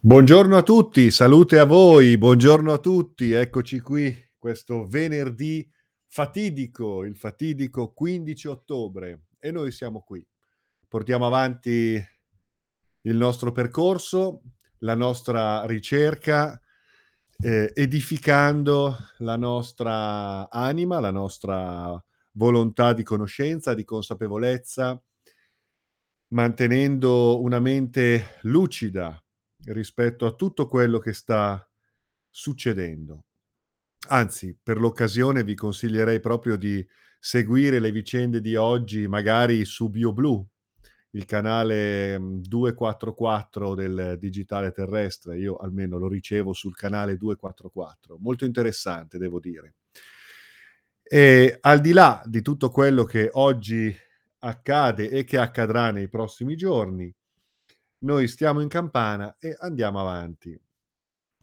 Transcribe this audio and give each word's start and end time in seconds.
Buongiorno 0.00 0.56
a 0.56 0.62
tutti, 0.62 1.10
salute 1.10 1.58
a 1.58 1.64
voi, 1.64 2.16
buongiorno 2.16 2.72
a 2.72 2.78
tutti, 2.78 3.32
eccoci 3.32 3.80
qui 3.80 4.16
questo 4.38 4.86
venerdì 4.86 5.68
fatidico, 6.06 7.02
il 7.02 7.16
fatidico 7.16 7.92
15 7.92 8.46
ottobre 8.46 9.22
e 9.40 9.50
noi 9.50 9.72
siamo 9.72 10.02
qui. 10.02 10.24
Portiamo 10.86 11.26
avanti 11.26 12.00
il 13.00 13.16
nostro 13.16 13.50
percorso, 13.50 14.42
la 14.78 14.94
nostra 14.94 15.66
ricerca, 15.66 16.60
eh, 17.36 17.72
edificando 17.74 18.96
la 19.18 19.36
nostra 19.36 20.48
anima, 20.48 21.00
la 21.00 21.10
nostra 21.10 22.00
volontà 22.34 22.92
di 22.92 23.02
conoscenza, 23.02 23.74
di 23.74 23.82
consapevolezza, 23.82 25.02
mantenendo 26.28 27.42
una 27.42 27.58
mente 27.58 28.38
lucida, 28.42 29.20
rispetto 29.64 30.26
a 30.26 30.32
tutto 30.32 30.66
quello 30.68 30.98
che 30.98 31.12
sta 31.12 31.66
succedendo. 32.30 33.24
Anzi, 34.08 34.56
per 34.62 34.78
l'occasione 34.78 35.42
vi 35.44 35.54
consiglierei 35.54 36.20
proprio 36.20 36.56
di 36.56 36.86
seguire 37.18 37.78
le 37.80 37.90
vicende 37.90 38.40
di 38.40 38.54
oggi, 38.54 39.08
magari 39.08 39.64
su 39.64 39.88
BioBlue, 39.90 40.44
il 41.12 41.24
canale 41.24 42.18
244 42.20 43.74
del 43.74 44.16
digitale 44.18 44.72
terrestre. 44.72 45.38
Io 45.38 45.56
almeno 45.56 45.98
lo 45.98 46.08
ricevo 46.08 46.52
sul 46.52 46.76
canale 46.76 47.16
244. 47.16 48.18
Molto 48.20 48.44
interessante, 48.44 49.18
devo 49.18 49.40
dire. 49.40 49.74
E 51.02 51.58
al 51.60 51.80
di 51.80 51.92
là 51.92 52.22
di 52.26 52.42
tutto 52.42 52.70
quello 52.70 53.04
che 53.04 53.30
oggi 53.32 53.94
accade 54.40 55.08
e 55.10 55.24
che 55.24 55.38
accadrà 55.38 55.90
nei 55.90 56.08
prossimi 56.08 56.54
giorni, 56.54 57.12
noi 58.00 58.28
stiamo 58.28 58.60
in 58.60 58.68
campana 58.68 59.36
e 59.38 59.56
andiamo 59.58 60.00
avanti 60.00 60.58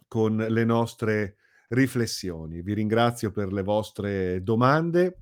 con 0.07 0.37
le 0.37 0.63
nostre 0.63 1.37
riflessioni. 1.69 2.61
Vi 2.61 2.73
ringrazio 2.73 3.31
per 3.31 3.51
le 3.51 3.63
vostre 3.63 4.43
domande 4.43 5.17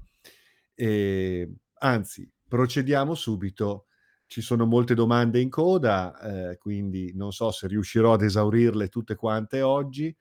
e 0.76 1.50
anzi, 1.80 2.30
procediamo 2.48 3.16
subito. 3.16 3.88
Ci 4.26 4.42
sono 4.42 4.66
molte 4.66 4.96
domande 4.96 5.40
in 5.40 5.50
coda, 5.50 6.52
eh, 6.52 6.58
quindi 6.58 7.12
non 7.14 7.32
so 7.32 7.52
se 7.52 7.68
riuscirò 7.68 8.14
ad 8.14 8.24
esaurirle 8.24 8.88
tutte 8.88 9.16
quante 9.16 9.62
oggi. 9.62 10.16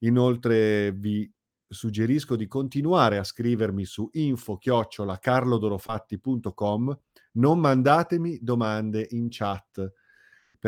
Inoltre 0.00 0.92
vi 0.92 1.30
suggerisco 1.66 2.34
di 2.34 2.46
continuare 2.46 3.18
a 3.18 3.24
scrivermi 3.24 3.84
su 3.84 4.08
info-carlodorofatti.com. 4.10 6.98
Non 7.32 7.58
mandatemi 7.58 8.38
domande 8.40 9.06
in 9.10 9.26
chat 9.28 9.92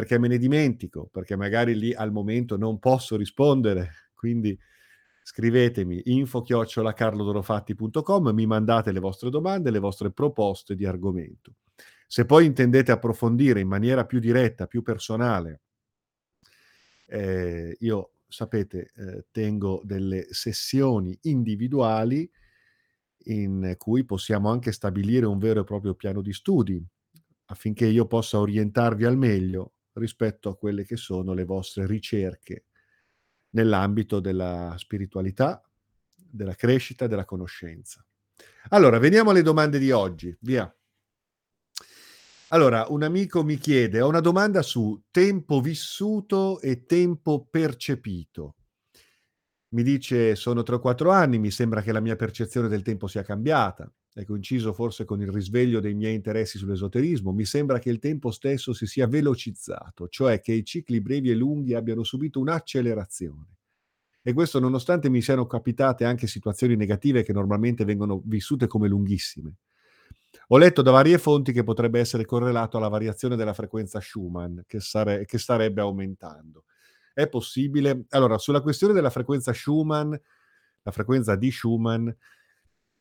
perché 0.01 0.19
me 0.19 0.29
ne 0.29 0.39
dimentico, 0.39 1.11
perché 1.13 1.37
magari 1.37 1.77
lì 1.77 1.93
al 1.93 2.11
momento 2.11 2.57
non 2.57 2.79
posso 2.79 3.19
rispondere, 3.19 4.13
quindi 4.17 4.59
scrivetemi 5.23 6.01
info-carlodorofatti.com, 6.07 8.31
mi 8.31 8.47
mandate 8.47 8.93
le 8.93 9.01
vostre 9.01 9.29
domande, 9.29 9.71
le 9.71 9.79
vostre 9.79 10.11
proposte 10.11 10.75
di 10.75 10.87
argomento. 10.87 11.57
Se 12.07 12.25
poi 12.25 12.47
intendete 12.47 12.93
approfondire 12.93 13.61
in 13.61 13.69
maniera 13.69 14.07
più 14.07 14.21
diretta, 14.21 14.67
più 14.67 14.81
personale, 14.81 15.61
eh, 17.05 17.77
io 17.79 18.13
sapete, 18.27 18.93
eh, 18.97 19.27
tengo 19.31 19.83
delle 19.85 20.29
sessioni 20.31 21.15
individuali 21.25 22.27
in 23.25 23.75
cui 23.77 24.07
possiamo 24.07 24.49
anche 24.49 24.73
stabilire 24.73 25.27
un 25.27 25.37
vero 25.37 25.61
e 25.61 25.65
proprio 25.65 25.93
piano 25.93 26.23
di 26.23 26.33
studi 26.33 26.83
affinché 27.51 27.85
io 27.85 28.07
possa 28.07 28.39
orientarvi 28.39 29.05
al 29.05 29.19
meglio 29.19 29.75
rispetto 29.95 30.49
a 30.49 30.57
quelle 30.57 30.85
che 30.85 30.97
sono 30.97 31.33
le 31.33 31.45
vostre 31.45 31.87
ricerche 31.87 32.67
nell'ambito 33.51 34.21
della 34.21 34.75
spiritualità, 34.79 35.63
della 36.15 36.55
crescita, 36.55 37.07
della 37.07 37.25
conoscenza. 37.25 38.05
Allora, 38.69 38.99
veniamo 38.99 39.31
alle 39.31 39.43
domande 39.43 39.79
di 39.79 39.91
oggi, 39.91 40.37
via. 40.41 40.73
Allora, 42.49 42.87
un 42.89 43.03
amico 43.03 43.45
mi 43.45 43.57
chiede, 43.59 44.01
ho 44.01 44.09
una 44.09 44.21
domanda 44.21 44.63
su 44.63 45.05
tempo 45.11 45.61
vissuto 45.61 46.61
e 46.61 46.85
tempo 46.85 47.47
percepito. 47.49 48.57
Mi 49.73 49.83
dice, 49.85 50.35
sono 50.35 50.63
3 50.63 50.77
o 50.77 50.81
4 50.81 51.11
anni, 51.11 51.39
mi 51.39 51.51
sembra 51.51 51.81
che 51.81 51.93
la 51.93 52.01
mia 52.01 52.17
percezione 52.17 52.67
del 52.67 52.83
tempo 52.83 53.07
sia 53.07 53.23
cambiata 53.23 53.93
è 54.21 54.25
coinciso 54.25 54.73
forse 54.73 55.05
con 55.05 55.21
il 55.21 55.31
risveglio 55.31 55.81
dei 55.81 55.95
miei 55.95 56.15
interessi 56.15 56.59
sull'esoterismo, 56.59 57.33
mi 57.33 57.45
sembra 57.45 57.79
che 57.79 57.91
il 57.91 57.99
tempo 57.99 58.31
stesso 58.31 58.73
si 58.73 58.87
sia 58.87 59.07
velocizzato, 59.07 60.09
cioè 60.09 60.41
che 60.41 60.53
i 60.53 60.65
cicli 60.65 61.01
brevi 61.01 61.31
e 61.31 61.35
lunghi 61.35 61.75
abbiano 61.75 62.03
subito 62.03 62.39
un'accelerazione. 62.41 63.57
E 64.23 64.33
questo 64.35 64.61
nonostante 64.61 65.09
mi 65.09 65.23
siano 65.23 65.47
capitate 65.47 66.05
anche 66.05 66.27
situazioni 66.27 66.77
negative 66.77 67.23
che 67.23 67.33
normalmente 67.33 67.85
vengono 67.85 68.21
vissute 68.25 68.67
come 68.67 68.89
lunghissime. 68.89 69.55
Ho 70.49 70.59
letto 70.59 70.83
da 70.83 70.91
varie 70.91 71.17
fonti 71.17 71.53
che 71.53 71.63
potrebbe 71.65 71.99
essere 72.01 72.25
correlato 72.27 72.77
alla 72.77 72.89
variazione 72.89 73.37
della 73.37 73.55
frequenza 73.55 74.01
Schumann, 74.01 74.61
che, 74.67 74.81
sare- 74.81 75.25
che 75.25 75.39
starebbe 75.39 75.81
aumentando. 75.81 76.65
È 77.15 77.29
possibile? 77.29 78.05
Allora, 78.11 78.37
sulla 78.37 78.61
questione 78.61 78.93
della 78.93 79.11
frequenza 79.11 79.53
Schumann, 79.53 80.13
la 80.83 80.91
frequenza 80.91 81.35
di 81.37 81.51
Schumann, 81.51 82.09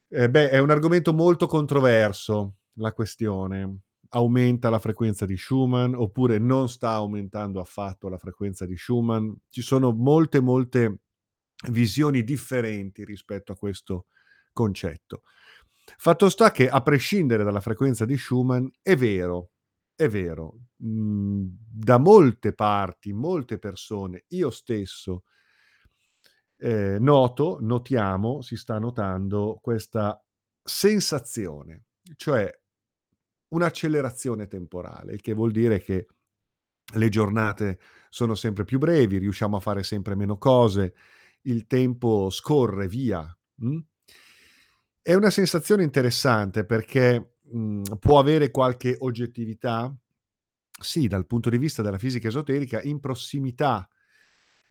eh, 0.10 0.30
beh, 0.30 0.50
è 0.50 0.60
un 0.60 0.70
argomento 0.70 1.14
molto 1.14 1.48
controverso 1.48 2.56
la 2.74 2.94
questione. 2.94 3.80
Aumenta 4.10 4.70
la 4.70 4.80
frequenza 4.80 5.26
di 5.26 5.38
Schumann 5.38 5.94
oppure 5.94 6.40
non 6.40 6.68
sta 6.68 6.92
aumentando 6.92 7.60
affatto 7.60 8.10
la 8.10 8.18
frequenza 8.18 8.66
di 8.66 8.76
Schumann? 8.76 9.32
Ci 9.50 9.62
sono 9.62 9.92
molte, 9.92 10.40
molte 10.40 11.00
visioni 11.70 12.24
differenti 12.24 13.06
rispetto 13.06 13.52
a 13.52 13.58
questo 13.58 14.08
concetto. 14.52 15.22
Fatto 15.98 16.30
sta 16.30 16.52
che, 16.52 16.70
a 16.70 16.82
prescindere 16.82 17.44
dalla 17.44 17.62
frequenza 17.62 18.06
di 18.06 18.18
Schumann, 18.18 18.66
è 18.82 18.96
vero, 18.96 19.52
è 19.96 20.08
vero, 20.08 20.56
mh, 20.78 20.88
mhmm, 20.90 21.58
da 21.72 21.98
molte 21.98 22.54
parti, 22.54 23.14
molte 23.14 23.60
persone, 23.60 24.26
io 24.30 24.50
stesso, 24.50 25.24
eh, 26.60 26.98
noto, 27.00 27.58
notiamo, 27.62 28.42
si 28.42 28.58
sta 28.58 28.78
notando 28.78 29.60
questa 29.62 30.22
sensazione, 30.62 31.86
cioè 32.16 32.52
un'accelerazione 33.50 34.48
temporale, 34.48 35.14
il 35.14 35.22
che 35.22 35.34
vuol 35.34 35.52
dire 35.52 35.80
che 35.80 36.08
le 36.94 37.10
giornate 37.10 37.80
sono 38.10 38.36
sempre 38.36 38.66
più 38.66 38.78
brevi, 38.78 39.18
riusciamo 39.18 39.58
a 39.58 39.62
fare 39.62 39.84
sempre 39.84 40.16
meno 40.16 40.38
cose, 40.38 40.94
il 41.44 41.66
tempo 41.66 42.30
scorre 42.30 42.88
via. 42.88 43.26
Mh? 43.56 43.80
È 45.02 45.14
una 45.14 45.30
sensazione 45.30 45.84
interessante 45.84 46.66
perché 46.66 47.36
mh, 47.42 47.96
può 48.00 48.20
avere 48.20 48.52
qualche 48.52 48.98
oggettività, 49.00 49.94
sì, 50.80 51.08
dal 51.08 51.26
punto 51.26 51.50
di 51.50 51.58
vista 51.58 51.82
della 51.82 51.98
fisica 51.98 52.28
esoterica, 52.28 52.82
in 52.82 53.00
prossimità 53.00 53.88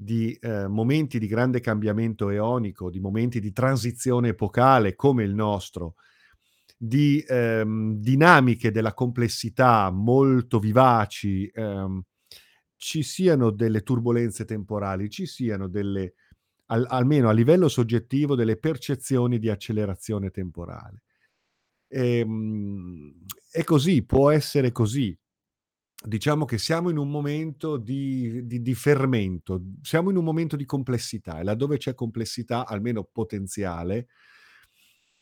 di 0.00 0.32
eh, 0.40 0.68
momenti 0.68 1.18
di 1.18 1.26
grande 1.26 1.58
cambiamento 1.58 2.30
eonico, 2.30 2.88
di 2.88 3.00
momenti 3.00 3.40
di 3.40 3.50
transizione 3.52 4.28
epocale 4.28 4.94
come 4.94 5.24
il 5.24 5.34
nostro, 5.34 5.96
di 6.76 7.24
ehm, 7.26 7.96
dinamiche 7.96 8.70
della 8.70 8.94
complessità 8.94 9.90
molto 9.90 10.60
vivaci, 10.60 11.50
ehm, 11.52 12.00
ci 12.76 13.02
siano 13.02 13.50
delle 13.50 13.82
turbulenze 13.82 14.44
temporali, 14.44 15.10
ci 15.10 15.26
siano 15.26 15.66
delle, 15.66 16.14
al, 16.66 16.86
almeno 16.88 17.28
a 17.28 17.32
livello 17.32 17.68
soggettivo, 17.68 18.36
delle 18.36 18.56
percezioni 18.56 19.40
di 19.40 19.48
accelerazione 19.50 20.30
temporale. 20.30 21.02
E, 21.88 22.18
ehm, 22.20 23.12
è 23.50 23.64
così, 23.64 24.04
può 24.04 24.30
essere 24.30 24.70
così 24.70 25.18
diciamo 26.04 26.44
che 26.44 26.58
siamo 26.58 26.90
in 26.90 26.96
un 26.96 27.10
momento 27.10 27.76
di, 27.76 28.46
di, 28.46 28.62
di, 28.62 28.74
fermento, 28.74 29.62
siamo 29.82 30.10
in 30.10 30.16
un 30.16 30.24
momento 30.24 30.56
di 30.56 30.64
complessità 30.64 31.40
e 31.40 31.44
laddove 31.44 31.76
c'è 31.76 31.94
complessità, 31.94 32.66
almeno 32.66 33.04
potenziale, 33.04 34.06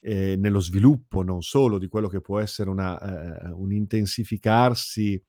eh, 0.00 0.36
nello 0.36 0.60
sviluppo 0.60 1.22
non 1.22 1.42
solo 1.42 1.78
di 1.78 1.88
quello 1.88 2.08
che 2.08 2.20
può 2.20 2.38
essere 2.38 2.70
una, 2.70 3.00
eh, 3.00 3.50
un 3.50 3.72
intensificarsi 3.72 5.20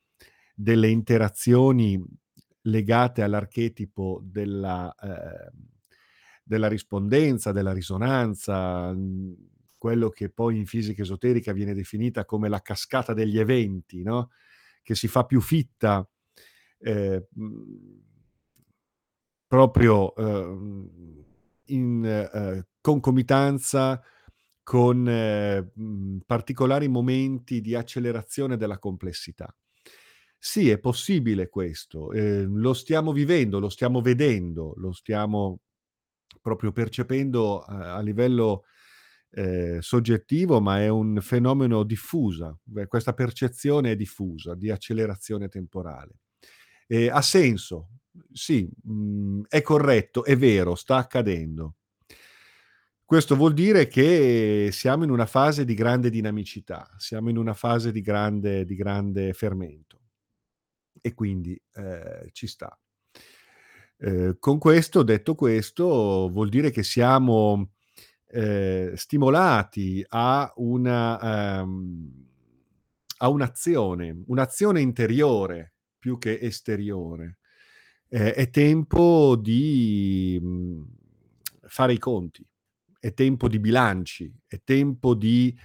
delle 0.54 0.90
interazioni 0.90 2.04
legate 2.64 3.22
all'archetipo 3.22 4.22
della, 4.24 4.94
eh, 4.96 5.52
della 6.44 6.68
rispondenza, 6.68 7.52
della 7.52 7.72
risonanza, 7.72 8.94
quello 9.78 10.10
che 10.10 10.30
poi 10.30 10.58
in 10.58 10.66
fisica 10.66 11.04
esoterica 11.04 11.54
viene 11.54 11.74
definita 11.74 12.26
come 12.26 12.50
la 12.50 12.62
cascata 12.62 13.14
degli 13.14 13.40
eventi, 13.40 14.02
no? 14.04 14.32
Che 14.88 14.96
si 14.96 15.10
fa 15.10 15.26
più 15.26 15.42
fitta 15.42 16.10
eh, 16.80 17.28
proprio 19.46 20.16
eh, 20.16 20.90
in 21.66 22.06
eh, 22.06 22.68
concomitanza 22.80 24.02
con 24.64 25.06
eh, 25.10 25.72
particolari 26.26 26.88
momenti 26.88 27.60
di 27.60 27.76
accelerazione 27.76 28.56
della 28.56 28.80
complessità. 28.80 29.54
Sì, 30.40 30.70
è 30.70 30.80
possibile 30.80 31.50
questo, 31.50 32.14
ehm, 32.14 32.56
lo 32.56 32.74
stiamo 32.74 33.12
vivendo, 33.12 33.60
lo 33.60 33.68
stiamo 33.68 34.00
vedendo, 34.00 34.74
lo 34.78 34.94
stiamo 34.94 35.60
proprio 36.42 36.72
percependo 36.72 37.60
a 37.62 37.96
a 37.96 38.02
livello, 38.02 38.64
ehm, 39.38 39.80
soggettivo, 39.80 40.60
ma 40.62 40.80
è 40.82 40.88
un 40.90 41.20
fenomeno 41.22 41.84
diffusa. 41.84 42.58
Beh, 42.64 42.88
questa 42.88 43.14
percezione 43.14 43.92
è 43.92 43.96
diffusa 43.96 44.56
di 44.56 44.72
accelerazione 44.72 45.48
temporale. 45.50 46.20
E 46.88 47.10
ha 47.10 47.22
senso, 47.22 47.90
sì, 48.32 48.68
mhmm, 48.84 49.44
è 49.50 49.62
corretto, 49.62 50.24
è 50.26 50.38
vero, 50.38 50.76
sta 50.76 50.98
accadendo. 50.98 51.76
Questo 53.10 53.38
vuol 53.38 53.54
dire 53.54 53.88
che 53.88 54.68
siamo 54.74 55.06
in 55.06 55.10
una 55.12 55.26
fase 55.26 55.64
di 55.64 55.74
grande 55.74 56.10
dinamicità, 56.10 56.90
siamo 56.98 57.30
in 57.30 57.38
una 57.38 57.54
fase 57.54 57.94
di 57.94 58.02
grande 58.02 58.66
di 58.66 58.76
grande 58.76 59.32
fermento 59.32 60.02
e 61.02 61.14
quindi, 61.14 61.60
ehm, 61.74 62.28
ci 62.32 62.48
sta. 62.48 62.78
Ehm, 64.00 64.38
con 64.40 64.60
questo 64.60 65.02
detto 65.04 65.34
questo, 65.36 66.30
vuol 66.32 66.50
dire 66.50 66.70
che 66.72 66.84
siamo, 66.84 67.72
ehm, 68.30 68.94
stimolati 68.96 70.04
a 70.10 70.52
una 70.58 71.60
ehm, 71.62 72.26
a 73.20 73.30
un'azione, 73.30 74.24
un'azione 74.28 74.82
interiore 74.82 75.74
più 76.00 76.18
che 76.20 76.40
esteriore. 76.42 77.40
Ehm, 78.10 78.28
è 78.32 78.50
tempo 78.50 79.36
di, 79.38 80.40
mhmm, 80.42 80.86
fare 81.68 81.94
i 81.94 81.98
conti, 82.00 82.46
è 83.00 83.14
tempo 83.14 83.48
di 83.50 83.60
bilanci, 83.60 84.34
è 84.48 84.62
tempo 84.64 85.14
di, 85.16 85.56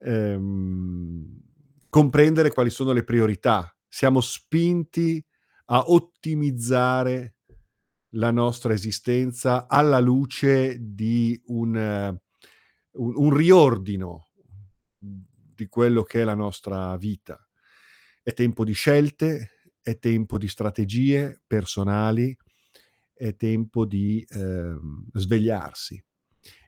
ehm, 0.00 1.40
comprendere 1.90 2.52
quali 2.52 2.70
sono 2.70 2.92
le 2.92 3.04
priorità. 3.04 3.74
Siamo 3.88 4.20
spinti 4.20 5.24
a 5.66 5.84
ottimizzare 5.90 7.35
la 8.16 8.30
nostra 8.30 8.72
esistenza 8.72 9.66
alla 9.68 10.00
luce 10.00 10.76
di 10.80 11.40
un 11.46 12.18
un 12.98 13.12
un 13.14 13.36
riordino 13.36 14.28
di 14.98 15.66
quello 15.68 16.02
che 16.02 16.22
è 16.22 16.24
la 16.24 16.34
nostra 16.34 16.96
vita. 16.96 17.38
È 18.22 18.32
tempo 18.32 18.64
di 18.64 18.72
scelte, 18.72 19.50
è 19.82 19.98
tempo 19.98 20.38
di 20.38 20.48
strategie 20.48 21.40
personali, 21.46 22.36
è 23.12 23.34
tempo 23.36 23.84
di, 23.84 24.24
ehm, 24.28 25.08
svegliarsi. 25.12 26.02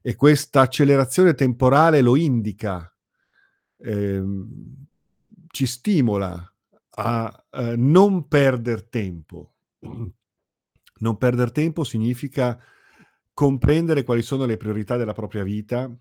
E 0.02 0.14
questa 0.16 0.62
accelerazione 0.62 1.34
temporale 1.34 2.00
lo 2.00 2.16
indica, 2.16 2.94
ehm, 3.78 4.86
ci 5.50 5.66
stimola 5.66 6.54
a, 6.90 7.46
ehm, 7.50 7.90
non 7.90 8.28
perder 8.28 8.84
tempo. 8.88 9.54
Non 10.98 11.16
perder 11.16 11.50
tempo 11.52 11.84
significa 11.84 12.58
comprendere 13.32 14.02
quali 14.02 14.22
sono 14.22 14.46
le 14.46 14.56
priorità 14.56 14.96
della 14.96 15.12
propria 15.12 15.44
vita, 15.44 15.92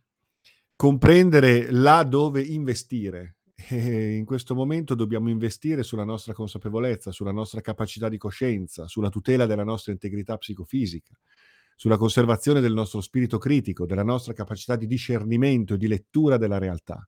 comprendere 0.76 1.72
là 1.72 2.04
dove 2.04 2.42
investire. 2.42 3.34
E 3.70 4.16
in 4.16 4.24
questo 4.24 4.56
momento 4.56 4.96
dobbiamo 4.96 5.30
investire 5.30 5.84
sulla 5.84 6.06
nostra 6.06 6.32
consapevolezza, 6.32 7.12
sulla 7.12 7.32
nostra 7.32 7.60
capacità 7.60 8.08
di 8.08 8.18
coscienza, 8.18 8.88
sulla 8.88 9.10
tutela 9.10 9.46
della 9.46 9.66
nostra 9.66 9.92
integrità 9.92 10.38
psicofisica, 10.38 11.14
sulla 11.76 11.98
conservazione 11.98 12.62
del 12.62 12.74
nostro 12.74 13.02
spirito 13.02 13.38
critico, 13.40 13.86
della 13.86 14.04
nostra 14.04 14.34
capacità 14.34 14.76
di 14.76 14.88
discernimento 14.88 15.74
e 15.74 15.78
di 15.78 15.88
lettura 15.88 16.38
della 16.38 16.60
realtà. 16.60 17.06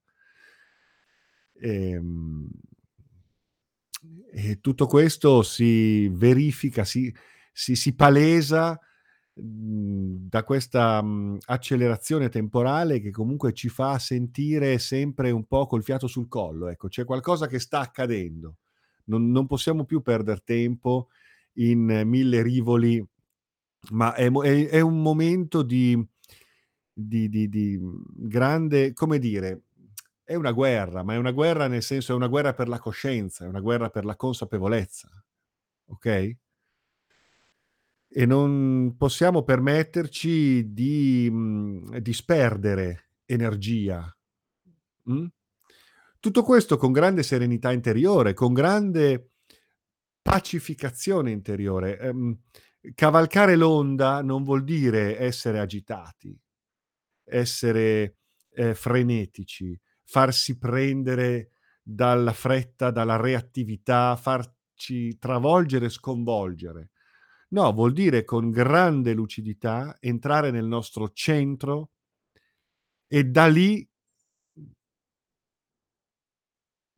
Ehm, 1.62 2.50
e 4.32 4.60
tutto 4.60 4.86
questo 4.86 5.44
si 5.44 6.08
verifica, 6.10 6.84
si 6.84 7.14
si 7.60 7.76
si 7.76 7.94
palesa, 7.96 8.80
mhmm, 9.36 10.28
da 10.30 10.44
questa, 10.44 11.02
mhmm, 11.02 11.38
accelerazione 11.48 12.30
temporale 12.30 13.00
che 13.02 13.12
comunque 13.12 13.54
ci 13.54 13.70
fa 13.70 14.00
sentire 14.00 14.80
sempre 14.80 15.32
un 15.32 15.46
po' 15.46 15.68
col 15.68 15.84
fiato 15.84 16.08
sul 16.08 16.28
collo, 16.30 16.70
ecco. 16.70 16.88
C'è 16.88 17.06
qualcosa 17.06 17.48
che 17.48 17.60
sta 17.60 17.80
accadendo. 17.82 18.58
Non 19.06 19.30
non 19.32 19.48
possiamo 19.48 19.86
più 19.86 20.02
perder 20.02 20.42
tempo 20.44 21.10
in 21.56 22.04
mille 22.06 22.42
rivoli, 22.44 23.04
ma 23.92 24.14
è 24.16 24.30
è 24.32 24.68
è 24.70 24.80
un 24.82 25.02
momento 25.02 25.64
di 25.64 25.98
di 26.94 27.30
di 27.30 27.50
di, 27.50 27.78
mhmm, 27.80 28.04
grande 28.30 28.94
come 28.94 29.20
dire, 29.20 29.64
è 30.24 30.36
una 30.36 30.52
guerra, 30.52 31.04
ma 31.04 31.14
è 31.16 31.18
una 31.18 31.32
guerra 31.32 31.68
nel 31.68 31.84
senso 31.84 32.14
è 32.14 32.16
una 32.16 32.28
guerra 32.28 32.54
per 32.54 32.68
la 32.70 32.80
coscienza, 32.80 33.46
è 33.46 33.48
una 33.50 33.62
guerra 33.62 33.90
per 33.90 34.06
la 34.06 34.16
consapevolezza, 34.16 35.10
okay? 35.88 36.38
E 38.12 38.26
non 38.26 38.96
possiamo 38.98 39.44
permetterci 39.44 40.74
di, 40.74 41.30
mhmm, 41.32 41.98
disperdere 42.00 43.12
energia. 43.26 44.12
Mh? 45.04 45.26
Tutto 46.20 46.44
questo 46.44 46.78
con 46.78 46.92
grande 46.92 47.22
serenità 47.24 47.72
interiore, 47.72 48.34
con 48.34 48.54
grande 48.54 49.34
pacificazione 50.22 51.32
interiore. 51.32 52.00
Ehm, 52.00 52.40
cavalcare 52.96 53.56
l'onda 53.56 54.22
non 54.22 54.44
vuol 54.44 54.64
dire 54.64 55.20
essere 55.20 55.60
agitati, 55.60 56.38
essere, 57.26 58.18
ehm, 58.54 58.74
frenetici, 58.74 59.80
farsi 60.04 60.58
prendere 60.58 61.52
dalla 61.84 62.34
fretta, 62.34 62.92
dalla 62.92 63.18
reattività, 63.18 64.16
farci 64.16 65.18
travolgere 65.20 65.90
sconvolgere. 65.90 66.90
No, 67.52 67.72
vuol 67.74 67.94
dire 67.94 68.24
con 68.26 68.52
grande 68.52 69.14
lucidità 69.14 69.98
entrare 70.00 70.52
nel 70.52 70.66
nostro 70.66 71.12
centro 71.14 71.90
e 73.12 73.24
da 73.26 73.48
lì 73.48 73.88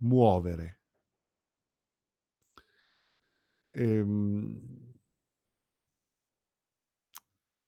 muovere. 0.01 0.77
Ehm 3.75 4.61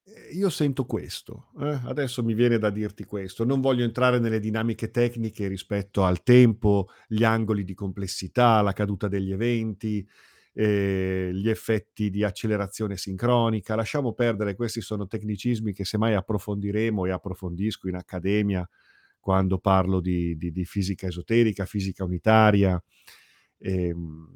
Ehm, 0.06 0.38
io 0.38 0.50
sento 0.50 0.86
questo, 0.86 1.50
eh, 1.62 1.80
adesso 1.86 2.24
mi 2.24 2.34
viene 2.34 2.58
da 2.58 2.70
dirti 2.70 3.06
questo. 3.06 3.46
Non 3.46 3.62
voglio 3.62 3.84
entrare 3.84 4.20
nelle 4.20 4.40
dinamiche 4.40 4.92
tecniche 4.92 5.48
rispetto 5.48 6.04
al 6.04 6.24
tempo, 6.24 6.90
gli 7.08 7.24
angoli 7.24 7.64
di 7.64 7.74
complessità, 7.74 8.62
la 8.62 8.74
caduta 8.74 9.08
degli 9.08 9.32
eventi, 9.32 10.06
ehm, 10.54 11.32
gli 11.32 11.50
effetti 11.50 12.10
di 12.10 12.24
accelerazione 12.24 12.98
sincronica. 12.98 13.76
Lasciamo 13.76 14.14
perdere, 14.14 14.56
questi 14.56 14.82
sono 14.82 15.08
tecnicismi 15.08 15.74
che 15.74 15.86
semmai 15.86 16.14
approfondiremo 16.16 17.06
e 17.06 17.12
approfondisco 17.12 17.88
in 17.88 17.96
accademia 17.96 18.68
quando 19.20 19.58
parlo 19.60 20.00
di 20.02 20.36
di 20.38 20.52
di 20.52 20.66
fisica 20.66 21.08
esoterica, 21.08 21.66
fisica 21.66 22.04
unitaria, 22.04 22.82
ehm, 23.60 24.28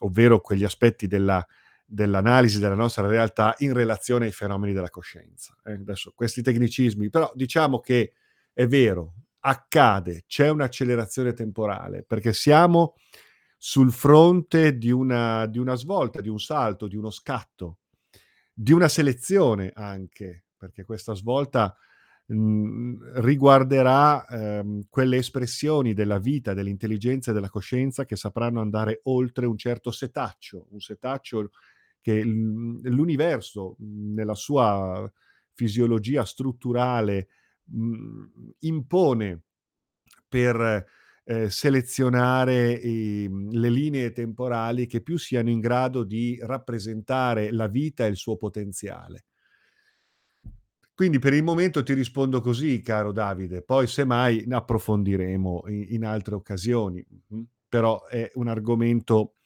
ovvero 0.00 0.40
quegli 0.40 0.64
aspetti 0.64 1.06
della 1.06 1.44
dell'analisi 1.92 2.60
della 2.60 2.76
nostra 2.76 3.06
realtà 3.08 3.54
in 3.58 3.72
relazione 3.72 4.26
ai 4.26 4.32
fenomeni 4.32 4.72
della 4.72 4.90
coscienza. 4.90 5.56
Eh, 5.64 5.72
adesso 5.72 6.12
questi 6.14 6.40
tecnicismi, 6.42 7.10
però 7.10 7.30
diciamo 7.34 7.80
che 7.80 8.12
è 8.52 8.66
vero, 8.68 9.14
accade, 9.40 10.22
c'è 10.28 10.48
un'accelerazione 10.50 11.32
temporale, 11.32 12.04
perché 12.06 12.32
siamo 12.32 12.94
sul 13.62 13.92
fronte 13.92 14.78
di 14.78 14.90
una 14.90 15.44
di 15.44 15.58
una 15.58 15.74
svolta, 15.74 16.22
di 16.22 16.30
un 16.30 16.38
salto, 16.40 16.88
di 16.88 16.96
uno 16.96 17.10
scatto, 17.10 17.80
di 18.54 18.72
una 18.72 18.88
selezione 18.88 19.70
anche, 19.74 20.44
perché 20.56 20.82
questa 20.84 21.14
svolta, 21.14 21.76
mhmm, 22.28 23.20
riguarderà, 23.20 24.26
ehm, 24.26 24.84
quelle 24.88 25.18
espressioni 25.18 25.92
della 25.94 26.18
vita, 26.18 26.54
dell'intelligenza 26.54 27.32
e 27.32 27.34
della 27.34 27.50
coscienza 27.50 28.06
che 28.06 28.16
sapranno 28.16 28.60
andare 28.62 29.00
oltre 29.04 29.44
un 29.46 29.58
certo 29.58 29.90
setaccio, 29.90 30.66
un 30.70 30.80
setaccio 30.80 31.50
che 32.00 32.24
l 32.24 32.80
l'universo, 32.84 33.76
mhmm, 33.78 34.14
nella 34.14 34.34
sua 34.34 35.10
fisiologia 35.54 36.24
strutturale, 36.24 37.28
mhmm, 37.64 38.30
impone 38.60 39.42
per, 40.28 40.86
ehm, 41.24 41.46
selezionare 41.48 42.80
mhmm, 42.84 43.50
le 43.52 43.70
linee 43.70 44.12
temporali 44.12 44.86
che 44.86 45.00
più 45.02 45.16
siano 45.18 45.50
in 45.50 45.60
grado 45.60 46.04
di 46.04 46.38
rappresentare 46.42 47.50
la 47.52 47.68
vita 47.68 48.04
e 48.06 48.08
il 48.08 48.16
suo 48.16 48.36
potenziale. 48.36 49.24
Quindi 50.94 51.18
per 51.18 51.32
il 51.32 51.42
momento 51.42 51.82
ti 51.82 51.94
rispondo 51.94 52.40
così, 52.42 52.82
caro 52.82 53.12
Davide, 53.12 53.62
poi 53.62 53.86
semmai 53.86 54.44
ne 54.46 54.56
approfondiremo 54.56 55.64
i 55.68 55.94
in 55.94 56.04
altre 56.04 56.34
occasioni, 56.34 57.04
però 57.68 58.04
è 58.06 58.30
un 58.34 58.48
argomento 58.48 59.36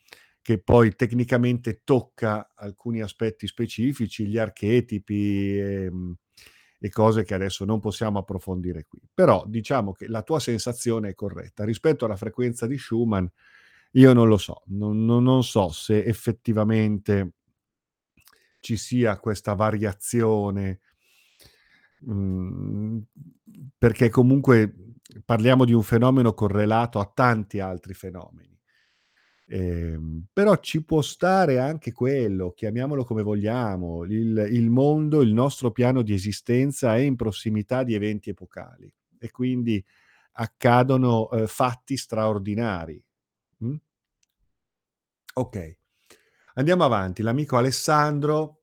che 0.42 0.58
poi 0.60 0.94
tecnicamente 0.96 1.82
tocca 1.84 2.52
alcuni 2.56 3.00
aspetti 3.02 3.46
specifici, 3.46 4.26
gli 4.26 4.36
archetipi, 4.36 5.58
ehm, 5.58 6.14
e 6.84 6.90
cose 6.90 7.24
che 7.24 7.32
adesso 7.34 7.64
non 7.64 7.80
possiamo 7.80 8.18
approfondire 8.18 8.84
qui. 8.86 9.00
Però 9.12 9.44
diciamo 9.46 9.92
che 9.92 10.06
la 10.08 10.22
tua 10.22 10.38
sensazione 10.40 11.10
è 11.10 11.14
corretta. 11.14 11.64
Rispetto 11.64 12.04
alla 12.04 12.16
frequenza 12.16 12.66
di 12.66 12.76
Schumann, 12.78 13.24
Io 13.92 14.12
non 14.12 14.28
lo 14.28 14.36
so, 14.38 14.62
non 14.66 15.04
non 15.04 15.42
so 15.44 15.68
se 15.70 16.04
effettivamente 16.04 17.32
ci 18.60 18.76
sia 18.76 19.18
questa 19.18 19.54
variazione 19.54 20.80
mhmm, 22.00 23.02
perché 23.78 24.08
comunque 24.10 24.74
parliamo 25.24 25.64
di 25.64 25.72
un 25.72 25.82
fenomeno 25.82 26.32
correlato 26.34 26.98
a 27.00 27.10
tanti 27.12 27.60
altri 27.60 27.94
fenomeni. 27.94 28.53
Ehm, 29.48 30.24
però 30.32 30.56
ci 30.58 30.82
può 30.84 31.02
stare 31.02 31.58
anche 31.58 31.92
quello, 31.92 32.52
chiamiamolo 32.52 33.04
come 33.04 33.22
vogliamo, 33.22 34.04
il 34.04 34.48
il 34.50 34.70
mondo, 34.70 35.20
il 35.20 35.32
nostro 35.34 35.70
piano 35.70 36.00
di 36.02 36.14
esistenza 36.14 36.96
è 36.96 37.00
in 37.00 37.14
prossimità 37.16 37.82
di 37.82 37.92
eventi 37.94 38.30
epocali 38.30 38.90
e 39.18 39.30
quindi 39.30 39.84
accadono, 40.32 41.28
uhm, 41.30 41.46
fatti 41.46 41.96
straordinari, 41.96 43.02
mh? 43.58 43.74
Okay, 45.36 45.76
andiamo 46.54 46.84
avanti. 46.84 47.22
L'amico 47.22 47.56
Alessandro 47.56 48.60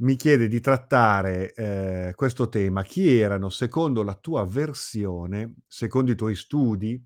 mi 0.00 0.16
chiede 0.16 0.46
di 0.46 0.60
trattare, 0.60 1.54
ehm, 1.54 2.12
questo 2.14 2.48
tema: 2.50 2.82
chi 2.82 3.18
erano, 3.18 3.48
secondo 3.48 4.02
la 4.02 4.14
tua 4.14 4.44
versione, 4.46 5.54
secondo 5.66 6.10
i 6.10 6.14
tuoi 6.16 6.34
studi, 6.34 7.02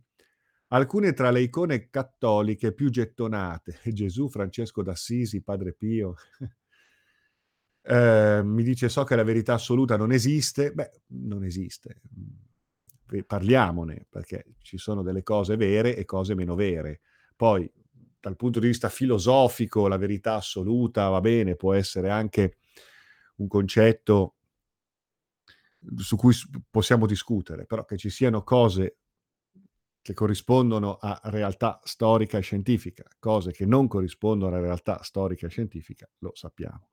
alcune 0.70 1.12
tra 1.12 1.30
le 1.30 1.42
icone 1.42 1.88
cattoliche 1.90 2.72
più 2.72 2.90
gettonate? 2.90 3.78
Gesù, 3.92 4.28
Francesco 4.28 4.82
d'Assisi, 4.82 5.42
Padre 5.42 5.72
Pio. 5.72 6.14
Ehm, 7.82 8.46
mi 8.46 8.62
dice: 8.62 8.88
"So 8.90 9.04
che 9.04 9.16
la 9.16 9.22
verità 9.22 9.54
assoluta 9.54 9.96
non 9.96 10.12
esiste." 10.12 10.72
Beh, 10.72 10.90
non 11.08 11.44
esiste. 11.44 12.00
Parliamone, 13.26 14.06
perché 14.08 14.44
ci 14.62 14.78
sono 14.78 15.02
delle 15.02 15.22
cose 15.22 15.56
vere 15.56 15.96
e 15.96 16.04
cose 16.04 16.34
meno 16.34 16.54
vere. 16.54 17.00
Poi, 17.34 17.68
dal 18.20 18.36
punto 18.36 18.60
di 18.60 18.68
vista 18.68 18.88
filosofico, 18.88 19.88
la 19.88 19.96
verità 19.96 20.34
assoluta, 20.34 21.08
va 21.08 21.20
bene, 21.20 21.56
può 21.56 21.72
essere 21.74 22.10
anche 22.10 22.58
un 23.36 23.48
concetto 23.48 24.34
su 25.96 26.16
cui 26.16 26.34
possiamo 26.70 27.06
discutere, 27.06 27.64
però 27.66 27.84
che 27.84 27.96
ci 27.96 28.10
siano 28.10 28.42
cose 28.44 28.98
che 30.02 30.14
corrispondono 30.14 30.96
a 31.00 31.20
realtà 31.24 31.80
storica 31.84 32.38
e 32.38 32.40
scientifica, 32.40 33.04
cose 33.18 33.52
che 33.52 33.66
non 33.66 33.86
corrispondono 33.86 34.56
a 34.56 34.60
realtà 34.60 35.02
storica 35.02 35.46
e 35.46 35.50
scientifica, 35.50 36.08
lo 36.18 36.32
sappiamo. 36.34 36.88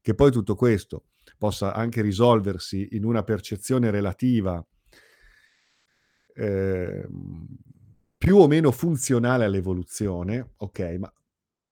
Che 0.00 0.14
poi 0.14 0.30
tutto 0.30 0.54
questo 0.54 1.04
possa 1.38 1.74
anche 1.74 2.02
risolversi 2.02 2.88
in 2.92 3.04
una 3.04 3.22
percezione 3.22 3.90
relativa 3.90 4.64
ehm, 6.34 7.46
più 8.16 8.36
o 8.36 8.46
meno 8.46 8.70
funzionale 8.70 9.44
all'evoluzione, 9.44 10.52
okay, 10.58 10.98
ma 10.98 11.12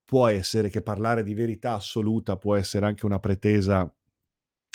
può 0.04 0.26
essere 0.26 0.68
che 0.68 0.82
parlare 0.82 1.22
di 1.22 1.34
verità 1.34 1.74
assoluta 1.74 2.36
può 2.36 2.56
essere 2.56 2.86
anche 2.86 3.06
una 3.06 3.18
pretesa 3.18 3.90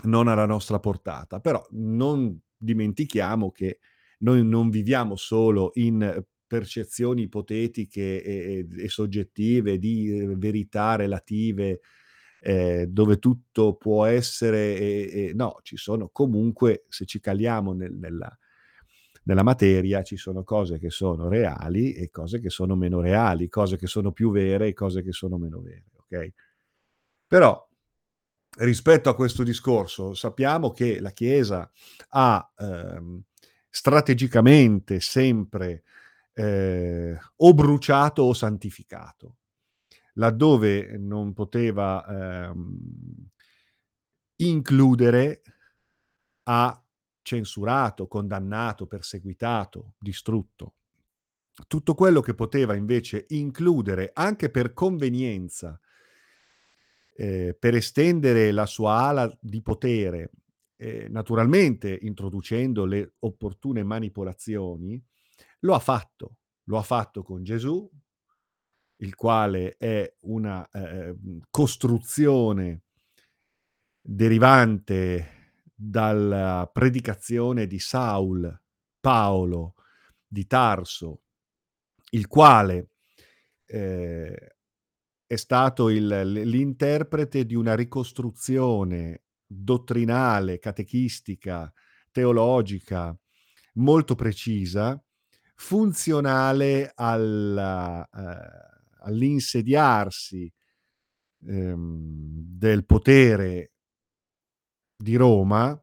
non 0.05 0.27
alla 0.27 0.45
nostra 0.45 0.79
portata, 0.79 1.39
però 1.39 1.65
non 1.71 2.39
dimentichiamo 2.55 3.51
che 3.51 3.79
noi 4.19 4.45
non 4.45 4.69
viviamo 4.69 5.15
solo 5.15 5.71
in 5.75 6.23
percezioni 6.47 7.23
ipotetiche 7.23 8.23
e 8.23 8.67
e 8.77 8.89
soggettive 8.89 9.77
di, 9.79 10.17
ehm, 10.19 10.37
verità 10.39 10.95
relative, 10.95 11.81
ehm, 12.41 12.85
dove 12.85 13.19
tutto 13.19 13.75
può 13.75 14.05
essere 14.05 14.77
e 14.77 15.09
e 15.29 15.33
no, 15.33 15.57
ci 15.63 15.77
sono 15.77 16.09
comunque, 16.11 16.85
se 16.89 17.05
ci 17.05 17.19
caliamo 17.19 17.73
nel 17.73 17.93
nella 17.95 18.35
nella 19.25 19.43
materia, 19.43 20.03
ci 20.03 20.15
sono 20.17 20.43
cose 20.45 20.79
che 20.79 20.89
sono 20.89 21.27
reali 21.29 21.93
e 21.93 22.09
cose 22.11 22.39
che 22.39 22.49
sono 22.49 22.75
meno 22.77 23.01
reali, 23.01 23.49
cose 23.49 23.75
che 23.77 23.87
sono 23.87 24.11
più 24.13 24.31
vere 24.31 24.67
e 24.69 24.73
cose 24.73 25.03
che 25.03 25.11
sono 25.11 25.37
meno 25.37 25.59
vere, 25.61 25.83
okay? 25.97 26.33
Però 27.27 27.67
rispetto 28.59 29.09
a 29.09 29.15
questo 29.15 29.43
discorso 29.43 30.13
sappiamo 30.15 30.71
che 30.71 30.99
la 31.01 31.11
Chiesa 31.11 31.69
ha, 32.09 32.53
ehm, 32.57 33.21
strategicamente 33.77 34.99
sempre, 34.99 35.83
ehm, 36.33 37.15
o 37.37 37.53
bruciato 37.53 38.23
o 38.23 38.33
santificato. 38.33 39.35
Laddove 40.15 40.97
non 40.97 41.33
poteva, 41.33 42.03
ehm 42.49 43.29
includere, 44.39 45.41
ha 46.43 46.81
censurato, 47.21 48.07
condannato, 48.07 48.87
perseguitato, 48.87 49.93
distrutto. 49.97 50.75
Tutto 51.67 51.95
quello 51.95 52.21
che 52.21 52.35
poteva 52.35 52.75
invece 52.75 53.25
includere, 53.29 54.11
anche 54.13 54.49
per 54.49 54.73
convenienza 54.73 55.79
ehm, 57.15 57.55
per 57.59 57.75
estendere 57.75 58.51
la 58.51 58.65
sua 58.65 58.93
ala 59.07 59.37
di 59.39 59.61
potere, 59.61 60.31
ehm, 60.77 61.11
naturalmente 61.11 61.97
introducendo 62.03 62.85
le 62.85 63.15
opportune 63.19 63.83
manipolazioni, 63.83 65.03
lo 65.61 65.73
ha 65.75 65.79
fatto. 65.79 66.37
Lo 66.65 66.77
ha 66.77 66.83
fatto 66.83 67.23
con 67.23 67.43
Gesù, 67.43 67.89
il 68.97 69.15
quale 69.15 69.75
è 69.77 70.11
una, 70.21 70.67
ehm, 70.71 71.39
costruzione 71.49 72.81
derivante 74.01 75.51
dalla 75.73 76.69
predicazione 76.71 77.67
di 77.67 77.79
Saul, 77.79 78.57
Paolo 78.99 79.75
di 80.25 80.45
Tarso, 80.47 81.21
il 82.11 82.27
quale, 82.27 82.89
ehm, 83.65 84.33
è 85.27 85.35
stato 85.35 85.89
il 85.89 86.07
l'interprete 86.31 87.45
di 87.45 87.55
una 87.55 87.75
ricostruzione 87.75 89.23
dottrinale, 89.47 90.59
catechistica, 90.59 91.71
teologica 92.11 93.17
molto 93.73 94.15
precisa, 94.15 95.01
funzionale 95.55 96.91
alla 96.95 98.07
ehm, 98.13 98.67
all'insediarsi, 99.07 100.51
ehm, 101.45 102.07
del 102.57 102.85
potere 102.85 103.71
di 104.95 105.15
Roma, 105.15 105.79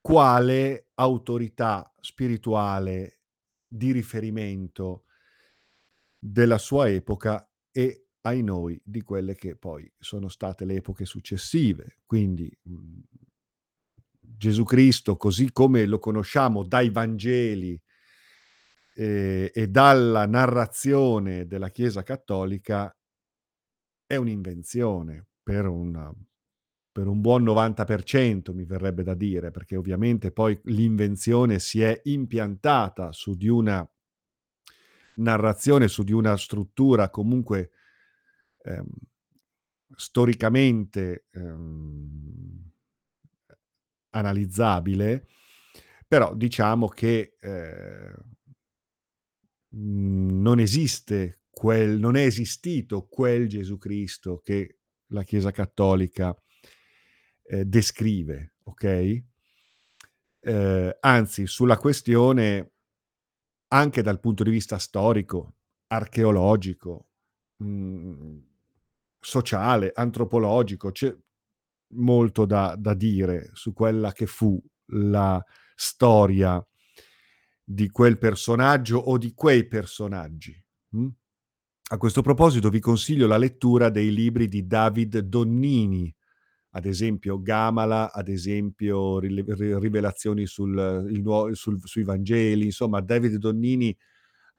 quale 0.00 0.88
autorità 0.94 1.92
spirituale 2.00 3.20
di 3.66 3.92
riferimento 3.92 5.04
della 6.18 6.58
sua 6.58 6.88
epoca 6.88 7.48
e, 7.70 8.07
ahinoi, 8.28 8.80
di 8.84 9.02
quelle 9.02 9.34
che 9.34 9.56
poi 9.56 9.90
sono 9.98 10.28
state 10.28 10.64
le 10.64 10.76
epoche 10.76 11.04
successive. 11.04 11.98
Quindi, 12.06 12.50
mhmm, 12.62 13.00
Gesù 14.20 14.62
Cristo, 14.64 15.16
così 15.16 15.50
come 15.52 15.84
lo 15.86 15.98
conosciamo 15.98 16.62
dai 16.62 16.90
Vangeli 16.90 17.80
ehm, 18.94 19.48
e 19.52 19.68
dalla 19.68 20.26
narrazione 20.26 21.46
della 21.46 21.70
Chiesa 21.70 22.02
cattolica 22.02 22.92
è 24.06 24.16
un'invenzione 24.16 25.26
per 25.42 25.66
un 25.66 26.12
per 26.90 27.06
un 27.06 27.20
buon 27.20 27.44
90% 27.44 28.52
mi 28.52 28.64
verrebbe 28.64 29.04
da 29.04 29.14
dire, 29.14 29.52
perché 29.52 29.76
ovviamente 29.76 30.32
poi 30.32 30.58
l'invenzione 30.64 31.60
si 31.60 31.80
è 31.80 32.00
impiantata 32.04 33.12
su 33.12 33.36
di 33.36 33.46
una 33.46 33.88
narrazione, 35.16 35.88
su 35.88 36.02
di 36.02 36.12
una 36.12 36.36
struttura 36.36 37.10
comunque, 37.10 37.70
ehm, 38.68 38.86
storicamente, 39.96 41.26
ehm, 41.32 42.70
analizzabile, 44.10 45.26
però 46.06 46.34
diciamo 46.34 46.88
che, 46.88 47.36
mhmm, 49.70 50.40
non 50.42 50.58
esiste 50.60 51.40
quel 51.50 51.98
non 51.98 52.16
è 52.16 52.22
esistito 52.24 53.06
quel 53.06 53.48
Gesù 53.48 53.78
Cristo 53.78 54.40
che 54.44 54.78
la 55.08 55.24
Chiesa 55.24 55.50
cattolica, 55.50 56.36
ehm, 57.50 57.62
descrive, 57.64 58.52
okay? 58.64 59.24
Ehm, 60.40 60.96
anzi, 61.00 61.46
sulla 61.46 61.76
questione 61.78 62.70
anche 63.68 64.02
dal 64.02 64.20
punto 64.20 64.42
di 64.44 64.50
vista 64.50 64.78
storico, 64.78 65.54
archeologico, 65.88 67.08
mhmm, 67.58 68.47
sociale, 69.28 69.92
antropologico, 69.94 70.90
c'è 70.90 71.14
molto 71.94 72.46
da 72.46 72.74
da 72.78 72.94
dire 72.94 73.50
su 73.52 73.72
quella 73.72 74.12
che 74.12 74.26
fu 74.26 74.60
la 74.92 75.42
storia 75.74 76.62
di 77.62 77.90
quel 77.90 78.16
personaggio 78.18 78.96
o 78.98 79.18
di 79.18 79.32
quei 79.34 79.66
personaggi, 79.66 80.58
mh? 80.90 81.06
A 81.90 81.96
questo 81.98 82.22
proposito 82.22 82.70
vi 82.70 82.80
consiglio 82.80 83.26
la 83.26 83.38
lettura 83.38 83.90
dei 83.90 84.12
libri 84.12 84.48
di 84.48 84.66
David 84.66 85.18
Donnini, 85.20 86.14
ad 86.72 86.86
esempio 86.86 87.40
Gamala, 87.42 88.12
ad 88.12 88.28
esempio 88.28 89.18
Rivelazioni 89.20 90.46
sul 90.46 91.06
il 91.10 91.56
sul 91.56 91.80
sui 91.84 92.04
Vangeli, 92.04 92.66
insomma 92.66 93.00
David 93.00 93.36
Donnini 93.36 93.96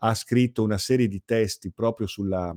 ha 0.02 0.14
scritto 0.16 0.64
una 0.64 0.78
serie 0.78 1.08
di 1.08 1.22
testi 1.26 1.72
proprio 1.72 2.08
sulla 2.08 2.56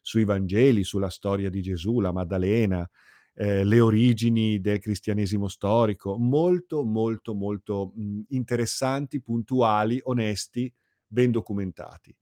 sui 0.00 0.24
Vangeli, 0.24 0.84
sulla 0.84 1.10
storia 1.10 1.50
di 1.50 1.62
Gesù, 1.62 2.00
la 2.00 2.12
Maddalena, 2.12 2.88
ehm, 3.34 3.64
le 3.66 3.80
origini 3.80 4.60
del 4.60 4.78
cristianesimo 4.80 5.48
storico, 5.48 6.16
molto, 6.18 6.84
molto, 6.84 7.34
molto, 7.34 7.92
mhmm, 7.94 8.24
interessanti, 8.30 9.20
puntuali, 9.22 10.00
onesti, 10.04 10.72
ben 11.06 11.30
documentati. 11.30 12.14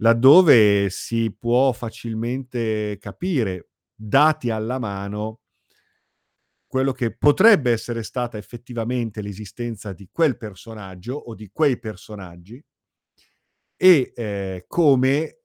Laddove 0.00 0.90
si 0.90 1.34
può 1.36 1.72
facilmente 1.72 2.98
capire, 3.00 3.70
dati 3.94 4.50
alla 4.50 4.78
mano 4.78 5.40
quello 6.66 6.92
che 6.92 7.16
potrebbe 7.16 7.72
essere 7.72 8.02
stata 8.02 8.36
effettivamente 8.36 9.22
l'esistenza 9.22 9.92
di 9.94 10.08
quel 10.12 10.36
personaggio 10.36 11.14
o 11.14 11.34
di 11.34 11.48
quei 11.50 11.78
personaggi 11.78 12.62
e, 13.76 14.12
ehm, 14.14 14.64
come, 14.66 15.37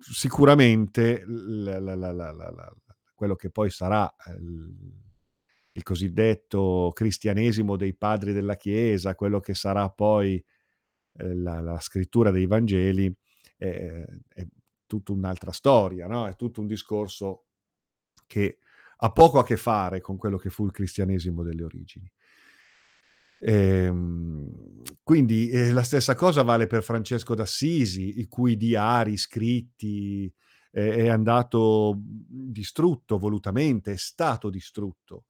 sicuramente 0.00 1.24
l 1.26 1.62
la 1.64 1.78
la 1.80 2.12
la 2.12 2.30
la 2.32 2.72
quello 3.14 3.34
che 3.36 3.50
poi 3.50 3.70
sarà, 3.70 4.12
ehm, 4.26 5.02
il 5.72 5.82
cosiddetto 5.82 6.92
cristianesimo 6.94 7.76
dei 7.76 7.94
padri 7.94 8.32
della 8.32 8.56
Chiesa, 8.56 9.14
quello 9.16 9.40
che 9.40 9.54
sarà 9.54 9.88
poi, 9.90 10.42
ehm, 11.18 11.42
la 11.42 11.80
scrittura 11.80 12.30
dei 12.30 12.46
Vangeli, 12.46 13.14
è 13.56 14.04
è 14.34 14.46
tutta 14.86 15.12
un'altra 15.12 15.52
storia, 15.52 16.06
no, 16.06 16.26
è 16.28 16.36
tutto 16.36 16.60
un 16.60 16.66
discorso 16.68 17.46
che 18.26 18.58
ha 18.98 19.12
poco 19.12 19.38
a 19.40 19.44
che 19.44 19.56
fare 19.56 20.00
con 20.00 20.16
quello 20.18 20.38
che 20.38 20.50
fu 20.50 20.64
il 20.66 20.72
cristianesimo 20.72 21.42
delle 21.42 21.64
origini. 21.64 22.10
Ehm, 23.46 24.48
quindi, 25.02 25.50
ehm, 25.50 25.74
la 25.74 25.82
stessa 25.82 26.14
cosa 26.14 26.42
vale 26.42 26.66
per 26.66 26.82
Francesco 26.82 27.34
d'Assisi, 27.34 28.20
i 28.20 28.26
cui 28.26 28.56
diari, 28.56 29.16
scritti 29.18 30.24
è 30.70 30.80
è 30.80 31.08
andato, 31.08 31.94
mhmm, 31.94 32.50
distrutto 32.52 33.18
volutamente, 33.18 33.92
è 33.92 33.96
stato 33.96 34.48
distrutto, 34.50 35.24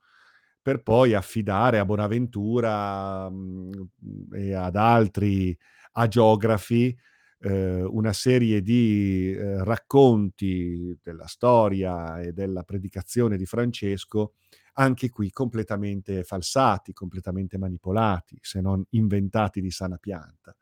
per 0.62 0.82
poi 0.82 1.14
affidare 1.14 1.78
a 1.80 1.84
Bonaventura, 1.84 3.28
mhmm, 3.30 3.88
e 4.32 4.54
ad 4.54 4.76
altri 4.76 5.56
agiografi, 5.92 6.96
ehm, 7.40 7.88
una 7.90 8.12
serie 8.12 8.62
di, 8.62 9.34
ehm, 9.36 9.64
racconti 9.64 10.96
della 11.02 11.26
storia 11.26 12.20
e 12.20 12.32
della 12.32 12.62
predicazione 12.62 13.36
di 13.36 13.44
Francesco, 13.46 14.34
anche 14.74 15.10
qui 15.10 15.30
completamente 15.30 16.24
falsati, 16.24 16.92
completamente 16.92 17.58
manipolati, 17.58 18.38
se 18.40 18.60
non 18.60 18.84
inventati 18.90 19.60
di 19.60 19.70
sana 19.70 19.96
pianta. 19.98 20.54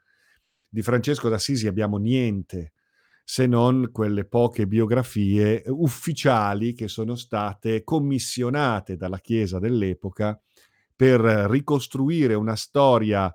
Di 0.68 0.82
Francesco 0.82 1.28
d'Assisi 1.28 1.66
abbiamo 1.66 1.98
niente, 1.98 2.72
se 3.24 3.46
non 3.46 3.90
quelle 3.92 4.24
poche 4.24 4.66
biografie 4.66 5.62
ufficiali 5.66 6.74
che 6.74 6.88
sono 6.88 7.14
state 7.14 7.84
commissionate 7.84 8.96
dalla 8.96 9.18
Chiesa 9.20 9.58
dell'epoca 9.58 10.40
per 10.94 11.20
ricostruire 11.20 12.34
una 12.34 12.56
storia, 12.56 13.32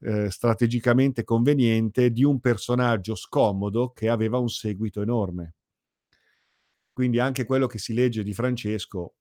ehm, 0.00 0.28
strategicamente 0.28 1.24
conveniente 1.24 2.10
di 2.12 2.24
un 2.24 2.40
personaggio 2.40 3.14
scomodo 3.14 3.90
che 3.92 4.08
aveva 4.08 4.38
un 4.38 4.48
seguito 4.48 5.02
enorme. 5.02 5.54
Quindi 6.92 7.18
anche 7.20 7.44
quello 7.44 7.66
che 7.66 7.78
si 7.78 7.94
legge 7.94 8.22
di 8.22 8.34
Francesco, 8.34 9.14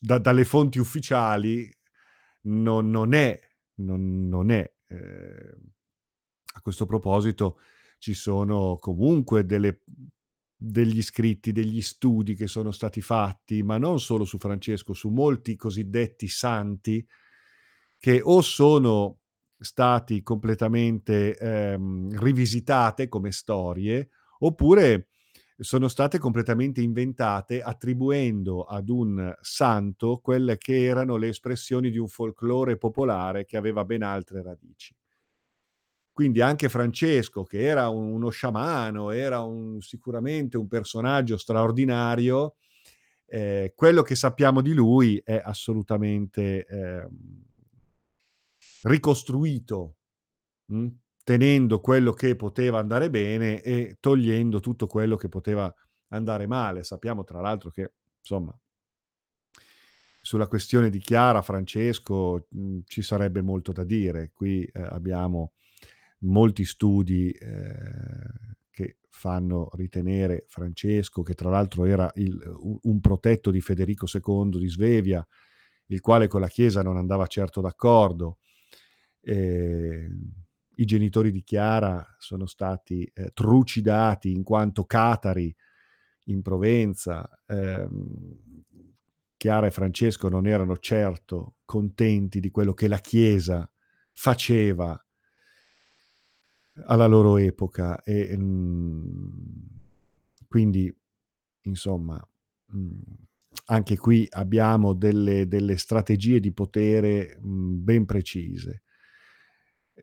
da 0.00 0.18
dalle 0.18 0.44
fonti 0.44 0.78
ufficiali 0.78 1.70
non 2.42 2.90
non 2.90 3.12
è 3.14 3.38
non 3.76 4.28
non 4.28 4.50
è, 4.50 4.72
ehm 4.88 5.66
a 6.54 6.60
questo 6.60 6.86
proposito 6.86 7.58
ci 7.98 8.14
sono 8.14 8.78
comunque 8.80 9.44
delle 9.46 9.82
degli 10.56 11.02
scritti, 11.02 11.52
degli 11.52 11.80
studi 11.80 12.34
che 12.34 12.48
sono 12.48 12.72
stati 12.72 13.00
fatti, 13.00 13.62
ma 13.62 13.78
non 13.78 14.00
solo 14.00 14.24
su 14.24 14.38
Francesco, 14.38 14.92
su 14.92 15.08
molti 15.10 15.54
cosiddetti 15.54 16.26
santi, 16.26 17.06
che 17.98 18.20
o 18.22 18.40
sono 18.40 19.18
stati 19.58 20.22
completamente, 20.22 21.36
ehm, 21.36 22.18
rivisitate 22.18 23.08
come 23.08 23.30
storie, 23.30 24.10
oppure 24.40 25.08
sono 25.58 25.88
state 25.88 26.18
completamente 26.18 26.80
inventate 26.80 27.62
attribuendo 27.62 28.62
ad 28.64 28.88
un 28.88 29.34
santo 29.40 30.18
quelle 30.18 30.56
che 30.58 30.84
erano 30.84 31.16
le 31.16 31.28
espressioni 31.28 31.90
di 31.90 31.98
un 31.98 32.08
folklore 32.08 32.76
popolare 32.78 33.44
che 33.44 33.56
aveva 33.56 33.84
ben 33.84 34.02
altre 34.02 34.42
radici. 34.42 34.94
Quindi 36.12 36.40
anche 36.40 36.68
Francesco, 36.68 37.44
che 37.44 37.60
era 37.62 37.88
uno 37.88 38.30
sciamano, 38.30 39.10
era 39.12 39.40
un 39.42 39.80
sicuramente 39.80 40.56
un 40.56 40.66
personaggio 40.66 41.36
straordinario, 41.36 42.56
ehm, 43.26 43.70
quello 43.74 44.02
che 44.02 44.16
sappiamo 44.16 44.60
di 44.60 44.72
lui 44.74 45.20
è 45.24 45.40
assolutamente, 45.44 46.66
ehm 46.66 47.42
ricostruito, 48.82 49.96
mh, 50.66 50.88
tenendo 51.28 51.78
quello 51.80 52.14
che 52.14 52.36
poteva 52.36 52.78
andare 52.78 53.10
bene 53.10 53.60
e 53.60 53.98
togliendo 54.00 54.60
tutto 54.60 54.86
quello 54.86 55.16
che 55.16 55.28
poteva 55.28 55.70
andare 56.08 56.46
male. 56.46 56.84
Sappiamo 56.84 57.22
tra 57.22 57.42
l'altro 57.42 57.68
che, 57.70 57.92
insomma 58.18 58.58
sulla 60.20 60.46
questione 60.46 60.90
di 60.90 60.98
Chiara, 60.98 61.42
Francesco, 61.42 62.46
mhmm, 62.50 62.80
ci 62.86 63.02
sarebbe 63.02 63.42
molto 63.42 63.72
da 63.72 63.84
dire. 63.84 64.30
Qui, 64.34 64.62
ehm, 64.72 64.88
abbiamo 64.90 65.52
molti 66.20 66.64
studi, 66.64 67.30
ehm, 67.30 68.54
che 68.70 68.98
fanno 69.10 69.70
ritenere 69.74 70.44
Francesco, 70.48 71.22
che 71.22 71.34
tra 71.34 71.50
l'altro 71.50 71.84
era 71.84 72.10
il 72.16 72.38
un 72.82 73.00
protetto 73.00 73.50
di 73.50 73.60
Federico 73.60 74.06
II 74.06 74.58
di 74.58 74.68
Svevia, 74.68 75.26
il 75.86 76.00
quale 76.00 76.28
con 76.28 76.40
la 76.40 76.48
Chiesa 76.48 76.82
non 76.82 76.96
andava 76.96 77.26
certo 77.26 77.60
d'accordo. 77.60 78.38
Ehm, 79.22 80.32
i 80.78 80.84
genitori 80.84 81.30
di 81.32 81.42
Chiara 81.42 82.04
sono 82.18 82.46
stati, 82.46 83.08
ehm, 83.12 83.28
trucidati 83.34 84.32
in 84.32 84.42
quanto 84.42 84.84
catari 84.84 85.54
in 86.24 86.42
Provenza. 86.42 87.28
Ehm, 87.46 88.38
Chiara 89.36 89.66
e 89.68 89.70
Francesco 89.70 90.28
non 90.28 90.46
erano 90.46 90.78
certo 90.78 91.56
contenti 91.64 92.40
di 92.40 92.50
quello 92.50 92.74
che 92.74 92.88
la 92.88 92.98
Chiesa 92.98 93.68
faceva 94.12 95.00
alla 96.86 97.06
loro 97.06 97.36
epoca 97.38 98.02
e, 98.02 98.36
mhmm, 98.36 99.66
quindi 100.46 100.94
insomma, 101.62 102.20
mhmm, 102.72 103.00
anche 103.66 103.96
qui 103.98 104.26
abbiamo 104.30 104.94
delle 104.94 105.46
delle 105.48 105.76
strategie 105.76 106.40
di 106.40 106.52
potere, 106.52 107.38
mhmm, 107.40 107.82
ben 107.84 108.04
precise 108.06 108.82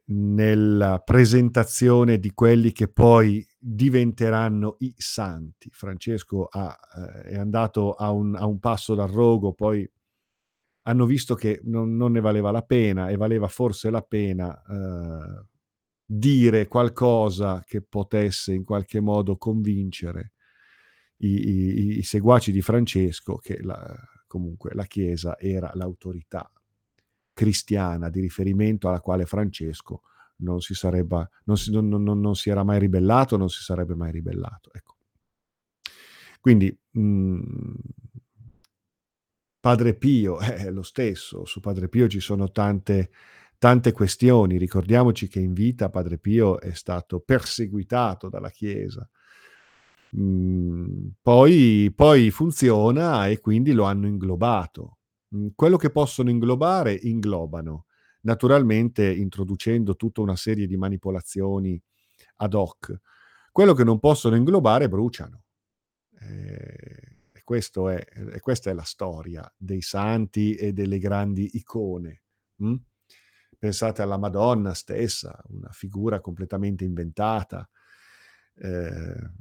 nella 0.07 0.99
presentazione 1.03 2.19
di 2.19 2.31
quelli 2.33 2.71
che 2.71 2.87
poi 2.89 3.45
diventeranno 3.59 4.75
i 4.79 4.93
santi. 4.97 5.69
Francesco 5.71 6.45
ha 6.51 6.77
ehm, 6.97 7.05
è 7.33 7.37
andato 7.37 7.93
a 7.93 8.11
un 8.11 8.35
a 8.35 8.45
un 8.45 8.59
passo 8.59 8.95
dal 8.95 9.09
rogo, 9.09 9.53
poi 9.53 9.89
hanno 10.87 11.05
visto 11.05 11.35
che 11.35 11.61
non 11.63 11.95
non 11.95 12.11
ne 12.11 12.19
valeva 12.21 12.51
la 12.51 12.61
pena 12.63 13.09
e 13.09 13.17
valeva 13.17 13.47
forse 13.47 13.89
la 13.89 14.01
pena, 14.03 14.61
ehm, 14.69 15.47
dire 16.05 16.67
qualcosa 16.67 17.63
che 17.65 17.81
potesse 17.81 18.53
in 18.53 18.63
qualche 18.63 18.99
modo 19.01 19.37
convincere 19.37 20.33
i 21.19 21.29
i 21.49 21.97
i 21.99 22.03
seguaci 22.03 22.51
di 22.51 22.61
Francesco 22.61 23.37
che 23.37 23.61
la 23.63 23.95
comunque 24.27 24.71
la 24.75 24.85
Chiesa 24.85 25.37
era 25.39 25.71
l'autorità 25.75 26.49
cristiana 27.35 28.09
di 28.09 28.19
riferimento 28.21 28.87
alla 28.87 29.01
quale 29.01 29.27
Francesco 29.27 30.01
non 30.37 30.61
si 30.61 30.73
sarebba 30.73 31.29
non 31.43 31.57
si 31.57 31.71
non 31.71 31.87
non 31.89 32.35
si 32.35 32.49
era 32.49 32.63
mai 32.63 32.79
ribellato, 32.79 33.37
non 33.37 33.49
si 33.49 33.61
sarebbe 33.61 33.93
mai 33.93 34.11
ribellato, 34.11 34.71
ecco. 34.73 34.95
Quindi, 36.39 36.75
mhmm 36.91 37.75
Padre 39.65 39.95
Pio, 39.95 40.39
eh, 40.41 40.69
lo 40.69 40.83
stesso. 40.83 41.43
Su 41.45 41.59
Padre 41.59 41.89
Pio 41.89 42.07
ci 42.07 42.19
sono 42.19 42.51
tante 42.51 43.09
tante 43.57 43.91
questioni. 43.93 44.57
Ricordiamoci 44.59 45.27
che 45.27 45.39
in 45.39 45.53
vita 45.53 45.89
Padre 45.89 46.19
Pio 46.19 46.59
è 46.59 46.73
stato 46.75 47.19
perseguitato 47.19 48.29
dalla 48.29 48.51
Chiesa. 48.51 49.09
Mhmm, 50.11 51.13
poi 51.21 51.91
poi 51.95 52.29
funziona 52.31 53.27
e 53.27 53.39
quindi 53.39 53.71
lo 53.71 53.85
hanno 53.85 54.05
inglobato. 54.05 54.97
Mhmm, 55.35 55.49
quello 55.55 55.77
che 55.77 55.91
possono 55.91 56.29
inglobare, 56.29 56.93
inglobano. 57.03 57.85
Naturalmente 58.21 59.13
introducendo 59.13 59.95
tutta 59.95 60.21
una 60.21 60.35
serie 60.35 60.65
di 60.67 60.77
manipolazioni 60.77 61.79
ad 62.37 62.53
hoc. 62.55 62.95
Quello 63.51 63.73
che 63.73 63.83
non 63.83 63.99
possono 63.99 64.35
inglobare 64.35 64.87
bruciano. 64.89 65.43
Ehm, 66.21 66.75
e 67.33 67.41
è 67.89 68.03
e 68.33 68.39
questa 68.39 68.69
è 68.71 68.73
la 68.73 68.83
storia 68.83 69.51
dei 69.57 69.81
santi 69.81 70.55
e 70.55 70.73
delle 70.73 70.99
grandi 70.99 71.49
icone, 71.53 72.23
mh? 72.57 72.75
Pensate 73.59 74.01
alla 74.01 74.17
Madonna 74.17 74.73
stessa, 74.73 75.41
una 75.49 75.69
figura 75.71 76.21
completamente 76.21 76.83
inventata, 76.85 77.67
che 78.55 79.31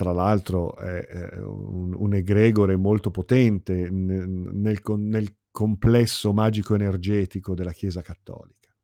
tra 0.00 0.12
l'altro 0.12 0.78
è 0.78 1.36
un 1.42 1.92
un 1.94 2.14
egregore 2.14 2.74
molto 2.74 3.10
potente 3.10 3.90
ne 3.90 4.24
nel 4.24 4.80
nel 4.96 5.36
complesso 5.50 6.32
magico 6.32 6.74
energetico 6.74 7.54
della 7.54 7.72
Chiesa 7.72 8.00
cattolica. 8.00 8.74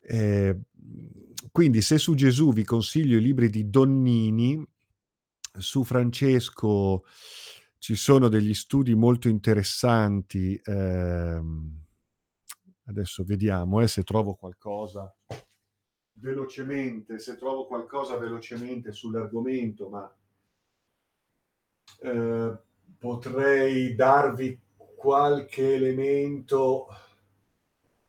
Ehm, 0.00 0.62
quindi 1.52 1.82
se 1.82 1.98
su 1.98 2.14
Gesù 2.14 2.54
vi 2.54 2.64
consiglio 2.64 3.18
i 3.18 3.20
libri 3.20 3.50
di 3.50 3.68
Donnini, 3.68 4.64
su 5.58 5.84
Francesco 5.84 7.04
ci 7.78 7.96
sono 7.96 8.28
degli 8.28 8.54
studi 8.54 8.94
molto 8.94 9.28
interessanti, 9.28 10.58
ehm, 10.64 11.84
adesso 12.86 13.24
vediamo, 13.24 13.82
eh, 13.82 13.88
se 13.88 14.02
trovo 14.04 14.36
qualcosa 14.36 15.14
velocemente, 16.16 17.18
se 17.18 17.36
trovo 17.36 17.66
qualcosa 17.66 18.16
velocemente 18.16 18.92
sull'argomento, 18.92 19.88
ma 19.88 20.14
ehm, 22.00 22.60
potrei 22.98 23.94
darvi 23.94 24.60
qualche 24.96 25.74
elemento 25.74 26.88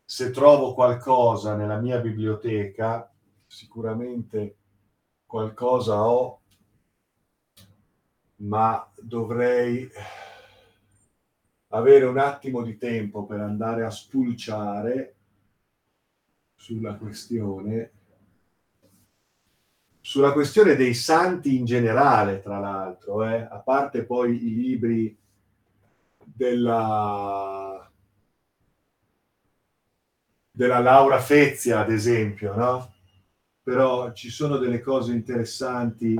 se 0.04 0.32
trovo 0.32 0.74
qualcosa 0.74 1.56
nella 1.56 1.80
mia 1.80 2.00
biblioteca, 2.00 3.12
sicuramente 3.46 4.58
qualcosa 5.26 6.08
ho 6.08 6.42
ma 8.38 8.88
dovrei 9.02 9.90
avere 11.70 12.06
un 12.06 12.18
attimo 12.18 12.62
di 12.62 12.78
tempo 12.78 13.26
per 13.26 13.40
andare 13.40 13.84
a 13.84 13.90
spulciare 13.90 15.16
sulla 16.56 16.96
questione 16.96 17.92
sulla 20.08 20.32
questione 20.32 20.78
dei 20.78 20.94
santi 20.94 21.58
in 21.58 21.66
generale, 21.66 22.40
tra 22.40 22.60
l'altro, 22.60 23.26
eh, 23.26 23.42
a 23.42 23.60
parte 23.60 24.06
poi 24.06 24.42
i 24.42 24.56
libri 24.56 25.18
della 26.24 27.92
della 30.50 30.80
Laura 30.80 31.20
Fezia, 31.20 31.82
ad 31.82 31.92
esempio, 31.92 32.56
no? 32.56 32.94
Però 33.62 34.14
ci 34.14 34.30
sono 34.30 34.56
delle 34.56 34.80
cose 34.80 35.12
interessanti 35.12 36.18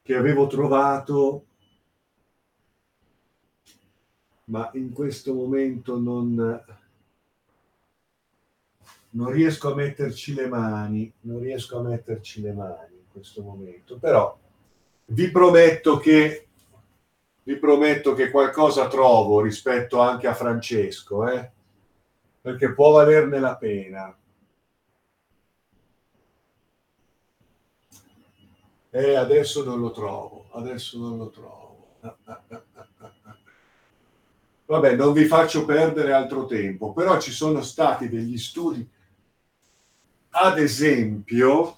che 0.00 0.16
avevo 0.16 0.46
trovato, 0.46 1.44
ma 4.44 4.70
in 4.72 4.92
questo 4.94 5.34
momento 5.34 5.98
non 5.98 6.64
non 9.10 9.30
riesco 9.30 9.72
a 9.72 9.74
metterci 9.74 10.34
le 10.34 10.46
mani, 10.46 11.12
non 11.20 11.40
riesco 11.40 11.78
a 11.78 11.82
metterci 11.82 12.40
le 12.42 12.52
mani 12.52 12.96
in 12.96 13.10
questo 13.10 13.42
momento, 13.42 13.98
però 13.98 14.38
vi 15.06 15.30
prometto 15.30 15.98
che 15.98 16.46
vi 17.42 17.56
prometto 17.56 18.12
che 18.12 18.30
qualcosa 18.30 18.86
trovo 18.86 19.40
rispetto 19.40 19.98
anche 20.00 20.28
a 20.28 20.34
Francesco, 20.34 21.28
eh, 21.28 21.50
perché 22.40 22.72
può 22.72 22.92
valerne 22.92 23.40
la 23.40 23.56
pena. 23.56 24.16
Eh, 28.90 29.14
adesso 29.14 29.64
non 29.64 29.80
lo 29.80 29.90
trovo, 29.90 30.48
adesso 30.52 30.98
non 30.98 31.16
lo 31.16 31.30
trovo. 31.30 31.96
Vabbè, 34.66 34.94
non 34.94 35.12
vi 35.12 35.24
faccio 35.24 35.64
perdere 35.64 36.12
altro 36.12 36.46
tempo, 36.46 36.92
però 36.92 37.20
ci 37.20 37.32
sono 37.32 37.62
stati 37.62 38.08
degli 38.08 38.38
studi, 38.38 38.88
ad 40.30 40.58
esempio, 40.58 41.76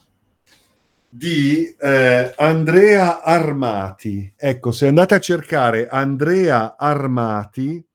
di 1.15 1.75
eh, 1.79 2.33
Andrea 2.38 3.23
Armati. 3.23 4.33
Ecco, 4.35 4.73
se 4.73 4.87
andate 4.87 5.15
a 5.15 5.21
cercare 5.21 5.87
Andrea 5.87 6.77
Armati, 6.77 7.87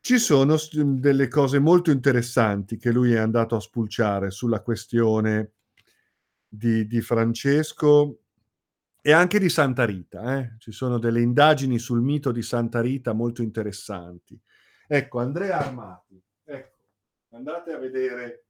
ci 0.00 0.18
sono 0.18 0.56
delle 0.72 1.26
cose 1.26 1.58
molto 1.58 1.90
interessanti 1.90 2.76
che 2.76 2.92
lui 2.92 3.12
è 3.12 3.18
andato 3.18 3.56
a 3.56 3.60
spulciare 3.60 4.30
sulla 4.30 4.60
questione 4.60 5.54
di, 6.46 6.86
di 6.86 7.00
Francesco 7.00 8.20
e 9.02 9.10
anche 9.10 9.40
di 9.40 9.48
Santa 9.48 9.84
Rita. 9.84 10.38
Eh? 10.38 10.54
Ci 10.58 10.70
sono 10.70 10.98
delle 10.98 11.20
indagini 11.20 11.80
sul 11.80 12.00
mito 12.00 12.30
di 12.30 12.42
Santa 12.42 12.80
Rita 12.80 13.12
molto 13.12 13.42
interessanti. 13.42 14.40
Ecco, 14.86 15.18
Andrea 15.18 15.58
Armati, 15.58 16.22
ecco, 16.44 16.76
andate 17.30 17.72
a 17.72 17.78
vedere 17.78 18.45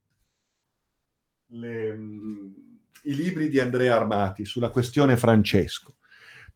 le, 1.49 1.97
mm, 1.97 2.53
i 3.05 3.15
libri 3.15 3.49
di 3.49 3.61
Andrea 3.61 3.97
Armati 3.97 4.45
sulla 4.45 4.71
questione 4.71 5.17
Francesco 5.17 5.97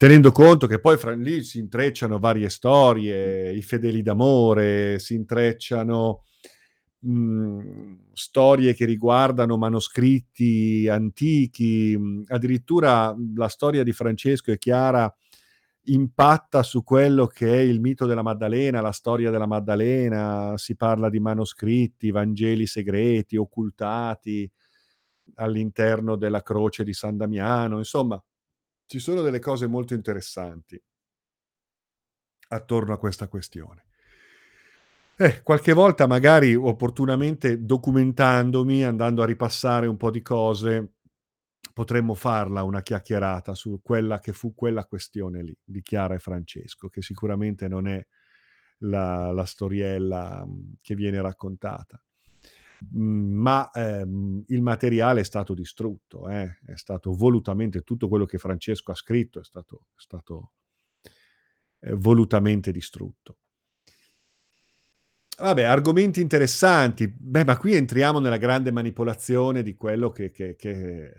tenendo 0.01 0.33
conto 0.33 0.67
che 0.67 0.81
poi 0.81 0.97
fra 0.97 1.13
lì 1.13 1.45
si 1.45 1.59
intrecciano 1.59 2.19
varie 2.19 2.49
storie, 2.49 3.53
i 3.53 3.61
fedeli 3.61 4.01
d'amore, 4.01 4.99
si 4.99 5.13
intrecciano 5.13 6.23
mh, 7.01 7.13
mhmm, 7.13 7.99
storie 8.15 8.73
che 8.73 8.87
riguardano 8.87 9.59
manoscritti 9.59 10.89
antichi, 10.89 11.95
mh, 11.99 12.23
addirittura 12.29 13.15
la 13.37 13.49
storia 13.49 13.83
di 13.83 13.93
Francesco 13.93 14.51
e 14.51 14.57
Chiara 14.57 15.15
impatta 15.85 16.63
su 16.63 16.83
quello 16.83 17.27
che 17.27 17.53
è 17.53 17.61
il 17.61 17.81
mito 17.83 18.07
della 18.07 18.23
Maddalena, 18.23 18.81
la 18.81 18.93
storia 18.93 19.31
della 19.31 19.47
Maddalena, 19.47 20.55
si 20.57 20.77
parla 20.77 21.11
di 21.11 21.21
manoscritti, 21.21 22.11
Vangeli 22.11 22.67
segreti, 22.67 23.37
occultati 23.37 24.51
all'interno 25.37 26.17
della 26.17 26.43
croce 26.43 26.85
di 26.85 26.93
San 26.93 27.17
Damiano, 27.17 27.79
insomma, 27.79 28.23
ci 28.87 28.99
sono 28.99 29.23
delle 29.23 29.39
cose 29.39 29.67
molto 29.67 29.95
interessanti 29.95 30.81
attorno 32.49 32.93
a 32.93 32.99
questa 32.99 33.29
questione. 33.29 33.85
Eh, 35.17 35.43
qualche 35.43 35.73
volta 35.73 36.07
magari 36.07 36.55
opportunamente 36.55 37.65
documentandomi, 37.65 38.85
andando 38.85 39.23
a 39.23 39.27
ripassare 39.27 39.87
un 39.87 39.97
po' 39.97 40.11
di 40.11 40.23
cose, 40.23 40.95
potremmo 41.75 42.15
farla 42.15 42.63
una 42.63 42.83
chiacchierata 42.83 43.55
su 43.55 43.81
quella 43.83 44.19
che 44.19 44.33
fu 44.33 44.55
quella 44.55 44.87
questione 44.87 45.43
lì 45.43 45.57
di 45.63 45.83
Chiara 45.83 46.15
e 46.15 46.19
Francesco, 46.19 46.89
che 46.89 47.03
sicuramente 47.03 47.69
non 47.69 47.87
è 47.87 48.05
la, 48.79 49.31
la 49.31 49.45
storiella 49.45 50.47
che 50.81 50.95
viene 50.95 51.21
raccontata. 51.21 52.03
Mhmm, 52.93 53.33
ma 53.41 53.71
ehm, 53.73 54.45
il 54.49 54.63
materiale 54.63 55.21
è 55.21 55.25
stato 55.25 55.55
distrutto, 55.55 56.29
eh, 56.29 56.59
è 56.67 56.77
stato 56.77 57.13
volutamente 57.15 57.83
tutto 57.83 58.09
quello 58.09 58.25
che 58.27 58.39
Francesco 58.39 58.93
ha 58.93 58.95
scritto 58.95 59.41
è 59.41 59.45
stato, 59.45 59.87
è 59.97 60.01
stato 60.01 60.53
eh, 61.81 61.95
volutamente 61.95 62.73
distrutto. 62.73 63.37
Vabbè, 65.41 65.63
argomenti 65.63 66.21
interessanti. 66.21 67.09
Beh, 67.09 67.45
ma 67.45 67.57
qui 67.57 67.75
entriamo 67.75 68.19
nella 68.19 68.37
grande 68.37 68.71
manipolazione 68.73 69.63
di 69.63 69.75
quello 69.75 70.11
che, 70.11 70.31
che, 70.31 70.55
che 70.55 71.07
eh, 71.07 71.13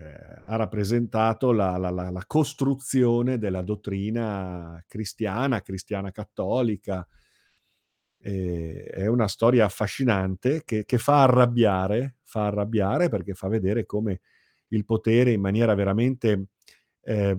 ha 0.45 0.55
rappresentato 0.57 1.51
la, 1.51 1.75
la, 1.77 1.89
la, 1.89 2.11
la, 2.11 2.23
costruzione 2.27 3.39
della 3.39 3.63
dottrina 3.63 4.83
cristiana, 4.87 5.61
cristiana 5.61 6.11
cattolica, 6.11 7.05
e 8.21 8.83
è 8.83 9.07
una 9.07 9.27
storia 9.27 9.65
affascinante 9.65 10.63
che, 10.63 10.85
che 10.85 10.97
fa 10.99 11.23
arrabbiare, 11.23 12.17
fa 12.23 12.45
arrabbiare 12.47 13.09
perché 13.09 13.33
fa 13.33 13.47
vedere 13.47 13.85
come 13.85 14.21
il 14.67 14.85
potere 14.85 15.31
in 15.31 15.41
maniera 15.41 15.73
veramente 15.73 16.47
eh, 17.01 17.37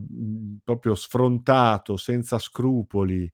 proprio 0.64 0.94
sfrontato, 0.94 1.96
senza 1.96 2.38
scrupoli, 2.38 3.30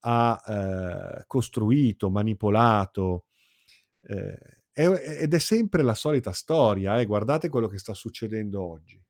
ha 0.00 0.40
eh, 0.46 1.24
costruito, 1.26 2.10
manipolato. 2.10 3.24
Eh, 4.02 4.38
ed 4.72 5.32
è 5.34 5.38
sempre 5.38 5.82
la 5.82 5.94
solita 5.94 6.32
storia, 6.32 6.98
eh. 7.00 7.06
guardate 7.06 7.48
quello 7.48 7.68
che 7.68 7.78
sta 7.78 7.94
succedendo 7.94 8.62
oggi. 8.62 9.00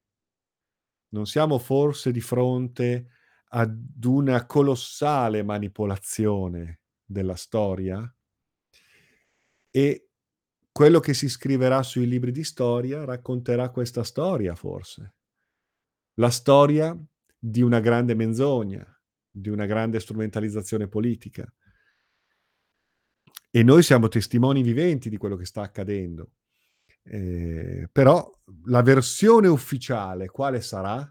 Non 1.11 1.27
siamo 1.27 1.59
forse 1.59 2.13
di 2.13 2.21
fronte 2.21 3.09
ad 3.51 4.05
una 4.05 4.47
colossale 4.47 5.43
manipolazione 5.43 6.81
della 7.05 7.37
storia 7.37 8.13
e 9.71 10.09
quello 10.71 11.01
che 11.01 11.15
si 11.15 11.29
scriverà 11.29 11.83
sui 11.83 12.07
libri 12.09 12.33
di 12.33 12.43
storia 12.43 13.05
racconterà 13.05 13.71
questa 13.71 14.03
storia 14.03 14.55
forse. 14.55 15.15
La 16.15 16.31
storia 16.31 16.97
di 17.39 17.63
una 17.63 17.81
grande 17.81 18.15
menzogna, 18.15 18.85
di 19.31 19.51
una 19.51 19.67
grande 19.67 20.01
strumentalizzazione 20.01 20.89
politica. 20.89 21.53
E 23.51 23.63
noi 23.63 23.83
siamo 23.83 24.09
testimoni 24.09 24.63
viventi 24.63 25.09
di 25.09 25.17
quello 25.17 25.37
che 25.37 25.45
sta 25.45 25.63
accadendo. 25.63 26.33
Eh, 27.03 27.89
però 27.93 28.29
la 28.65 28.83
versione 28.83 29.49
ufficiale 29.49 30.27
quale 30.27 30.61
sarà? 30.61 31.09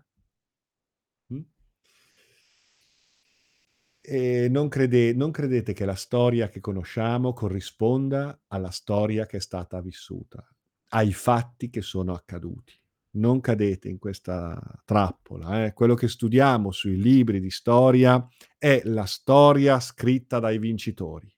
E 4.06 4.50
non 4.50 4.68
crede 4.68 5.14
non 5.14 5.32
credete 5.32 5.72
che 5.72 5.86
la 5.86 5.96
storia 5.96 6.50
che 6.50 6.60
conosciamo 6.60 7.32
corrisponda 7.32 8.38
alla 8.48 8.70
storia 8.70 9.26
che 9.26 9.38
è 9.38 9.40
stata 9.40 9.80
vissuta, 9.80 10.46
ai 10.90 11.14
fatti 11.14 11.70
che 11.70 11.82
sono 11.82 12.14
accaduti. 12.14 12.78
Non 13.12 13.40
cadete 13.40 13.88
in 13.88 14.00
questa 14.00 14.60
trappola, 14.84 15.64
eh. 15.66 15.72
Quello 15.72 15.94
che 15.94 16.10
studiamo 16.10 16.72
sui 16.72 16.98
libri 16.98 17.40
di 17.40 17.50
storia 17.50 18.28
è 18.58 18.82
la 18.84 19.06
storia 19.06 19.80
scritta 19.80 20.40
dai 20.40 20.58
vincitori. 20.58 21.34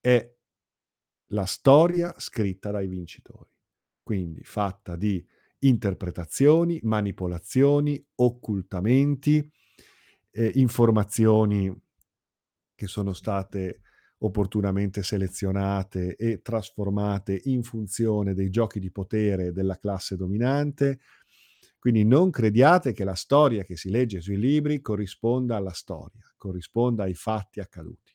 È 0.00 0.34
la 1.30 1.44
storia 1.44 2.14
scritta 2.18 2.72
dai 2.72 2.88
vincitori, 2.88 3.50
quindi 4.02 4.42
fatta 4.42 4.96
di 4.96 5.24
interpretazioni, 5.60 6.80
manipolazioni, 6.82 8.04
occultamenti, 8.16 9.48
ehm, 10.36 10.50
informazioni 10.54 11.74
che 12.74 12.86
sono 12.86 13.12
state 13.14 13.80
opportunamente 14.18 15.02
selezionate 15.02 16.16
e 16.16 16.40
trasformate 16.42 17.40
in 17.44 17.62
funzione 17.62 18.34
dei 18.34 18.50
giochi 18.50 18.80
di 18.80 18.90
potere 18.90 19.52
della 19.52 19.78
classe 19.78 20.16
dominante. 20.16 21.00
Quindi 21.78 22.04
non 22.04 22.30
crediate 22.30 22.92
che 22.92 23.04
la 23.04 23.14
storia 23.14 23.64
che 23.64 23.76
si 23.76 23.90
legge 23.90 24.20
sui 24.20 24.38
libri 24.38 24.80
corrisponda 24.80 25.56
alla 25.56 25.72
storia, 25.72 26.22
corrisponda 26.36 27.04
ai 27.04 27.14
fatti 27.14 27.60
accaduti. 27.60 28.12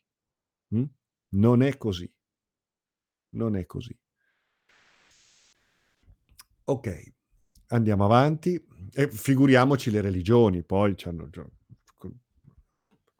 Mh? 0.70 0.84
Non 1.30 1.62
è 1.62 1.78
così. 1.78 2.12
Non 3.30 3.56
è 3.56 3.66
così. 3.66 3.98
Okay, 6.64 7.14
andiamo 7.68 8.06
avanti 8.06 8.62
e 8.94 9.10
figuriamoci 9.10 9.90
le 9.92 10.02
religioni, 10.02 10.64
poi 10.64 10.96
già 10.96 11.12
con 11.12 11.30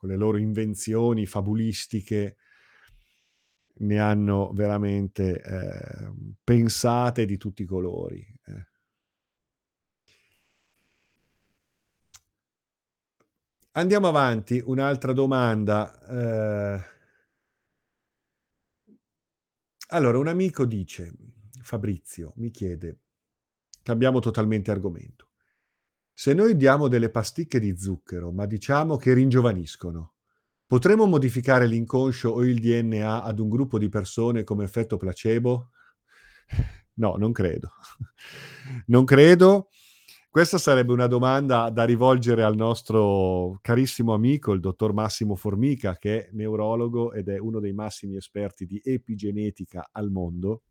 con 0.02 0.10
le 0.10 0.16
loro 0.18 0.38
invenzioni 0.40 1.28
fabulistiche 1.28 2.36
ne 3.80 4.00
hanno 4.00 4.52
veramente, 4.54 5.42
ehm, 5.42 6.34
pensate 6.44 7.26
di 7.26 7.38
tutti 7.38 7.64
i 7.64 7.66
colori, 7.66 8.20
eh. 8.46 8.66
Andiamo 13.74 14.10
avanti, 14.10 14.62
un'altra 14.66 15.14
domanda, 15.14 15.98
ehm 16.10 16.84
allora 19.90 20.18
un 20.18 20.28
amico 20.28 20.66
dice 20.66 21.12
Fabrizio 21.62 22.34
mi 22.38 22.50
chiede 22.52 23.00
cambiamo 23.84 24.20
totalmente 24.20 24.72
argomento: 24.72 25.31
se 26.22 26.36
noi 26.36 26.56
diamo 26.56 26.88
delle 26.88 27.10
pasticche 27.10 27.60
di 27.60 27.76
zucchero, 27.76 28.32
ma 28.32 28.46
diciamo 28.46 28.96
che 28.96 29.12
ringiovaniscono, 29.12 30.14
potremmo 30.68 31.08
modificare 31.08 31.66
l'inconscio 31.66 32.30
o 32.30 32.44
il 32.44 32.60
DNA 32.60 33.24
ad 33.24 33.40
un 33.40 33.50
gruppo 33.50 33.80
di 33.80 33.90
persone 33.90 34.44
come 34.44 34.64
effetto 34.64 34.98
placebo? 34.98 35.72
No, 36.94 37.16
non 37.18 37.32
credo. 37.32 37.72
Non 38.86 39.04
credo. 39.04 39.70
Questa 40.30 40.60
sarebbe 40.60 40.94
una 40.94 41.08
domanda 41.08 41.72
da 41.72 41.86
rivolgere 41.86 42.44
al 42.44 42.56
nostro 42.56 43.58
carissimo 43.60 44.14
amico, 44.14 44.52
il 44.52 44.60
dottor 44.60 44.94
Massimo 44.94 45.36
Formica, 45.36 45.98
che 45.98 46.28
è 46.28 46.30
neurologo 46.34 47.14
ed 47.14 47.30
è 47.30 47.40
uno 47.40 47.60
dei 47.60 47.74
massimi 47.74 48.16
esperti 48.16 48.68
di 48.68 48.80
epigenetica 48.84 49.90
al 49.92 50.12
mondo. 50.12 50.62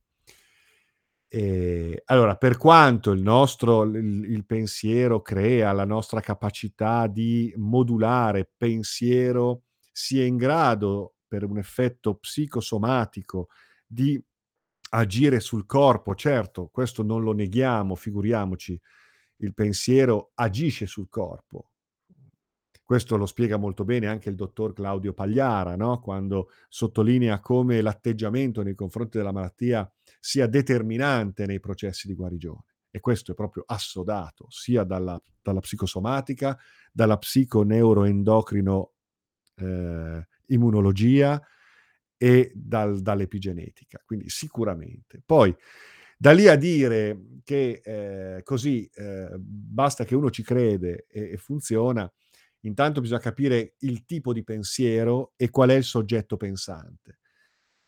Ehm, 1.32 1.94
allora 2.06 2.36
per 2.36 2.56
quanto 2.56 3.12
il 3.12 3.22
nostro 3.22 3.84
il 3.84 4.24
il 4.30 4.44
pensiero 4.44 5.22
crea 5.22 5.70
la 5.72 5.84
nostra 5.84 6.20
capacità 6.20 7.06
di 7.06 7.52
modulare 7.56 8.50
pensiero, 8.56 9.62
sia 9.92 10.24
in 10.24 10.36
grado, 10.36 11.14
per 11.28 11.44
un 11.44 11.58
effetto 11.58 12.16
psicosomatico, 12.16 13.48
di 13.86 14.20
agire 14.92 15.38
sul 15.40 15.66
corpo, 15.66 16.14
certo, 16.16 16.68
questo 16.72 17.02
non 17.04 17.22
lo 17.22 17.32
neghiamo, 17.32 17.94
figuriamoci, 17.94 18.80
il 19.38 19.54
pensiero 19.54 20.32
agisce 20.34 20.86
sul 20.86 21.08
corpo. 21.08 21.70
Questo 22.84 23.16
lo 23.16 23.26
spiega 23.26 23.56
molto 23.56 23.84
bene 23.84 24.08
anche 24.08 24.28
il 24.28 24.34
dottor 24.34 24.72
Claudio 24.72 25.12
Pagliara, 25.12 25.76
no, 25.76 26.00
quando 26.00 26.50
sottolinea 26.68 27.38
come 27.40 27.80
l'atteggiamento 27.82 28.62
nei 28.62 28.74
confronti 28.74 29.16
della 29.18 29.30
malattia 29.32 29.88
sia 30.20 30.46
determinante 30.46 31.46
nei 31.46 31.60
processi 31.60 32.06
di 32.08 32.14
guarigione 32.14 32.64
e 32.90 33.00
questo 33.00 33.32
è 33.32 33.34
proprio 33.34 33.64
assodato 33.66 34.46
sia 34.50 34.84
dalla 34.84 35.20
dalla 35.42 35.60
psicosomatica, 35.60 36.58
dalla 36.92 37.16
psico-neuro-endocrino 37.18 38.92
ehm, 39.56 40.24
immunologia 40.48 41.40
e 42.18 42.52
dal 42.54 43.00
dall'epigenetica, 43.02 44.02
quindi 44.04 44.28
sicuramente. 44.30 45.22
Poi 45.24 45.54
da 46.18 46.32
lì 46.32 46.48
a 46.48 46.56
dire 46.56 47.18
che, 47.44 47.80
ehm, 47.84 48.42
così, 48.42 48.88
ehm, 48.94 49.36
basta 49.38 50.04
che 50.04 50.14
uno 50.14 50.30
ci 50.30 50.42
crede 50.42 51.06
e 51.08 51.32
e 51.32 51.36
funziona, 51.38 52.10
intanto 52.62 53.00
bisogna 53.00 53.20
capire 53.20 53.74
il 53.80 54.04
tipo 54.04 54.32
di 54.34 54.44
pensiero 54.44 55.32
e 55.36 55.50
qual 55.50 55.70
è 55.70 55.74
il 55.74 55.84
soggetto 55.84 56.36
pensante. 56.36 57.18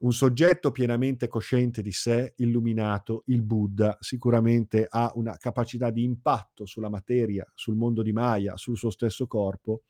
Un 0.02 0.12
soggetto 0.12 0.72
pienamente 0.72 1.28
cosciente 1.28 1.80
di 1.80 1.92
sé, 1.92 2.34
illuminato, 2.38 3.22
il 3.26 3.42
Buddha, 3.42 3.96
sicuramente 4.00 4.84
ha 4.88 5.12
una 5.14 5.36
capacità 5.36 5.90
di 5.90 6.02
impatto 6.02 6.66
sulla 6.66 6.88
materia, 6.88 7.46
sul 7.54 7.76
mondo 7.76 8.02
di 8.02 8.12
Maya, 8.12 8.56
sul 8.56 8.76
suo 8.76 8.90
stesso 8.90 9.28
corpo, 9.28 9.82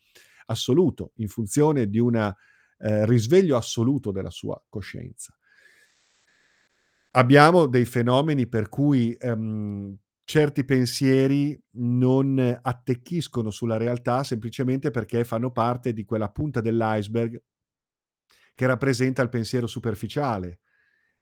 assoluto, 0.46 1.12
in 1.16 1.29
funzione 1.29 1.88
di 1.88 1.98
una 1.98 2.35
ehm, 2.79 3.07
risveglio 3.07 3.57
assoluto 3.57 4.11
della 4.11 4.29
sua 4.31 4.62
coscienza. 4.68 5.35
Abbiamo 7.12 7.66
dei 7.66 7.87
fenomeni 7.87 8.46
per 8.46 8.68
cui, 8.68 9.14
ehm, 9.18 9.96
certi 10.25 10.64
pensieri 10.64 11.59
non 11.72 12.59
attecchiscono 12.62 13.51
sulla 13.51 13.77
realtà 13.77 14.22
semplicemente 14.25 14.90
perché 14.90 15.25
fanno 15.25 15.51
parte 15.51 15.92
di 15.92 16.05
quella 16.05 16.29
punta 16.29 16.61
dell'iceberg 16.61 17.40
che 18.55 18.67
rappresenta 18.67 19.23
il 19.23 19.29
pensiero 19.29 19.67
superficiale, 19.67 20.61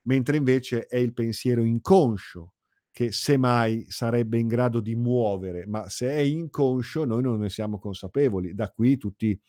mentre 0.03 0.37
invece 0.37 0.85
è 0.87 0.97
il 0.97 1.13
pensiero 1.13 1.63
inconscio 1.63 2.53
che 2.91 3.11
semmai 3.11 3.85
sarebbe 3.89 4.37
in 4.37 4.47
grado 4.47 4.81
di 4.81 4.95
muovere, 4.95 5.65
ma 5.65 5.87
se 5.89 6.09
è 6.09 6.17
inconscio 6.19 7.05
noi 7.05 7.21
non 7.21 7.39
ne 7.39 7.49
siamo 7.49 7.79
consapevoli. 7.79 8.53
Da 8.53 8.69
qui 8.69 8.97
tutti 8.97 9.39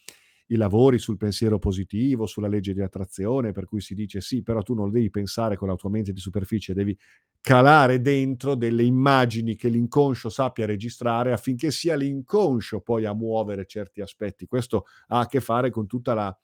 i 0.48 0.56
lavori 0.56 0.98
sul 0.98 1.16
pensiero 1.16 1.58
positivo, 1.58 2.26
sulla 2.26 2.48
legge 2.48 2.74
di 2.74 2.82
attrazione, 2.82 3.52
per 3.52 3.64
cui 3.66 3.80
si 3.80 3.94
dice: 3.94 4.20
"Sì, 4.20 4.42
però 4.42 4.62
tu 4.62 4.74
non 4.74 4.90
devi 4.90 5.10
pensare 5.10 5.56
con 5.56 5.68
la 5.68 5.74
tua 5.76 5.90
mente 5.90 6.12
di 6.12 6.20
superficie, 6.20 6.74
devi 6.74 6.96
calare 7.40 8.00
dentro 8.00 8.54
delle 8.54 8.84
immagini 8.84 9.56
che 9.56 9.68
l'inconscio 9.68 10.28
sappia 10.28 10.66
registrare 10.66 11.32
affinché 11.32 11.70
sia 11.72 11.96
l'inconscio 11.96 12.80
poi 12.80 13.04
a 13.06 13.14
muovere 13.14 13.66
certi 13.66 14.00
aspetti." 14.02 14.46
Questo 14.46 14.84
ha 15.08 15.20
a 15.20 15.26
che 15.26 15.40
fare 15.40 15.70
con 15.70 15.86
tutta 15.86 16.14
la 16.14 16.38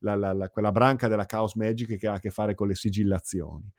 la 0.00 0.14
la 0.14 0.32
la 0.32 0.48
quella 0.50 0.72
branca 0.72 1.08
della 1.08 1.26
Chaos 1.26 1.54
Magic 1.54 1.96
che 1.98 2.06
ha 2.06 2.14
a 2.14 2.18
che 2.20 2.30
fare 2.30 2.54
con 2.54 2.68
le 2.68 2.74
sigillazioni. 2.74 3.70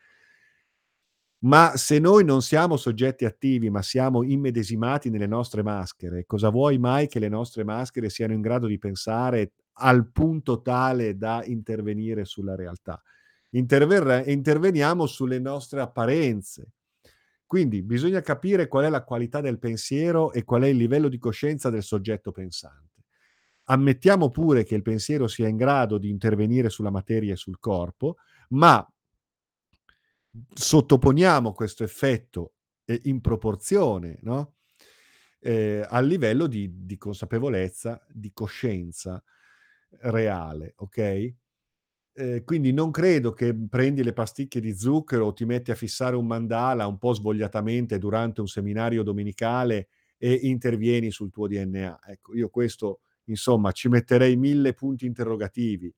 Ma 1.43 1.73
se 1.77 1.99
noi 1.99 2.25
non 2.25 2.41
siamo 2.41 2.77
soggetti 2.77 3.23
attivi, 3.23 3.69
ma 3.69 3.84
siamo 3.84 4.23
immedesimati 4.23 5.12
nelle 5.12 5.27
nostre 5.27 5.62
maschere, 5.62 6.25
cosa 6.25 6.49
vuoi 6.49 6.80
mai 6.80 7.08
che 7.08 7.19
le 7.19 7.30
nostre 7.30 7.63
maschere 7.63 8.10
siano 8.10 8.34
in 8.34 8.41
grado 8.41 8.65
di 8.65 8.80
pensare 8.80 9.51
al 9.80 10.10
punto 10.12 10.62
tale 10.62 11.15
da 11.15 11.43
intervenire 11.45 12.25
sulla 12.25 12.56
realtà? 12.56 12.99
Interverre 13.51 14.23
interveniamo 14.25 15.06
sulle 15.06 15.39
nostre 15.39 15.80
apparenze. 15.82 16.71
Quindi 17.45 17.84
bisogna 17.84 18.21
capire 18.21 18.67
qual 18.67 18.86
è 18.86 18.89
la 18.89 19.03
qualità 19.03 19.39
del 19.39 19.60
pensiero 19.60 20.34
e 20.34 20.43
qual 20.43 20.63
è 20.63 20.67
il 20.67 20.77
livello 20.77 21.08
di 21.08 21.17
coscienza 21.19 21.69
del 21.69 21.84
soggetto 21.84 22.32
pensante. 22.32 22.87
Ammettiamo 23.69 24.30
pure 24.30 24.63
che 24.63 24.75
il 24.75 24.82
pensiero 24.82 25.27
sia 25.27 25.47
in 25.49 25.58
grado 25.58 25.97
di 25.97 26.10
intervenire 26.10 26.69
sulla 26.69 26.89
materia 26.89 27.34
e 27.34 27.36
sul 27.36 27.60
corpo, 27.60 28.15
ma 28.49 28.86
sottoponiamo 30.53 31.53
questo 31.53 31.84
effetto, 31.84 32.53
ehm, 32.86 32.99
in 33.03 33.21
proporzione, 33.21 34.17
no, 34.21 34.56
ehm, 35.39 35.86
al 35.89 36.06
livello 36.08 36.47
di 36.47 36.69
di 36.86 36.97
consapevolezza, 36.97 38.03
di 38.10 38.32
coscienza 38.34 39.21
reale, 40.01 40.73
okay? 40.77 41.36
Ehm, 42.15 42.43
quindi 42.43 42.73
non 42.73 42.91
credo 42.91 43.32
che 43.34 43.56
prendi 43.69 44.03
le 44.03 44.13
pasticche 44.13 44.60
di 44.62 44.75
zucchero 44.77 45.27
o 45.27 45.34
ti 45.34 45.45
metti 45.45 45.71
a 45.71 45.75
fissare 45.75 46.15
un 46.15 46.25
mandala 46.27 46.88
un 46.88 46.97
po' 46.97 47.13
svogliatamente 47.13 47.97
durante 47.99 48.41
un 48.41 48.47
seminario 48.47 49.03
domenicale 49.03 49.89
e 50.17 50.34
intervieni 50.34 51.12
sul 51.12 51.32
tuo 51.32 51.47
DNA. 51.47 51.99
Ecco, 52.08 52.36
io 52.36 52.49
questo 52.49 53.01
insomma 53.28 53.72
ci 53.72 53.90
metterei 53.90 54.36
1000 54.38 54.74
punti 54.74 55.06
interrogativi. 55.06 55.94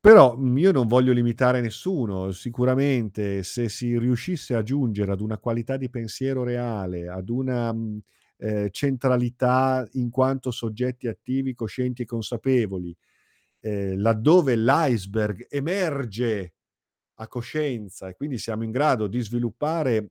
Però, 0.00 0.36
mhmm, 0.36 0.56
io 0.58 0.72
non 0.72 0.86
voglio 0.86 1.12
limitare 1.12 1.60
nessuno. 1.60 2.30
Sicuramente 2.32 3.42
se 3.42 3.68
si 3.68 3.98
riuscisse 3.98 4.54
a 4.54 4.62
giungere 4.62 5.10
ad 5.12 5.20
una 5.20 5.38
qualità 5.38 5.76
di 5.76 5.90
pensiero 5.90 6.44
reale, 6.44 7.08
ad 7.08 7.28
una, 7.28 7.72
mhmm, 7.72 7.98
ehm, 8.38 8.68
centralità 8.70 9.86
in 9.94 10.10
quanto 10.10 10.50
soggetti 10.52 11.08
attivi, 11.08 11.54
coscienti 11.54 12.02
e 12.02 12.04
consapevoli, 12.06 12.96
ehm, 13.60 14.00
laddove 14.00 14.56
l'iceberg 14.56 15.46
emerge 15.50 16.54
a 17.16 17.28
coscienza 17.28 18.08
e 18.08 18.14
quindi 18.16 18.38
siamo 18.38 18.64
in 18.64 18.70
grado 18.70 19.06
di 19.08 19.20
sviluppare 19.20 20.10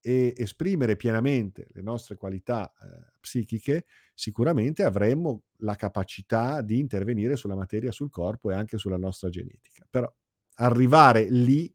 e 0.00 0.34
esprimere 0.36 0.96
pienamente 0.96 1.68
le 1.72 1.82
nostre 1.82 2.16
qualità, 2.16 2.72
ehm, 2.82 3.04
psichiche, 3.26 3.86
sicuramente 4.14 4.84
avremmo 4.84 5.42
la 5.58 5.74
capacità 5.74 6.62
di 6.62 6.78
intervenire 6.78 7.34
sulla 7.34 7.56
materia, 7.56 7.90
sul 7.90 8.08
corpo 8.08 8.52
e 8.52 8.54
anche 8.54 8.78
sulla 8.78 8.96
nostra 8.96 9.28
genetica. 9.28 9.84
Però 9.90 10.10
arrivare 10.58 11.28
lì 11.28 11.72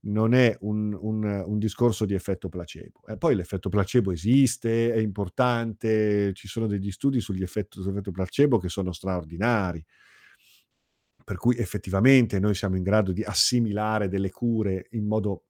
non 0.00 0.32
è 0.32 0.56
un 0.60 0.96
un 0.98 1.24
un 1.24 1.58
discorso 1.58 2.06
di 2.06 2.14
effetto 2.14 2.48
placebo. 2.48 3.02
E 3.06 3.16
poi 3.18 3.34
l'effetto 3.34 3.68
placebo 3.68 4.10
esiste, 4.12 4.92
è 4.92 4.98
importante, 4.98 6.32
ci 6.34 6.48
sono 6.48 6.66
degli 6.66 6.90
studi 6.90 7.20
sugli 7.20 7.42
effetto 7.42 7.82
sull'effetto 7.82 8.12
placebo 8.12 8.58
che 8.58 8.68
sono 8.68 8.92
straordinari. 8.92 9.84
Per 11.24 11.36
cui 11.36 11.56
effettivamente 11.58 12.38
noi 12.38 12.54
siamo 12.54 12.76
in 12.76 12.82
grado 12.82 13.12
di 13.12 13.22
assimilare 13.22 14.08
delle 14.08 14.30
cure 14.30 14.86
in 14.92 15.06
modo 15.06 15.47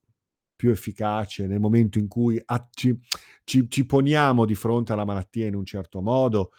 più 0.59 0.71
efficace 0.71 1.47
nel 1.47 1.61
momento 1.61 1.99
in 2.01 2.09
cui 2.09 2.43
ci 2.73 2.99
ci 3.45 3.67
ci 3.71 3.87
poniamo 3.87 4.45
di 4.45 4.57
fronte 4.57 4.93
alla 4.93 5.05
malattia 5.07 5.47
in 5.47 5.55
un 5.55 5.65
certo 5.65 6.03
modo. 6.03 6.51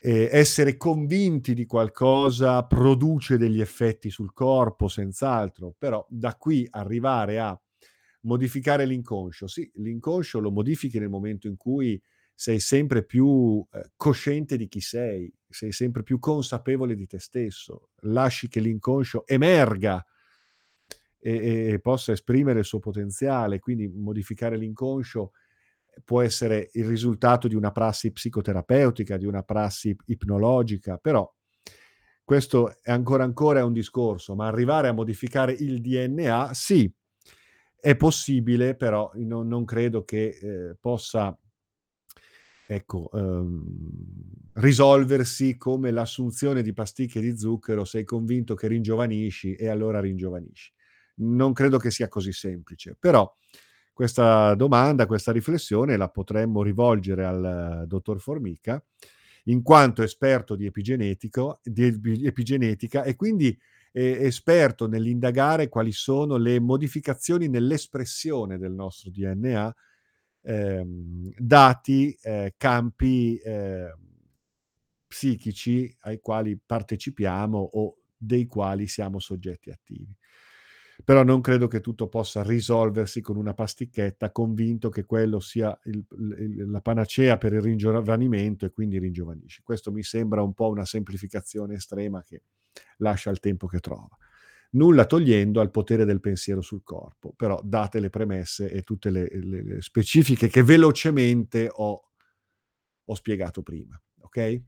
Ehm, 0.00 0.28
essere 0.30 0.76
convinti 0.76 1.54
di 1.54 1.66
qualcosa 1.66 2.64
produce 2.64 3.36
degli 3.36 3.60
effetti 3.60 4.10
sul 4.10 4.32
corpo, 4.32 4.88
senz'altro, 4.88 5.74
però 5.76 6.04
da 6.08 6.36
qui 6.36 6.66
arrivare 6.70 7.38
a 7.40 7.58
modificare 8.22 8.84
l'inconscio, 8.86 9.46
sì, 9.48 9.70
l'inconscio 9.76 10.38
lo 10.40 10.50
modifichi 10.50 10.98
nel 10.98 11.08
momento 11.08 11.46
in 11.48 11.56
cui 11.56 12.00
sei 12.34 12.60
sempre 12.60 13.04
più, 13.04 13.64
ehm, 13.72 13.90
cosciente 13.96 14.56
di 14.56 14.68
chi 14.68 14.80
sei, 14.80 15.32
sei 15.48 15.72
sempre 15.72 16.02
più 16.04 16.18
consapevole 16.20 16.94
di 16.94 17.06
te 17.06 17.18
stesso, 17.18 17.90
lasci 18.02 18.48
che 18.48 18.60
l'inconscio 18.60 19.26
emerga 19.26 20.04
e 21.20 21.72
e 21.72 21.80
possa 21.80 22.12
esprimere 22.12 22.60
il 22.60 22.64
suo 22.64 22.78
potenziale, 22.80 23.58
quindi 23.58 23.88
modificare 23.88 24.56
l'inconscio 24.56 25.32
può 26.04 26.22
essere 26.22 26.70
il 26.74 26.86
risultato 26.86 27.48
di 27.48 27.54
una 27.56 27.72
prassi 27.72 28.12
psicoterapeutica, 28.12 29.16
di 29.16 29.26
una 29.26 29.42
prassi 29.42 29.96
ipnologica, 30.06 30.96
però 30.98 31.30
questo 32.24 32.74
è 32.82 32.90
ancora 32.92 33.24
ancora 33.24 33.64
un 33.64 33.72
discorso, 33.72 34.34
ma 34.34 34.46
arrivare 34.48 34.88
a 34.88 34.92
modificare 34.92 35.52
il 35.52 35.80
DNA 35.80 36.50
sì, 36.54 36.92
è 37.80 37.96
possibile, 37.96 38.76
però 38.76 39.10
non 39.16 39.48
non 39.48 39.64
credo 39.64 40.04
che, 40.04 40.38
ehm, 40.40 40.76
possa 40.80 41.36
ecco, 42.66 43.08
uhm, 43.12 43.64
risolversi 44.54 45.56
come 45.56 45.90
l'assunzione 45.90 46.62
di 46.62 46.72
pasticche 46.72 47.20
di 47.20 47.36
zucchero, 47.38 47.84
sei 47.84 48.04
convinto 48.04 48.54
che 48.54 48.66
ringiovanisci 48.68 49.54
e 49.54 49.68
allora 49.68 50.00
ringiovanisci. 50.00 50.72
Non 51.20 51.52
credo 51.52 51.78
che 51.78 51.90
sia 51.90 52.08
così 52.08 52.32
semplice, 52.32 52.96
però 52.98 53.32
questa 53.92 54.54
domanda, 54.54 55.06
questa 55.06 55.32
riflessione 55.32 55.96
la 55.96 56.08
potremmo 56.08 56.62
rivolgere 56.62 57.24
al 57.24 57.84
dottor 57.88 58.20
Formica, 58.20 58.80
in 59.44 59.62
quanto 59.62 60.02
esperto 60.02 60.54
di 60.54 60.70
di 60.70 61.84
epi 61.84 62.24
epigenetica 62.26 63.02
e 63.02 63.16
quindi 63.16 63.56
e 63.90 64.18
esperto 64.26 64.86
nell'indagare 64.86 65.68
quali 65.68 65.90
sono 65.92 66.36
le 66.36 66.60
modificazioni 66.60 67.48
nell'espressione 67.48 68.58
del 68.58 68.72
nostro 68.72 69.10
DNA, 69.10 69.74
ehm, 70.42 71.32
dati, 71.36 72.16
ehm, 72.22 72.50
campi, 72.56 73.36
ehm, 73.42 73.92
psichici 75.08 75.94
ai 76.00 76.20
quali 76.20 76.58
partecipiamo 76.64 77.58
o 77.58 77.96
dei 78.16 78.46
quali 78.46 78.86
siamo 78.88 79.18
soggetti 79.20 79.70
attivi. 79.70 80.17
Però 81.04 81.22
non 81.22 81.40
credo 81.40 81.68
che 81.68 81.80
tutto 81.80 82.08
possa 82.08 82.42
risolversi 82.42 83.20
con 83.20 83.36
una 83.36 83.54
pasticchetta, 83.54 84.30
convinto 84.32 84.88
che 84.90 85.04
quello 85.04 85.40
sia 85.40 85.78
il 85.84 86.04
il 86.38 86.70
la 86.70 86.80
panacea 86.80 87.38
per 87.38 87.52
il 87.54 87.62
ringiovanimento 87.62 88.66
e 88.66 88.72
quindi 88.72 88.98
ringiovanisci. 88.98 89.62
Questo 89.62 89.92
mi 89.92 90.02
sembra 90.02 90.42
un 90.42 90.52
po' 90.54 90.68
una 90.68 90.84
semplificazione 90.84 91.74
estrema 91.76 92.22
che 92.24 92.42
lascia 92.98 93.30
il 93.30 93.40
tempo 93.40 93.66
che 93.66 93.78
trova. 93.80 94.08
Nulla 94.72 95.06
togliendo 95.06 95.60
al 95.60 95.70
potere 95.70 96.04
del 96.04 96.20
pensiero 96.20 96.60
sul 96.60 96.82
corpo, 96.82 97.32
però 97.34 97.58
date 97.64 98.00
le 98.00 98.10
premesse 98.10 98.70
e 98.70 98.82
tutte 98.82 99.10
le 99.10 99.28
le 99.32 99.62
le 99.62 99.82
specifiche 99.82 100.48
che 100.48 100.62
velocemente 100.62 101.68
ho 101.72 102.02
ho 103.10 103.14
spiegato 103.14 103.62
prima, 103.62 104.00
okay? 104.20 104.62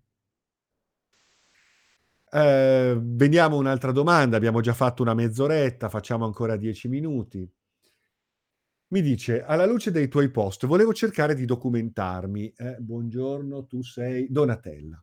Veniamo 2.33 3.57
a 3.57 3.59
un'altra 3.59 3.91
domanda, 3.91 4.37
abbiamo 4.37 4.61
già 4.61 4.73
fatto 4.73 5.03
una 5.03 5.15
mezz'oretta, 5.15 5.89
facciamo 5.89 6.25
ancora 6.25 6.57
10 6.57 6.87
minuti. 6.89 7.51
Mi 8.93 9.03
dice: 9.03 9.43
"Alla 9.45 9.67
luce 9.67 9.91
dei 9.93 10.09
tuoi 10.09 10.31
post 10.31 10.67
volevo 10.67 10.93
cercare 10.93 11.35
di 11.35 11.45
documentarmi" 11.45 12.53
eh, 12.57 12.77
buongiorno, 12.81 13.67
tu 13.67 13.83
sei 13.83 14.27
Donatella. 14.31 15.03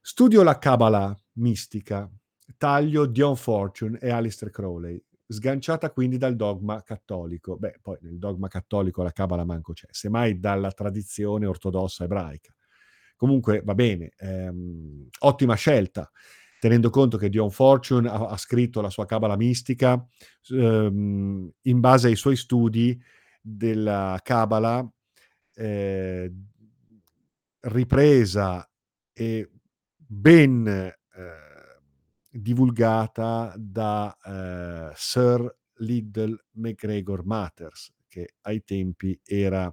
"Studio 0.00 0.42
la 0.42 0.58
Kabbalah 0.58 1.16
mistica, 1.34 2.08
taglio 2.56 3.06
Dion 3.06 3.36
Fortune 3.36 3.98
e 3.98 4.10
Aleister 4.10 4.50
Crowley, 4.50 5.02
sganciata 5.26 5.90
quindi 5.90 6.16
dal 6.16 6.36
dogma 6.36 6.82
cattolico." 6.82 7.56
Beh, 7.56 7.78
poi 7.82 7.98
nel 8.02 8.18
dogma 8.18 8.48
cattolico 8.48 9.02
la 9.02 9.12
Kabbalah 9.12 9.44
manco 9.44 9.72
c'è, 9.72 9.86
semmai 9.90 10.38
dalla 10.38 10.70
tradizione 10.72 11.46
ortodossa 11.46 12.04
ebraica. 12.04 12.52
Comunque 13.22 13.62
va 13.64 13.74
bene, 13.76 14.14
ehm, 14.18 15.06
ottima 15.20 15.54
scelta, 15.54 16.10
tenendo 16.58 16.90
conto 16.90 17.16
che 17.18 17.28
Dion 17.28 17.52
Fortune 17.52 18.08
ha 18.08 18.14
ha 18.26 18.36
scritto 18.36 18.80
la 18.80 18.90
sua 18.90 19.06
Kabbalah 19.06 19.36
mistica, 19.36 20.04
s 20.40 20.48
uhm, 20.50 21.48
in 21.62 21.78
base 21.78 22.08
ai 22.08 22.16
suoi 22.16 22.34
studi 22.34 23.00
della 23.40 24.18
Kabbalah, 24.24 24.84
ehm, 25.54 26.46
ripresa 27.60 28.68
e 29.12 29.48
ben, 29.96 30.66
ehm, 30.66 30.92
divulgata 32.28 33.54
da, 33.56 34.16
ehm, 34.24 34.90
Sir 34.96 35.58
Liddell 35.76 36.36
McGregor 36.54 37.24
Mathers, 37.24 37.92
che 38.08 38.34
ai 38.42 38.64
tempi 38.64 39.16
era 39.24 39.72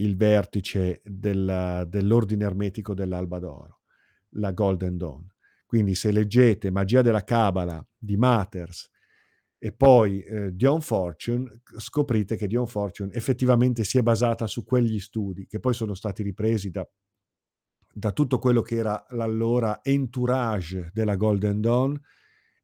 il 0.00 0.16
vertice 0.16 1.00
del 1.04 1.86
dell'ordine 1.88 2.44
ermetico 2.44 2.94
dell'Alba 2.94 3.38
d'Oro, 3.38 3.80
la 4.36 4.52
Golden 4.52 4.96
Dawn. 4.96 5.26
Quindi 5.66 5.94
se 5.94 6.10
leggete 6.12 6.70
Magia 6.70 7.02
della 7.02 7.24
Kabbalah 7.24 7.84
di 7.96 8.16
Mathers 8.16 8.90
e 9.58 9.72
poi, 9.72 10.22
ehm, 10.22 10.48
Dion 10.50 10.80
Fortune, 10.80 11.62
scoprite 11.78 12.36
che 12.36 12.46
Dion 12.46 12.66
Fortune 12.66 13.12
effettivamente 13.12 13.84
si 13.84 13.98
è 13.98 14.02
basata 14.02 14.46
su 14.46 14.64
quegli 14.64 15.00
studi, 15.00 15.46
che 15.46 15.58
poi 15.60 15.74
sono 15.74 15.94
stati 15.94 16.22
ripresi 16.22 16.70
da 16.70 16.88
da 17.92 18.12
tutto 18.12 18.38
quello 18.38 18.62
che 18.62 18.76
era 18.76 19.04
l'allora 19.10 19.80
entourage 19.82 20.90
della 20.92 21.16
Golden 21.16 21.60
Dawn 21.60 22.00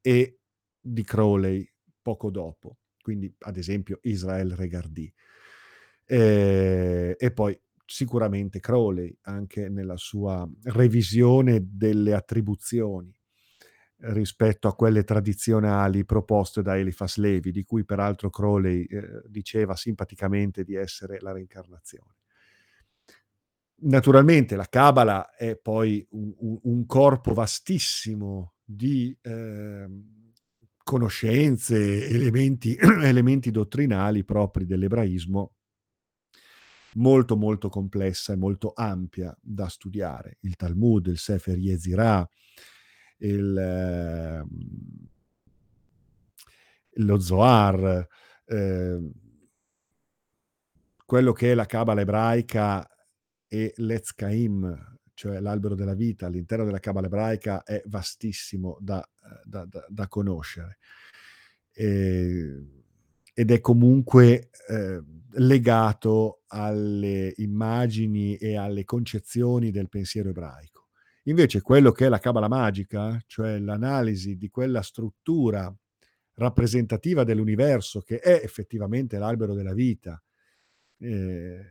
e 0.00 0.38
di 0.80 1.02
Crowley 1.02 1.66
poco 2.02 2.30
dopo, 2.30 2.78
quindi 3.00 3.34
ad 3.40 3.56
esempio 3.56 3.98
Israel 4.02 4.54
Regardie. 4.54 5.12
Ehm, 6.08 7.14
e 7.18 7.30
poi 7.32 7.58
sicuramente 7.86 8.60
Crowley, 8.60 9.16
anche 9.22 9.68
nella 9.68 9.96
sua 9.96 10.48
revisione 10.64 11.60
delle 11.70 12.14
attribuzioni 12.14 13.12
rispetto 14.06 14.68
a 14.68 14.74
quelle 14.74 15.04
tradizionali 15.04 16.04
proposte 16.04 16.62
da 16.62 16.76
Eliphas 16.78 17.16
Levi, 17.18 17.52
di 17.52 17.64
cui 17.64 17.84
peraltro 17.84 18.30
Crowley, 18.30 18.84
ehm, 18.84 19.22
diceva 19.26 19.76
simpaticamente 19.76 20.64
di 20.64 20.74
essere 20.74 21.18
la 21.20 21.32
reincarnazione. 21.32 22.14
Naturalmente 23.82 24.54
la 24.56 24.66
Kabbalah 24.68 25.34
è 25.34 25.56
poi 25.56 26.06
un 26.10 26.32
un 26.38 26.58
un 26.62 26.86
corpo 26.86 27.34
vastissimo 27.34 28.54
di, 28.64 29.16
ehm, 29.20 30.32
conoscenze, 30.84 32.06
elementi 32.08 32.76
elementi 33.02 33.50
dottrinali 33.50 34.24
propri 34.24 34.64
dell'ebraismo 34.64 35.53
molto, 36.94 37.36
molto 37.36 37.68
complessa 37.68 38.32
e 38.32 38.36
molto 38.36 38.72
ampia 38.74 39.36
da 39.40 39.68
studiare. 39.68 40.38
Il 40.40 40.56
Talmud, 40.56 41.06
il 41.06 41.18
Sefer 41.18 41.58
Yetzirah, 41.58 42.28
il 43.18 44.44
mhmm 44.48 45.08
lo 46.96 47.18
Zohar, 47.18 48.06
ehm 48.46 49.12
quello 51.06 51.32
che 51.32 51.52
è 51.52 51.54
la 51.54 51.66
Kabbalah 51.66 52.00
ebraica 52.00 52.88
e 53.46 53.72
l'Etz 53.76 54.14
Chaim, 54.14 54.98
cioè 55.12 55.38
l'albero 55.40 55.74
della 55.74 55.94
vita 55.94 56.26
all'interno 56.26 56.64
della 56.64 56.80
Kabbalah 56.80 57.06
ebraica 57.06 57.62
è 57.62 57.82
vastissimo 57.86 58.78
da, 58.80 59.06
da 59.44 59.64
da 59.66 59.84
da 59.88 60.08
conoscere. 60.08 60.78
Ehm, 61.72 62.83
ed 63.34 63.50
è 63.50 63.60
comunque, 63.60 64.50
ehm, 64.68 65.22
legato 65.36 66.42
alle 66.48 67.32
immagini 67.38 68.36
e 68.36 68.56
alle 68.56 68.84
concezioni 68.84 69.70
del 69.72 69.88
pensiero 69.88 70.28
ebraico. 70.30 70.88
Invece 71.24 71.60
quello 71.60 71.90
che 71.92 72.06
è 72.06 72.08
la 72.08 72.20
cabala 72.20 72.48
magica, 72.48 73.20
cioè 73.26 73.58
l'analisi 73.58 74.36
di 74.36 74.48
quella 74.50 74.82
struttura 74.82 75.74
rappresentativa 76.36 77.24
dell'universo 77.24 78.00
che 78.02 78.18
è 78.20 78.40
effettivamente 78.44 79.18
l'albero 79.18 79.54
della 79.54 79.74
vita, 79.74 80.22
ehm, 81.00 81.62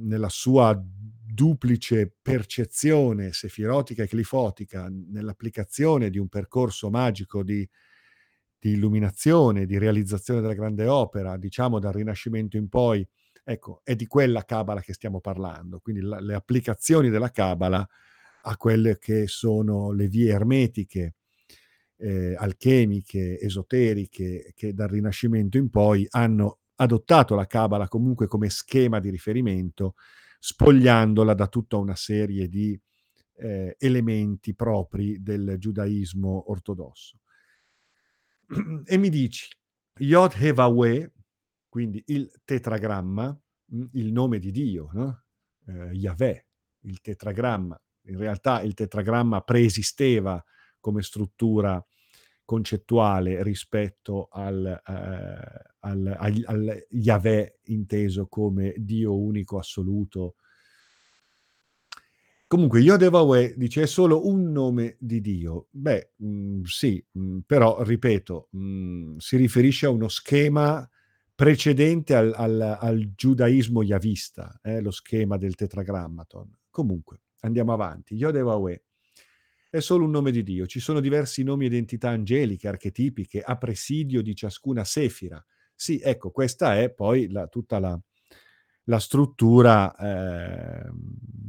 nella 0.00 0.28
sua 0.28 0.78
duplice 0.80 2.12
percezione 2.22 3.32
sefirotica 3.32 4.02
e 4.02 4.08
clifotica, 4.08 4.88
nell'applicazione 4.90 6.10
di 6.10 6.18
un 6.18 6.28
percorso 6.28 6.90
magico 6.90 7.42
di 7.42 7.68
di 8.58 8.72
illuminazione, 8.72 9.66
di 9.66 9.78
realizzazione 9.78 10.40
della 10.40 10.54
grande 10.54 10.86
opera, 10.88 11.36
diciamo 11.36 11.78
dal 11.78 11.92
Rinascimento 11.92 12.56
in 12.56 12.68
poi, 12.68 13.06
ecco, 13.44 13.80
è 13.84 13.94
di 13.96 14.06
quella 14.06 14.44
cabala 14.44 14.80
che 14.80 14.92
stiamo 14.94 15.20
parlando. 15.20 15.78
Quindi 15.80 16.02
la 16.02 16.20
le 16.20 16.34
applicazioni 16.34 17.08
della 17.10 17.30
cabala 17.30 17.86
a 18.42 18.56
quelle 18.56 18.98
che 18.98 19.26
sono 19.28 19.92
le 19.92 20.08
vie 20.08 20.30
ermetiche, 20.32 21.14
ehm, 21.98 22.34
alchemiche, 22.38 23.38
esoteriche, 23.40 24.52
che 24.54 24.74
dal 24.74 24.88
Rinascimento 24.88 25.58
in 25.58 25.70
poi 25.70 26.06
hanno 26.10 26.58
adottato 26.76 27.34
la 27.34 27.46
cabala 27.46 27.88
comunque 27.88 28.26
come 28.26 28.48
schema 28.50 29.00
di 29.00 29.10
riferimento, 29.10 29.94
spogliandola 30.40 31.34
da 31.34 31.46
tutta 31.48 31.76
una 31.76 31.96
serie 31.96 32.48
di, 32.48 32.78
ehm, 33.36 33.72
elementi 33.78 34.54
propri 34.54 35.22
del 35.22 35.56
giudaismo 35.58 36.50
ortodosso. 36.50 37.18
E 38.86 38.96
mi 38.96 39.08
dici: 39.10 39.48
Yod 40.00 40.34
He 40.40 40.52
Vaweh, 40.52 41.10
quindi 41.68 42.02
il 42.06 42.30
tetragramma, 42.44 43.38
mhmm, 43.72 43.88
il 43.92 44.12
nome 44.12 44.38
di 44.38 44.50
Dio, 44.50 44.88
no, 44.92 45.24
ehm, 45.66 45.92
Yahweh, 45.92 46.46
il 46.82 47.00
tetragramma. 47.00 47.78
In 48.06 48.16
realtà 48.18 48.62
il 48.62 48.74
tetragramma 48.74 49.42
preesisteva 49.42 50.42
come 50.80 51.02
struttura 51.02 51.84
concettuale 52.44 53.42
rispetto 53.42 54.28
al 54.30 54.80
ehm, 54.86 55.66
al 55.80 56.16
agl 56.18 56.42
al 56.46 56.86
Yahweh 56.90 57.60
inteso 57.64 58.26
come 58.28 58.74
Dio 58.78 59.16
unico 59.18 59.58
assoluto 59.58 60.36
Comunque 62.50 62.80
Yod 62.80 63.02
He 63.02 63.10
Vaweh 63.10 63.54
dice: 63.58 63.82
"È 63.82 63.86
solo 63.86 64.26
un 64.26 64.50
nome 64.50 64.96
di 64.98 65.20
Dio". 65.20 65.66
Beh, 65.70 66.12
mhmm, 66.16 66.62
sì, 66.64 67.04
mhmm, 67.12 67.40
però 67.46 67.82
ripeto, 67.82 68.48
mhmm, 68.52 69.16
si 69.18 69.36
riferisce 69.36 69.84
a 69.86 69.90
uno 69.90 70.08
schema 70.08 70.88
precedente 71.34 72.14
al 72.14 72.32
al 72.34 72.60
al 72.80 73.12
giudaismo 73.14 73.82
yahvista, 73.82 74.58
eh, 74.62 74.80
lo 74.80 74.90
schema 74.90 75.36
del 75.36 75.54
tetragrammaton. 75.56 76.50
Comunque, 76.70 77.20
andiamo 77.40 77.72
avanti. 77.74 78.14
Yod 78.14 78.36
He 78.36 78.42
Vaweh 78.42 78.82
è 79.70 79.80
solo 79.80 80.04
un 80.04 80.10
nome 80.10 80.30
di 80.30 80.42
Dio. 80.42 80.66
Ci 80.66 80.80
sono 80.80 81.00
diversi 81.00 81.42
nomi 81.42 81.66
ed 81.66 81.74
entità 81.74 82.08
angeliche, 82.10 82.68
archetipiche, 82.68 83.42
a 83.42 83.56
presidio 83.58 84.22
di 84.22 84.34
ciascuna 84.34 84.84
sefira. 84.84 85.44
Sì, 85.74 86.00
ecco, 86.02 86.30
questa 86.30 86.78
è 86.80 86.90
poi 86.90 87.30
la 87.30 87.46
tutta 87.48 87.78
la 87.78 87.98
la 88.88 88.98
struttura, 89.00 89.94
ehm, 89.96 90.90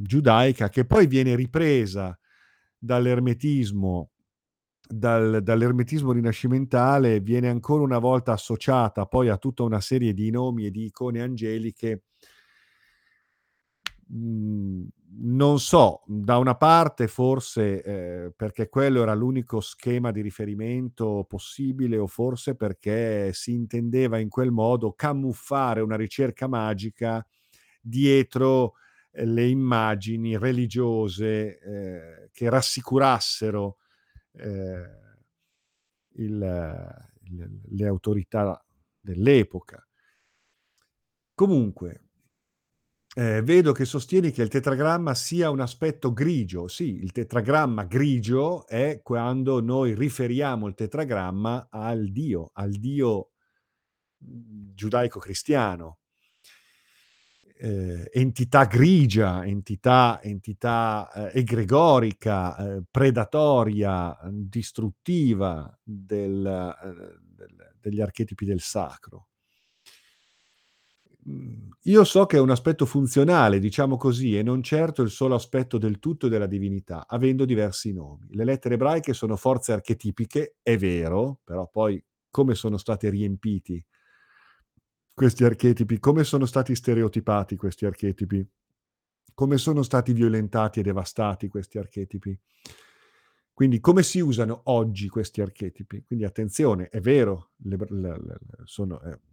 giudaica 0.02 0.68
che 0.68 0.84
poi 0.86 1.06
viene 1.06 1.34
ripresa 1.36 2.18
dall'ermetismo 2.78 4.10
dal 4.88 5.40
dall'ermetismo 5.42 6.12
rinascimentale, 6.12 7.20
viene 7.20 7.48
ancora 7.48 7.82
una 7.84 7.98
volta 7.98 8.32
associata 8.32 9.06
poi 9.06 9.28
a 9.28 9.36
tutta 9.38 9.62
una 9.64 9.80
serie 9.80 10.14
di 10.14 10.30
nomi 10.30 10.66
e 10.66 10.70
di 10.72 10.86
icone 10.86 11.22
angeliche 11.22 12.02
mhmm, 14.10 14.88
non 15.22 15.58
so, 15.60 16.02
da 16.06 16.38
una 16.38 16.54
parte 16.56 17.08
forse, 17.08 17.82
ehm, 17.82 18.32
perché 18.36 18.68
quello 18.68 19.02
era 19.02 19.14
l'unico 19.14 19.60
schema 19.60 20.10
di 20.12 20.20
riferimento 20.22 21.24
possibile 21.28 21.98
o 21.98 22.06
forse 22.06 22.54
perché 22.56 23.30
si 23.34 23.52
intendeva 23.54 24.18
in 24.18 24.28
quel 24.28 24.50
modo 24.52 24.92
camuffare 24.94 25.80
una 25.82 25.96
ricerca 25.96 26.46
magica 26.48 27.24
dietro, 27.80 28.74
ehm, 29.12 29.32
le 29.34 29.46
immagini 29.48 30.38
religiose, 30.38 31.58
ehm, 31.60 32.28
che 32.32 32.48
rassicurassero, 32.50 33.76
il 36.16 37.08
il 37.24 37.60
le 37.70 37.86
autorità 37.86 38.62
dell'epoca. 39.00 39.84
Comunque 41.38 42.00
Ehm, 43.20 43.42
vedo 43.44 43.72
che 43.72 43.84
sostieni 43.84 44.30
che 44.30 44.40
il 44.40 44.48
tetragramma 44.48 45.14
sia 45.14 45.50
un 45.50 45.60
aspetto 45.60 46.12
grigio. 46.14 46.68
Sì, 46.68 46.94
il 47.02 47.12
tetragramma 47.12 47.84
grigio 47.84 48.66
è 48.66 49.00
quando 49.02 49.60
noi 49.60 49.94
riferiamo 49.94 50.66
il 50.66 50.74
tetragramma 50.74 51.66
al 51.70 52.08
Dio, 52.10 52.50
al 52.54 52.70
Dio, 52.70 53.32
mhmm, 54.18 54.72
giudaico-cristiano. 54.74 55.96
Ehm, 57.62 58.04
entità 58.12 58.64
grigia, 58.64 59.44
entità 59.44 60.20
entità, 60.22 61.10
ehm, 61.14 61.30
egregorica, 61.34 62.56
ehm, 62.56 62.84
predatoria, 62.90 64.16
distruttiva 64.32 65.70
del 65.82 66.44
ehm, 66.46 67.18
del 67.36 67.68
degli 67.80 68.00
archetipi 68.00 68.44
del 68.44 68.60
sacro. 68.60 69.29
Io 71.84 72.04
so 72.04 72.26
che 72.26 72.36
è 72.36 72.40
un 72.40 72.50
aspetto 72.50 72.84
funzionale, 72.84 73.58
diciamo 73.58 73.96
così, 73.96 74.36
e 74.36 74.42
non 74.42 74.62
certo 74.62 75.00
il 75.02 75.10
solo 75.10 75.34
aspetto 75.34 75.78
del 75.78 75.98
tutto 75.98 76.28
della 76.28 76.46
divinità, 76.46 77.06
avendo 77.08 77.44
diversi 77.46 77.92
nomi. 77.92 78.28
Le 78.32 78.44
lettere 78.44 78.74
ebraiche 78.74 79.14
sono 79.14 79.36
forze 79.36 79.72
archetipiche, 79.72 80.56
è 80.62 80.76
vero, 80.76 81.40
però 81.42 81.68
poi 81.68 82.02
come 82.30 82.54
sono 82.54 82.76
stati 82.76 83.08
riempiti 83.08 83.82
questi 85.14 85.44
archetipi, 85.44 85.98
come 85.98 86.24
sono 86.24 86.46
stati 86.46 86.74
stereotipati 86.74 87.56
questi 87.56 87.84
archetipi, 87.84 88.46
come 89.34 89.58
sono 89.58 89.82
stati 89.82 90.12
violentati 90.12 90.80
e 90.80 90.82
devastati 90.82 91.48
questi 91.48 91.78
archetipi. 91.78 92.38
Quindi 93.52 93.80
come 93.80 94.02
si 94.02 94.20
usano 94.20 94.62
oggi 94.64 95.08
questi 95.08 95.40
archetipi? 95.42 96.02
Quindi 96.06 96.24
attenzione, 96.24 96.88
è 96.88 97.00
vero, 97.00 97.50
le 97.64 97.76
br 97.76 97.90
l 97.92 98.00
l 98.00 98.38
sono 98.64 99.00
ehm 99.02 99.29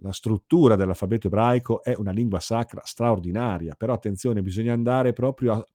la 0.00 0.12
struttura 0.12 0.76
dell'alfabeto 0.76 1.26
ebraico 1.26 1.82
è 1.82 1.94
una 1.96 2.12
lingua 2.12 2.40
sacra 2.40 2.82
straordinaria, 2.84 3.74
però 3.74 3.92
attenzione, 3.94 4.42
bisogna 4.42 4.72
andare 4.72 5.12
proprio 5.12 5.52
a 5.52 5.66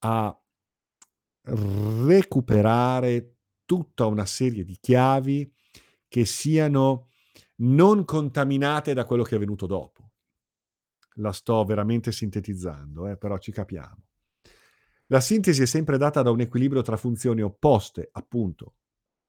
a 0.00 0.38
recuperare 1.42 3.36
tutta 3.64 4.06
una 4.06 4.26
serie 4.26 4.64
di 4.64 4.76
chiavi 4.80 5.52
che 6.06 6.24
siano 6.24 7.08
non 7.56 8.04
contaminate 8.04 8.94
da 8.94 9.04
quello 9.04 9.22
che 9.22 9.36
è 9.36 9.38
venuto 9.38 9.66
dopo. 9.66 10.12
La 11.16 11.32
sto 11.32 11.64
veramente 11.64 12.12
sintetizzando, 12.12 13.08
eh, 13.08 13.16
però 13.16 13.38
ci 13.38 13.50
capiamo. 13.50 14.04
La 15.06 15.20
sintesi 15.20 15.62
è 15.62 15.66
sempre 15.66 15.98
data 15.98 16.22
da 16.22 16.30
un 16.30 16.40
equilibrio 16.40 16.82
tra 16.82 16.96
funzioni 16.96 17.40
opposte, 17.40 18.08
appunto, 18.12 18.74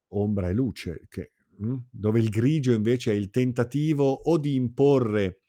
ombra 0.08 0.48
e 0.48 0.52
luce, 0.52 1.06
che 1.08 1.32
mh, 1.60 1.76
dove 1.90 2.20
il 2.20 2.28
grigio 2.28 2.72
invece 2.72 3.12
è 3.12 3.14
il 3.14 3.30
tentativo 3.30 4.04
o 4.10 4.38
di 4.38 4.54
imporre 4.54 5.40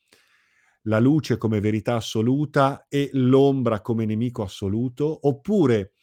la 0.83 0.99
luce 0.99 1.37
come 1.37 1.59
verità 1.59 1.95
assoluta 1.95 2.87
e 2.87 3.09
l'ombra 3.13 3.81
come 3.81 4.05
nemico 4.05 4.41
assoluto, 4.43 5.27
oppure 5.27 5.93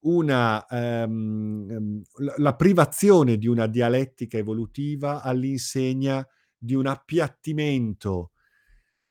una, 0.00 0.66
ehm, 0.66 1.66
ehm, 1.70 2.02
la 2.38 2.54
privazione 2.56 3.38
di 3.38 3.46
una 3.46 3.66
dialettica 3.66 4.36
evolutiva 4.38 5.22
all'insegna 5.22 6.26
di 6.56 6.74
un 6.74 6.86
appiattimento 6.86 8.32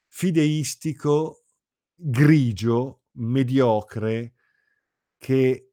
fideistico, 0.08 1.44
grigio, 1.96 3.04
mediocre, 3.14 4.34
che 5.18 5.70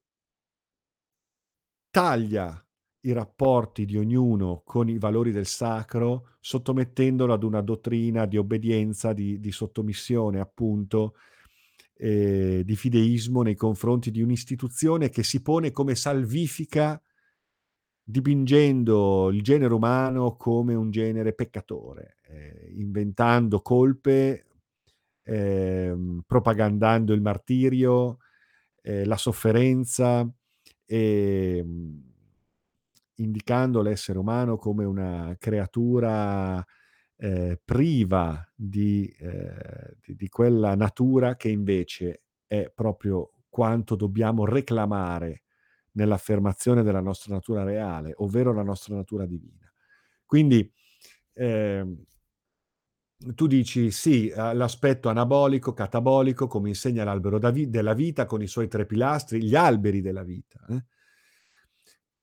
taglia 1.92 2.64
i 3.04 3.12
rapporti 3.12 3.84
di 3.84 3.96
ognuno 3.96 4.62
con 4.64 4.88
i 4.88 4.98
valori 4.98 5.32
del 5.32 5.46
sacro, 5.46 6.36
sottomettendolo 6.40 7.32
ad 7.32 7.42
una 7.44 7.60
dottrina 7.60 8.26
di 8.26 8.36
obbedienza, 8.36 9.12
di 9.12 9.40
di 9.40 9.50
sottomissione 9.52 10.38
appunto, 10.40 11.14
ehm, 11.96 12.60
di 12.62 12.76
fideismo 12.76 13.42
nei 13.42 13.56
confronti 13.56 14.10
di 14.10 14.22
un'istituzione 14.22 15.10
che 15.10 15.22
si 15.24 15.42
pone 15.42 15.72
come 15.72 15.94
salvifica 15.96 17.00
dipingendo 18.08 19.30
il 19.30 19.42
genere 19.42 19.72
umano 19.74 20.36
come 20.36 20.74
un 20.74 20.90
genere 20.90 21.34
peccatore, 21.34 22.16
ehm, 22.26 22.80
inventando 22.80 23.60
colpe, 23.62 24.46
ehm, 25.22 26.22
propagandando 26.26 27.12
il 27.12 27.20
martirio, 27.20 28.18
ehm, 28.82 29.06
la 29.06 29.16
sofferenza, 29.16 30.28
ehm 30.86 32.11
indicando 33.22 33.82
l'essere 33.82 34.18
umano 34.18 34.56
come 34.56 34.84
una 34.84 35.34
creatura, 35.38 36.64
ehm, 37.16 37.56
priva 37.64 38.44
di 38.54 39.14
ehm, 39.18 39.94
di 40.00 40.14
di 40.16 40.28
quella 40.28 40.74
natura 40.76 41.36
che 41.36 41.48
invece 41.50 42.22
è 42.46 42.70
proprio 42.74 43.32
quanto 43.48 43.96
dobbiamo 43.96 44.44
reclamare 44.46 45.42
nell'affermazione 45.92 46.82
della 46.82 47.00
nostra 47.00 47.34
natura 47.34 47.64
reale, 47.64 48.12
ovvero 48.16 48.52
la 48.52 48.62
nostra 48.62 48.94
natura 48.96 49.26
divina. 49.26 49.70
Quindi, 50.26 50.70
ehm 51.34 52.04
tu 53.34 53.46
dici: 53.46 53.90
"Sì, 53.90 54.28
l'aspetto 54.34 55.08
anabolico, 55.08 55.72
catabolico, 55.72 56.46
come 56.48 56.68
insegna 56.70 57.04
l'albero 57.04 57.38
vi 57.52 57.68
della 57.70 57.94
vita 57.94 58.26
con 58.26 58.42
i 58.42 58.46
suoi 58.48 58.68
3 58.68 58.84
pilastri, 58.86 59.42
gli 59.44 59.54
alberi 59.54 60.00
della 60.00 60.22
vita, 60.24 60.58
eh". 60.68 60.84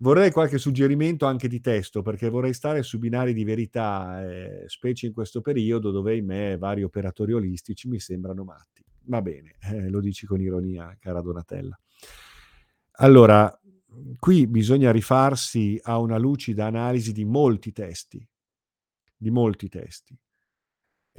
Vorrei 0.02 0.32
qualche 0.32 0.58
suggerimento 0.60 1.26
anche 1.26 1.50
di 1.50 1.60
testo, 1.60 2.02
perché 2.02 2.30
vorrei 2.30 2.54
stare 2.54 2.84
su 2.84 3.00
binari 3.00 3.34
di 3.34 3.43
verità, 3.43 4.24
ehm, 4.24 4.66
specie 4.68 5.08
in 5.08 5.14
questo 5.14 5.41
periodo 5.41 5.91
dove, 5.91 6.14
ahimè, 6.14 6.58
vari 6.58 6.84
operatori 6.84 7.34
olistici 7.34 7.89
mi 7.89 8.00
sembrano 8.00 8.45
matti. 8.45 8.82
Va 9.04 9.22
bene, 9.22 9.56
eh, 9.60 9.89
lo 9.89 10.00
dici 10.00 10.26
con 10.26 10.39
ironia, 10.39 10.95
cara 10.97 11.20
Donatella. 11.20 11.78
Allora, 13.02 13.60
qui 14.18 14.47
bisogna 14.47 14.91
rifarsi 14.91 15.78
a 15.84 15.97
una 15.97 16.18
lucida 16.18 16.66
analisi 16.66 17.12
di 17.12 17.26
molti 17.26 17.74
testi, 17.74 18.26
di 19.18 19.32
molti 19.32 19.68
testi. 19.68 20.18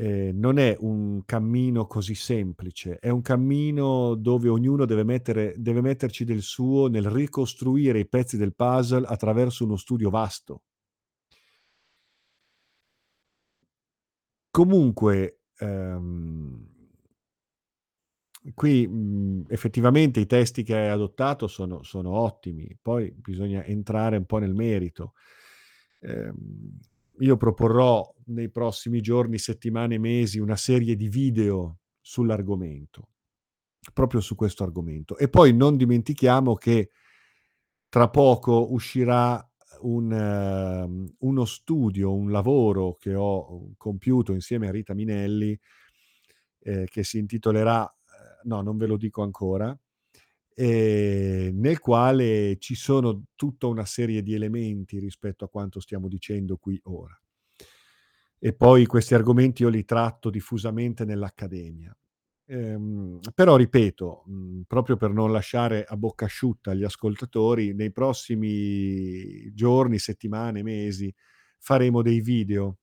Ehm, 0.00 0.38
non 0.38 0.58
è 0.58 0.76
un 0.80 1.22
cammino 1.26 1.86
così 1.86 2.14
semplice, 2.14 2.98
è 2.98 3.10
un 3.10 3.20
cammino 3.20 4.14
dove 4.14 4.48
ognuno 4.48 4.86
deve 4.86 5.04
mettere 5.04 5.54
deve 5.58 5.82
metterci 5.82 6.24
del 6.24 6.40
suo 6.42 6.88
nel 6.88 7.10
ricostruire 7.10 7.98
i 8.00 8.08
pezzi 8.08 8.38
del 8.38 8.54
puzzle 8.54 9.04
attraverso 9.06 9.64
uno 9.64 9.76
studio 9.76 10.08
vasto. 10.08 10.62
Comunque, 14.52 15.38
ehm 15.58 16.68
qui, 18.54 18.86
mhmm, 18.86 19.44
effettivamente 19.48 20.20
i 20.20 20.26
testi 20.26 20.62
che 20.62 20.74
hai 20.76 20.88
adottato 20.88 21.46
sono 21.46 21.82
sono 21.82 22.10
ottimi, 22.12 22.76
poi 22.80 23.10
bisogna 23.12 23.64
entrare 23.64 24.16
un 24.16 24.24
po' 24.26 24.38
nel 24.38 24.54
merito. 24.54 25.12
Ehm, 26.00 26.78
io 27.20 27.36
proporrò 27.36 28.14
nei 28.26 28.50
prossimi 28.50 29.00
giorni, 29.00 29.38
settimane, 29.38 29.98
mesi 29.98 30.38
una 30.38 30.56
serie 30.56 30.96
di 30.96 31.08
video 31.08 31.78
sull'argomento, 32.00 33.08
proprio 33.92 34.20
su 34.20 34.34
questo 34.34 34.64
argomento. 34.64 35.16
E 35.16 35.28
poi 35.28 35.54
non 35.54 35.76
dimentichiamo 35.76 36.54
che 36.54 36.90
tra 37.88 38.08
poco 38.08 38.72
uscirà 38.72 39.44
un 39.80 40.12
ehm, 40.12 41.14
uno 41.18 41.44
studio, 41.44 42.14
un 42.14 42.30
lavoro 42.30 42.96
che 42.98 43.14
ho 43.14 43.72
compiuto 43.76 44.32
insieme 44.32 44.68
a 44.68 44.70
Rita 44.70 44.94
Minelli, 44.94 45.58
ehm, 46.60 46.84
che 46.86 47.04
si 47.04 47.18
intitolerà 47.18 47.82
ehm, 47.82 48.48
no, 48.48 48.62
non 48.62 48.76
ve 48.76 48.86
lo 48.86 48.96
dico 48.96 49.22
ancora, 49.22 49.76
ehm, 50.60 51.58
nel 51.58 51.78
quale 51.80 52.56
ci 52.58 52.74
sono 52.74 53.24
tutta 53.34 53.66
una 53.66 53.84
serie 53.86 54.22
di 54.22 54.34
elementi 54.34 54.98
rispetto 54.98 55.44
a 55.44 55.48
quanto 55.48 55.80
stiamo 55.80 56.08
dicendo 56.08 56.56
qui 56.56 56.78
ora. 56.84 57.18
E 58.42 58.54
poi 58.54 58.86
questi 58.86 59.14
argomenti 59.14 59.62
io 59.62 59.68
li 59.68 59.84
tratto 59.84 60.30
diffusamente 60.30 61.04
nell'accademia. 61.04 61.94
Ehm, 62.46 63.20
però 63.34 63.56
ripeto, 63.56 64.24
mhmm, 64.26 64.62
proprio 64.66 64.96
per 64.96 65.10
non 65.12 65.30
lasciare 65.30 65.84
a 65.84 65.96
bocca 65.96 66.24
asciutta 66.24 66.74
gli 66.74 66.82
ascoltatori, 66.84 67.74
nei 67.74 67.92
prossimi 67.92 69.52
giorni, 69.54 69.98
settimane, 69.98 70.62
mesi 70.62 71.12
faremo 71.58 72.00
dei 72.02 72.20
video 72.22 72.78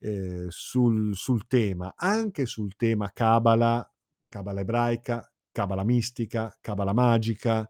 ehm, 0.00 0.48
sul 0.50 1.14
sul 1.16 1.46
tema, 1.46 1.94
anche 1.96 2.46
sul 2.46 2.74
tema 2.76 3.10
cabala, 3.12 3.88
cabala 4.28 4.60
ebraica, 4.60 5.28
cabala 5.54 5.84
mistica, 5.84 6.54
cabala 6.60 6.92
magica, 6.92 7.68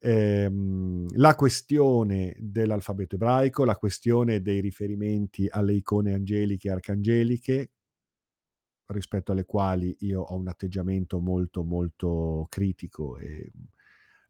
ehm, 0.00 1.06
la 1.16 1.36
questione 1.36 2.34
dell'alfabeto 2.38 3.14
ebraico, 3.14 3.64
la 3.64 3.76
questione 3.76 4.42
dei 4.42 4.60
riferimenti 4.60 5.46
alle 5.48 5.74
icone 5.74 6.12
angeliche 6.14 6.68
e 6.68 6.72
arcangeliche 6.72 7.70
rispetto 8.88 9.32
alle 9.32 9.44
quali 9.44 9.96
io 10.00 10.20
ho 10.22 10.36
un 10.36 10.46
atteggiamento 10.48 11.18
molto, 11.18 11.64
molto 11.64 12.46
critico 12.48 13.16
e, 13.18 13.50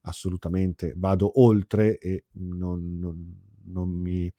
assolutamente 0.08 0.94
vado 0.96 1.40
oltre 1.42 1.98
e 1.98 2.26
non 2.34 2.96
non 3.00 3.42
non 3.68 3.88
mi 3.90 4.32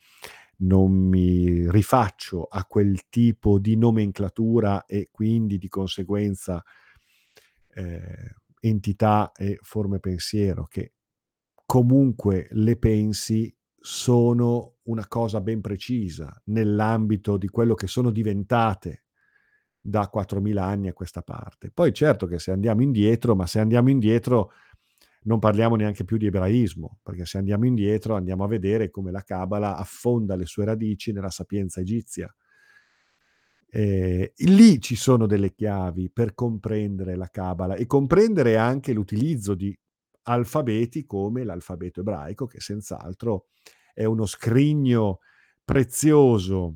non 0.60 0.92
mi 0.94 1.70
rifaccio 1.70 2.46
a 2.46 2.64
quel 2.66 3.10
tipo 3.10 3.60
di 3.60 3.76
nomenclatura 3.76 4.86
e 4.86 5.10
quindi 5.12 5.58
di 5.58 5.68
conseguenza, 5.68 6.64
ehm, 7.78 8.30
entità 8.60 9.32
e 9.36 9.58
forme 9.62 10.00
pensiero 10.00 10.66
che 10.68 10.94
comunque 11.66 12.48
le 12.52 12.78
pensi 12.78 13.54
sono 13.80 14.78
una 14.84 15.08
cosa 15.08 15.42
ben 15.42 15.62
precisa 15.62 16.42
nell'ambito 16.46 17.38
di 17.38 17.48
quello 17.50 17.74
che 17.76 17.88
sono 17.88 18.10
diventate 18.12 19.04
da 19.80 20.08
4000 20.10 20.64
anni 20.66 20.90
a 20.90 20.94
questa 20.94 21.22
parte. 21.22 21.72
Poi 21.72 21.94
certo 21.94 22.26
che 22.28 22.40
se 22.40 22.52
andiamo 22.52 22.82
indietro 22.82 23.36
ma 23.36 23.46
se 23.48 23.60
andiamo 23.60 23.90
indietro 23.90 24.52
non 25.24 25.40
parliamo 25.40 25.76
neanche 25.76 26.06
più 26.06 26.18
di 26.18 26.28
ebraismo, 26.28 27.00
perché 27.04 27.26
se 27.26 27.38
andiamo 27.38 27.66
indietro 27.66 28.16
andiamo 28.16 28.44
a 28.46 28.48
vedere 28.48 28.90
come 28.90 29.12
la 29.12 29.22
cabala 29.24 29.78
affonda 29.78 30.36
le 30.36 30.46
sue 30.46 30.66
radici 30.66 31.12
nella 31.12 31.30
sapienza 31.30 31.82
egizia. 31.82 32.34
Ehm, 33.72 34.28
lì 34.56 34.80
ci 34.82 34.96
sono 34.96 35.26
delle 35.26 35.54
chiavi 35.54 36.10
per 36.10 36.34
comprendere 36.34 37.16
la 37.16 37.28
cabala 37.30 37.76
e 37.76 37.86
comprendere 37.86 38.56
anche 38.58 38.94
l'utilizzo 38.94 39.56
di 39.56 39.78
alfabeti 40.24 41.06
come 41.06 41.44
l'alfabeto 41.44 42.00
ebraico, 42.02 42.46
che 42.48 42.62
senz'altro 42.62 43.48
è 43.94 44.06
uno 44.06 44.26
scrigno 44.26 45.20
prezioso, 45.66 46.76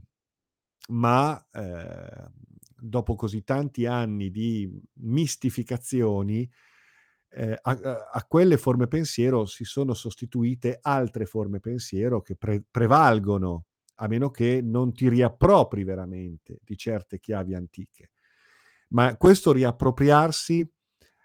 ma, 0.90 1.46
ehm, 1.54 2.32
dopo 2.78 3.16
così 3.16 3.44
tanti 3.44 3.86
anni 3.86 4.32
di 4.32 4.70
mistificazioni, 5.02 6.50
a 7.34 7.60
a 7.64 8.10
a 8.14 8.26
quelle 8.28 8.58
forme 8.58 8.88
pensiero 8.88 9.46
si 9.46 9.64
sono 9.66 9.94
sostituite 9.96 10.80
altre 10.82 11.26
forme 11.26 11.60
pensiero 11.62 12.22
che 12.22 12.36
pre 12.36 12.64
prevalgono, 12.70 13.66
a 14.02 14.08
meno 14.08 14.32
che 14.32 14.62
non 14.64 14.94
ti 14.94 15.08
riappropri 15.08 15.84
veramente 15.84 16.60
di 16.64 16.76
certe 16.76 17.20
chiavi 17.20 17.54
antiche. 17.54 18.12
Ma 18.90 19.16
questo 19.16 19.52
riappropriarsi 19.52 20.70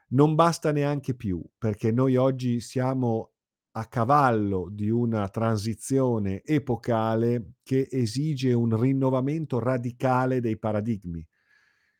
non 0.09 0.35
basta 0.35 0.72
neanche 0.72 1.14
più, 1.14 1.43
perché 1.59 1.91
noi 1.91 2.16
oggi 2.16 2.61
siamo 2.61 3.33
a 3.72 3.87
cavallo 3.87 4.68
di 4.70 4.89
una 4.89 5.29
transizione 5.29 6.43
epocale 6.45 7.55
che 7.62 7.89
esige 7.91 8.53
un 8.53 8.79
rinnovamento 8.79 9.59
radicale 9.59 10.41
dei 10.41 10.59
paradigmi. 10.59 11.27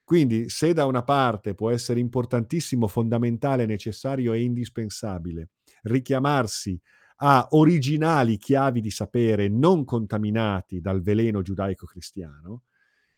Quindi 0.05 0.49
se 0.49 0.73
da 0.73 0.85
una 0.85 1.03
parte 1.03 1.55
può 1.55 1.71
essere 1.71 2.01
importantissimo, 2.01 2.87
fondamentale, 2.87 3.67
necessario 3.67 4.35
e 4.35 4.43
indispensabile 4.43 5.51
richiamarsi 5.83 6.81
a 7.17 7.49
originali 7.53 8.37
chiavi 8.37 8.81
di 8.81 8.91
sapere 8.91 9.49
non 9.49 9.85
contaminati 9.85 10.81
dal 10.81 11.01
veleno 11.01 11.43
giudaico-cristiano 11.43 12.65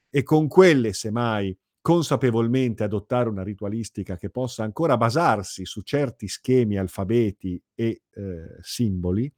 e 0.09 0.22
con 0.22 0.46
quelle 0.49 0.92
semmai 0.92 1.57
consapevolmente 1.80 2.84
adottare 2.84 3.28
una 3.28 3.42
ritualistica 3.42 4.16
che 4.16 4.30
possa 4.30 4.62
ancora 4.62 4.96
basarsi 4.96 5.64
su 5.64 5.80
certi 5.82 6.28
schemi, 6.28 6.76
alfabeti 6.76 7.61
e, 7.74 8.03
ehm, 8.11 8.59
simboli, 8.61 9.32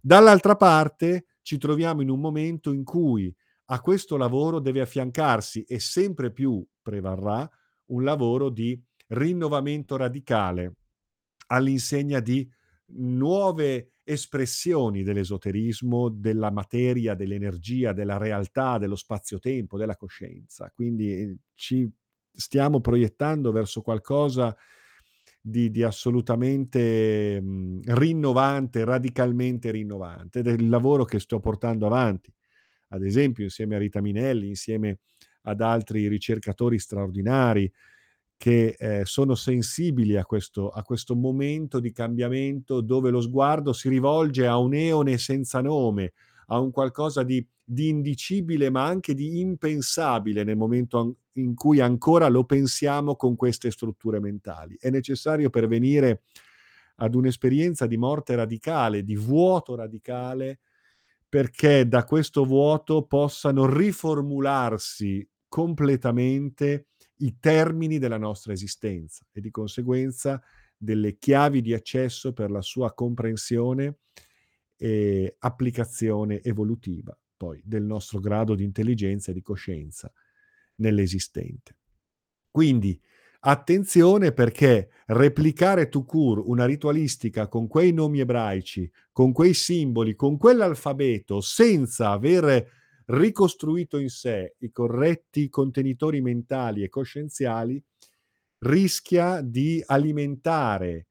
dall'altra 0.00 0.56
parte 0.56 1.26
ci 1.42 1.58
troviamo 1.58 2.02
in 2.02 2.08
un 2.08 2.20
momento 2.20 2.72
in 2.72 2.82
cui 2.82 3.34
a 3.66 3.80
questo 3.80 4.16
lavoro 4.16 4.58
deve 4.58 4.80
affiancarsi 4.80 5.62
e 5.64 5.78
sempre 5.80 6.32
più 6.32 6.64
prevarrà 6.80 7.48
un 7.86 8.04
lavoro 8.04 8.48
di 8.48 8.80
rinnovamento 9.08 9.96
radicale 9.96 10.74
all'insegna 11.48 12.20
di 12.20 12.48
nuove 12.88 13.92
espressioni 14.04 15.02
dell'esoterismo, 15.02 16.08
della 16.08 16.50
materia, 16.50 17.14
dell'energia, 17.14 17.92
della 17.92 18.18
realtà, 18.18 18.78
dello 18.78 18.96
spazio-tempo, 18.96 19.76
della 19.78 19.96
coscienza. 19.96 20.70
Quindi, 20.74 21.12
ehm, 21.12 21.36
ci 21.54 21.90
stiamo 22.32 22.80
proiettando 22.80 23.50
verso 23.52 23.82
qualcosa 23.82 24.54
di 25.40 25.70
di 25.70 25.82
assolutamente, 25.82 27.40
mhmm, 27.40 27.80
rinnovante, 27.94 28.84
radicalmente 28.84 29.70
rinnovante 29.70 30.40
ed 30.40 30.48
è 30.48 30.52
il 30.52 30.68
lavoro 30.68 31.04
che 31.04 31.20
sto 31.20 31.38
portando 31.40 31.86
avanti, 31.86 32.32
ad 32.88 33.04
esempio 33.04 33.44
insieme 33.44 33.76
a 33.76 33.78
Rita 33.78 34.00
Minelli, 34.00 34.48
insieme 34.48 35.00
ad 35.42 35.60
altri 35.60 36.08
ricercatori 36.08 36.78
straordinari 36.78 37.70
che, 38.36 38.76
ehm, 38.78 39.02
sono 39.04 39.34
sensibili 39.34 40.16
a 40.16 40.24
questo 40.24 40.68
a 40.70 40.82
questo 40.82 41.14
momento 41.16 41.80
di 41.80 41.90
cambiamento 41.92 42.80
dove 42.82 43.10
lo 43.10 43.20
sguardo 43.20 43.72
si 43.72 43.88
rivolge 43.88 44.46
a 44.46 44.58
un 44.58 44.74
eone 44.74 45.18
senza 45.18 45.60
nome, 45.62 46.12
a 46.48 46.58
un 46.60 46.70
qualcosa 46.70 47.22
di 47.22 47.46
di 47.68 47.88
indicibile, 47.88 48.70
ma 48.70 48.84
anche 48.86 49.12
di 49.14 49.40
impensabile 49.40 50.44
nel 50.44 50.56
momento 50.56 50.98
an 51.00 51.14
in 51.36 51.54
cui 51.54 51.80
ancora 51.80 52.28
lo 52.28 52.44
pensiamo 52.44 53.14
con 53.16 53.36
queste 53.36 53.70
strutture 53.70 54.20
mentali. 54.20 54.76
È 54.80 54.88
necessario 54.88 55.50
pervenire 55.50 56.22
ad 56.96 57.14
un'esperienza 57.14 57.86
di 57.86 57.96
morte 57.98 58.34
radicale, 58.36 59.02
di 59.04 59.16
vuoto 59.16 59.74
radicale, 59.74 60.60
perché 61.28 61.86
da 61.88 62.04
questo 62.04 62.44
vuoto 62.44 63.02
possano 63.06 63.66
riformularsi 63.66 65.28
completamente 65.48 66.86
i 67.18 67.38
termini 67.38 67.98
della 67.98 68.18
nostra 68.18 68.52
esistenza 68.52 69.24
e 69.32 69.40
di 69.40 69.50
conseguenza 69.50 70.42
delle 70.76 71.16
chiavi 71.18 71.62
di 71.62 71.72
accesso 71.72 72.32
per 72.32 72.50
la 72.50 72.60
sua 72.60 72.92
comprensione 72.92 73.98
e 74.76 75.36
applicazione 75.38 76.42
evolutiva 76.42 77.16
poi 77.36 77.60
del 77.64 77.82
nostro 77.82 78.18
grado 78.18 78.54
di 78.54 78.64
intelligenza 78.64 79.30
e 79.30 79.34
di 79.34 79.42
coscienza 79.42 80.10
nell'esistente. 80.76 81.76
Quindi 82.50 82.98
attenzione 83.40 84.32
perché 84.32 84.90
replicare 85.06 85.88
court 85.88 86.42
una 86.46 86.64
ritualistica 86.64 87.48
con 87.48 87.68
quei 87.68 87.92
nomi 87.92 88.20
ebraici, 88.20 88.90
con 89.12 89.32
quei 89.32 89.54
simboli, 89.54 90.14
con 90.14 90.36
quell'alfabeto, 90.36 91.40
senza 91.40 92.10
aver 92.10 92.75
ricostruito 93.06 93.98
in 93.98 94.08
sé 94.08 94.54
i 94.58 94.70
corretti 94.70 95.48
contenitori 95.48 96.20
mentali 96.20 96.82
e 96.82 96.88
coscienziali, 96.88 97.82
rischia 98.58 99.40
di 99.42 99.82
alimentare 99.84 101.06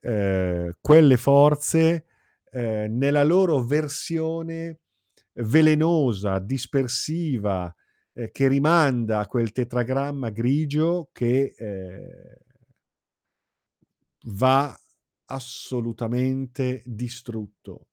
eh, 0.00 0.76
quelle 0.80 1.16
forze 1.16 2.04
eh, 2.50 2.86
nella 2.88 3.24
loro 3.24 3.62
versione 3.62 4.80
velenosa, 5.34 6.38
dispersiva, 6.38 7.72
eh, 8.12 8.30
che 8.30 8.48
rimanda 8.48 9.20
a 9.20 9.26
quel 9.26 9.52
tetragramma 9.52 10.30
grigio 10.30 11.10
che 11.12 11.54
eh, 11.56 12.38
va 14.22 14.76
assolutamente 15.26 16.82
distrutto. 16.84 17.87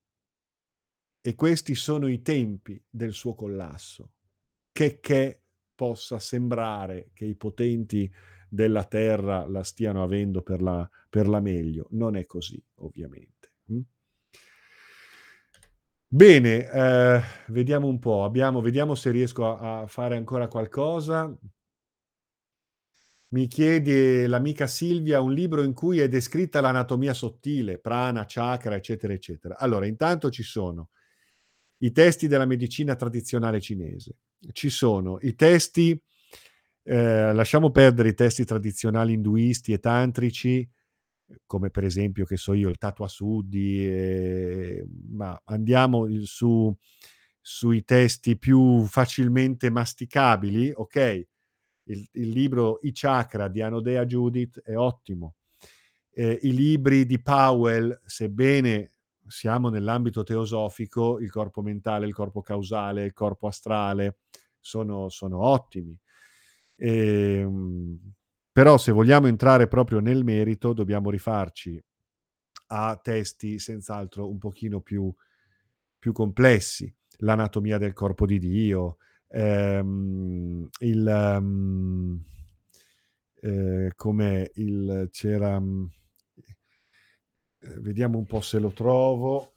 E 1.28 1.34
questi 1.34 1.74
sono 1.74 2.06
i 2.06 2.22
tempi 2.22 2.80
del 2.88 3.12
suo 3.12 3.34
collasso. 3.34 4.12
Che, 4.72 5.00
che 5.00 5.42
possa 5.74 6.20
sembrare 6.20 7.10
che 7.16 7.26
i 7.26 7.34
potenti 7.34 8.14
della 8.48 8.84
terra 8.84 9.48
la 9.48 9.64
stiano 9.64 10.04
avendo 10.04 10.44
per 10.44 10.62
la, 10.62 10.88
per 11.10 11.28
la 11.28 11.40
meglio. 11.40 11.88
Non 11.94 12.16
è 12.16 12.28
così, 12.28 12.64
ovviamente. 12.76 13.54
Mm? 13.72 13.80
Bene, 16.08 16.70
eh, 16.70 17.22
vediamo 17.48 17.88
un 17.88 17.98
po'. 17.98 18.24
Abbiamo, 18.24 18.62
vediamo 18.62 18.94
se 18.94 19.10
riesco 19.10 19.48
a, 19.48 19.80
a 19.80 19.88
fare 19.88 20.18
ancora 20.18 20.48
qualcosa. 20.48 21.36
Mi 23.30 23.48
chiede 23.48 24.28
l'amica 24.28 24.68
Silvia 24.68 25.22
un 25.22 25.34
libro 25.34 25.64
in 25.64 25.74
cui 25.74 25.98
è 26.02 26.08
descritta 26.08 26.62
l'anatomia 26.62 27.16
sottile, 27.16 27.80
prana, 27.80 28.26
chakra, 28.28 28.76
eccetera, 28.76 29.12
eccetera. 29.12 29.58
Allora, 29.58 29.88
intanto 29.88 30.30
ci 30.30 30.44
sono 30.44 30.90
i 31.86 31.92
testi 31.92 32.28
della 32.28 32.46
medicina 32.46 32.96
tradizionale 32.96 33.62
cinese, 33.62 34.18
ci 34.54 34.70
sono 34.70 35.20
i 35.22 35.36
testi, 35.36 36.00
eh, 36.84 37.32
lasciamo 37.32 37.70
perdere 37.70 38.10
i 38.10 38.14
testi 38.16 38.44
tradizionali 38.44 39.14
induisti 39.14 39.72
e 39.72 39.80
tantrici, 39.80 40.68
come 41.46 41.70
per 41.70 41.84
esempio, 41.84 42.26
che 42.26 42.38
so 42.38 42.54
io, 42.54 42.70
il 42.70 42.78
Tatua 42.78 43.08
Sudi, 43.08 43.86
eh, 43.88 44.88
ma 45.10 45.40
andiamo 45.46 46.08
su, 46.24 46.76
sui 47.40 47.84
testi 47.84 48.38
più 48.38 48.86
facilmente 48.86 49.70
masticabili, 49.70 50.72
ok? 50.76 51.28
Il, 51.88 52.08
il 52.14 52.30
libro 52.30 52.80
I 52.82 52.92
Chakra 52.94 53.48
di 53.48 53.62
Anodea 53.62 54.06
Judith 54.06 54.60
è 54.62 54.76
ottimo. 54.76 55.36
Eh, 56.12 56.40
I 56.42 56.52
libri 56.52 57.06
di 57.06 57.22
Powell, 57.22 58.02
sebbene 58.06 58.94
siamo 59.28 59.70
nell'ambito 59.70 60.24
teosofico, 60.24 61.20
il 61.20 61.30
corpo 61.30 61.62
mentale, 61.62 62.06
il 62.06 62.14
corpo 62.14 62.42
causale, 62.42 63.06
il 63.06 63.14
corpo 63.14 63.48
astrale, 63.48 64.18
sono, 64.60 65.10
sono 65.10 65.46
ottimi. 65.46 65.98
E, 66.76 67.40
ehm, 67.40 68.00
però 68.52 68.78
se 68.78 68.92
vogliamo 68.92 69.28
entrare 69.28 69.68
proprio 69.68 70.00
nel 70.00 70.24
merito, 70.24 70.74
dobbiamo 70.74 71.10
rifarci 71.10 71.84
a 72.68 73.00
testi 73.02 73.60
senz'altro 73.60 74.30
un 74.30 74.38
pochino 74.38 74.82
più, 74.82 75.14
più 76.00 76.12
complessi. 76.14 76.94
L'anatomia 77.20 77.78
del 77.78 77.94
corpo 77.94 78.26
di 78.26 78.40
Dio, 78.40 78.98
ehm, 79.28 80.68
il... 80.80 81.36
Um, 81.40 82.24
eh, 83.46 83.92
come 83.96 84.52
il 84.56 85.08
c'era 85.12 85.62
eh, 87.66 87.80
vediamo 87.80 88.18
un 88.18 88.26
po' 88.26 88.42
se 88.42 88.60
lo 88.60 88.70
trovo. 88.70 89.54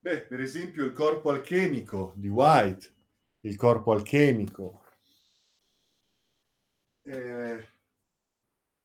Beh, 0.00 0.22
per 0.22 0.40
esempio 0.40 0.84
il 0.84 0.92
corpo 0.92 1.30
alchemico 1.30 2.12
di 2.16 2.28
White, 2.28 2.92
il 3.42 3.56
corpo 3.56 3.92
alchemico. 3.92 4.82
Eh, 7.04 7.68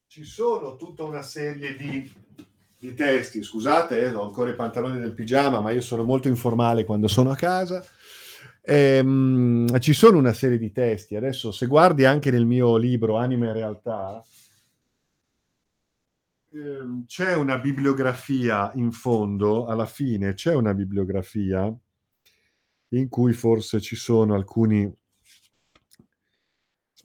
ci 0.08 0.24
sono 0.24 0.76
tutta 0.76 1.04
una 1.04 1.24
serie 1.24 1.76
di, 1.76 2.12
di 2.78 2.94
testi, 2.94 3.42
scusate, 3.42 4.00
eh, 4.00 4.14
ho 4.14 4.24
ancora 4.24 4.52
i 4.52 4.56
pantaloni 4.56 5.00
del 5.00 5.14
pigiama, 5.14 5.60
ma 5.60 5.72
io 5.72 5.82
sono 5.82 6.04
molto 6.04 6.28
informale 6.28 6.86
quando 6.86 7.08
sono 7.08 7.32
a 7.32 7.36
casa. 7.36 7.84
Ehm, 8.70 9.80
ci 9.80 9.94
sono 9.94 10.18
una 10.18 10.34
serie 10.34 10.58
di 10.58 10.74
testi, 10.74 11.16
adesso 11.16 11.54
se 11.54 11.68
guardi 11.68 12.04
anche 12.04 12.32
nel 12.32 12.46
mio 12.46 12.76
libro 12.76 13.16
Anima 13.16 13.48
e 13.48 13.54
Realtà, 13.54 14.22
ehm, 16.52 17.06
c'è 17.06 17.34
una 17.34 17.60
bibliografia 17.60 18.74
in 18.76 18.92
fondo, 18.92 19.68
alla 19.68 19.86
fine 19.86 20.34
c'è 20.34 20.54
una 20.54 20.74
bibliografia 20.74 21.74
in 22.90 23.08
cui 23.08 23.32
forse 23.32 23.80
ci 23.80 23.96
sono 23.96 24.36
alcuni, 24.36 24.94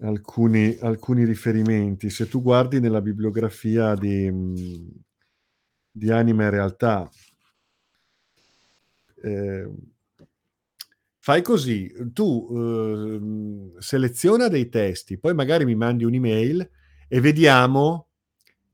alcuni, 0.00 0.76
alcuni 0.80 1.24
riferimenti. 1.24 2.10
Se 2.10 2.26
tu 2.26 2.42
guardi 2.42 2.80
nella 2.80 3.00
bibliografia 3.00 3.94
di, 3.94 4.28
di 5.92 6.10
Anima 6.10 6.44
e 6.44 6.50
Realtà, 6.50 7.08
eh, 9.22 9.70
Fai 11.24 11.40
così, 11.40 11.88
tu 12.12 12.48
eh, 13.76 13.80
seleziona 13.80 14.48
dei 14.48 14.68
testi, 14.68 15.18
poi 15.18 15.34
magari 15.34 15.64
mi 15.64 15.76
mandi 15.76 16.02
un'email 16.04 16.68
e 17.06 17.20
vediamo 17.20 18.08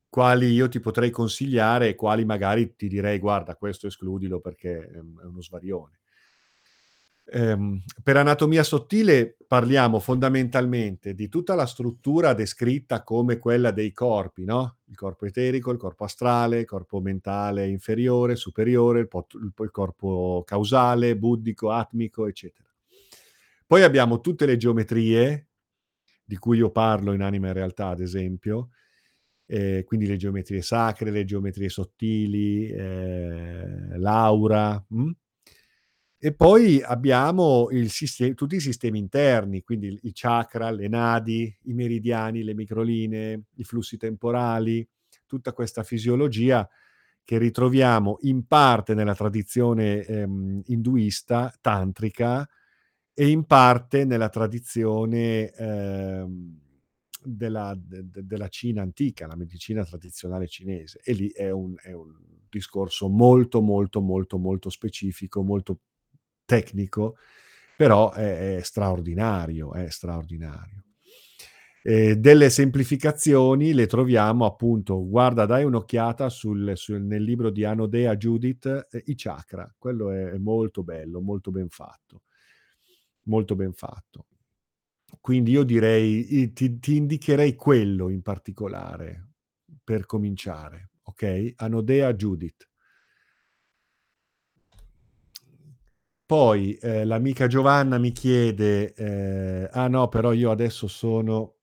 quali 0.08 0.46
io 0.52 0.68
ti 0.70 0.80
potrei 0.80 1.10
consigliare 1.10 1.88
e 1.88 1.94
quali 1.94 2.24
magari 2.24 2.74
ti 2.74 2.88
direi 2.88 3.18
guarda 3.18 3.54
questo 3.56 3.86
escludilo 3.86 4.40
perché 4.40 4.78
è 4.78 4.98
uno 4.98 5.42
svarione. 5.42 5.98
Ehm, 7.30 7.82
per 8.02 8.16
anatomia 8.16 8.62
sottile 8.62 9.36
parliamo 9.46 10.00
fondamentalmente 10.00 11.14
di 11.14 11.28
tutta 11.28 11.54
la 11.54 11.66
struttura 11.66 12.32
descritta 12.32 13.02
come 13.02 13.38
quella 13.38 13.70
dei 13.70 13.92
corpi, 13.92 14.44
no? 14.44 14.77
Il 14.88 14.96
corpo 14.96 15.26
eterico, 15.26 15.70
il 15.70 15.78
corpo 15.78 16.04
astrale, 16.04 16.60
il 16.60 16.64
corpo 16.64 17.00
mentale 17.00 17.68
inferiore, 17.68 18.36
superiore, 18.36 19.00
il, 19.00 19.08
pot- 19.08 19.34
il 19.34 19.70
corpo 19.70 20.42
causale, 20.46 21.16
buddico, 21.16 21.70
atmico, 21.70 22.26
eccetera. 22.26 22.68
Poi 23.66 23.82
abbiamo 23.82 24.20
tutte 24.20 24.46
le 24.46 24.56
geometrie, 24.56 25.48
di 26.24 26.36
cui 26.36 26.56
io 26.56 26.70
parlo 26.70 27.12
in 27.12 27.20
Anima 27.20 27.48
e 27.48 27.52
Realtà, 27.52 27.88
ad 27.88 28.00
esempio, 28.00 28.70
eh, 29.44 29.84
quindi 29.84 30.06
le 30.06 30.16
geometrie 30.16 30.62
sacre, 30.62 31.10
le 31.10 31.24
geometrie 31.24 31.68
sottili, 31.68 32.68
eh, 32.70 33.98
l'aura. 33.98 34.82
Mh? 34.88 35.10
E 36.20 36.34
poi 36.34 36.82
abbiamo 36.82 37.68
sistema, 37.86 38.34
tutti 38.34 38.56
i 38.56 38.60
sistemi 38.60 38.98
interni, 38.98 39.62
quindi 39.62 39.96
i 40.02 40.10
chakra, 40.12 40.68
le 40.72 40.88
nadi, 40.88 41.56
i 41.66 41.72
meridiani, 41.74 42.42
le 42.42 42.54
microlinee, 42.54 43.42
i 43.54 43.62
flussi 43.64 43.96
temporali, 43.96 44.84
tutta 45.26 45.52
questa 45.52 45.84
fisiologia 45.84 46.68
che 47.22 47.38
ritroviamo 47.38 48.18
in 48.22 48.46
parte 48.48 48.94
nella 48.94 49.14
tradizione 49.14 50.04
ehm, 50.04 50.62
induista, 50.66 51.54
tantrica, 51.60 52.48
e 53.14 53.28
in 53.28 53.44
parte 53.44 54.04
nella 54.04 54.28
tradizione 54.28 55.50
ehm, 55.52 56.58
della 57.22 57.74
de 57.76 58.08
de 58.10 58.24
della 58.26 58.48
Cina 58.48 58.82
antica, 58.82 59.26
la 59.28 59.36
medicina 59.36 59.84
tradizionale 59.84 60.48
cinese. 60.48 61.00
E 61.04 61.12
lì 61.12 61.28
è 61.30 61.50
un 61.50 61.74
è 61.80 61.92
un 61.92 62.12
discorso 62.48 63.08
molto, 63.08 63.60
molto, 63.60 64.00
molto, 64.00 64.38
molto 64.38 64.70
specifico, 64.70 65.42
molto 65.42 65.80
tecnico, 66.48 67.16
però 67.76 68.12
è 68.12 68.56
è 68.58 68.62
straordinario, 68.62 69.74
è 69.74 69.88
straordinario. 69.90 70.82
Ehm, 71.84 72.14
delle 72.14 72.50
semplificazioni 72.50 73.72
le 73.72 73.86
troviamo 73.86 74.44
appunto 74.46 75.06
guarda 75.08 75.46
dai 75.46 75.64
un'occhiata 75.64 76.28
sul 76.28 76.72
sul 76.76 77.02
nel 77.02 77.22
libro 77.22 77.50
di 77.50 77.64
Anodea 77.64 78.16
Judith, 78.16 78.66
ehm, 78.66 79.00
i 79.06 79.14
chakra. 79.16 79.72
Quello 79.78 80.10
è 80.10 80.30
è 80.32 80.38
molto 80.38 80.82
bello, 80.82 81.20
molto 81.20 81.50
ben 81.50 81.68
fatto. 81.68 82.20
Molto 83.26 83.54
ben 83.54 83.72
fatto. 83.72 84.26
Quindi 85.20 85.52
io 85.52 85.62
direi 85.64 86.52
ti 86.52 86.78
ti 86.78 86.96
indicherei 86.96 87.54
quello 87.54 88.08
in 88.10 88.22
particolare 88.22 89.28
per 89.84 90.06
cominciare, 90.06 90.90
okay? 91.04 91.52
Anodea 91.56 92.12
Judith. 92.14 92.67
Poi, 96.28 96.76
ehm, 96.78 97.06
l'amica 97.06 97.46
Giovanna 97.46 97.96
mi 97.96 98.12
chiede, 98.12 98.92
ehm 98.92 99.68
ah 99.72 99.88
no, 99.88 100.08
però 100.08 100.32
io 100.32 100.50
adesso 100.50 100.86
sono 100.86 101.54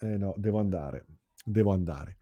eh 0.00 0.16
no, 0.16 0.32
devo 0.36 0.60
andare, 0.60 1.06
devo 1.44 1.72
andare. 1.72 2.18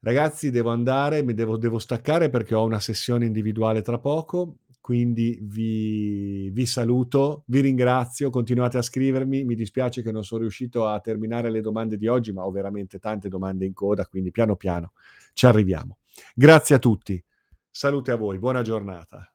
Ragazzi 0.00 0.50
devo 0.50 0.70
andare, 0.70 1.22
mi 1.22 1.32
devo 1.34 1.56
devo 1.58 1.78
staccare 1.78 2.28
perché 2.28 2.56
ho 2.56 2.64
una 2.64 2.80
sessione 2.80 3.24
individuale 3.24 3.82
tra 3.82 4.00
poco, 4.00 4.56
quindi 4.80 5.38
vi 5.42 6.50
vi 6.50 6.66
saluto, 6.66 7.44
vi 7.46 7.60
ringrazio, 7.60 8.28
continuate 8.30 8.78
a 8.78 8.82
scrivermi. 8.82 9.44
Mi 9.44 9.54
dispiace 9.54 10.02
che 10.02 10.10
non 10.10 10.24
son 10.24 10.40
riuscito 10.40 10.88
a 10.88 10.98
terminare 10.98 11.50
le 11.50 11.60
domande 11.60 11.98
di 11.98 12.08
oggi, 12.08 12.32
ma 12.32 12.44
ho 12.44 12.50
veramente 12.50 12.98
tante 12.98 13.28
domande 13.28 13.64
in 13.64 13.74
coda, 13.74 14.04
quindi 14.06 14.32
piano 14.32 14.56
piano 14.56 14.92
ci 15.34 15.46
arriviamo. 15.46 15.98
Grazie 16.34 16.74
a 16.74 16.78
tutti. 16.80 17.22
Salute 17.70 18.10
a 18.10 18.16
voi, 18.16 18.38
buona 18.40 18.62
giornata. 18.62 19.32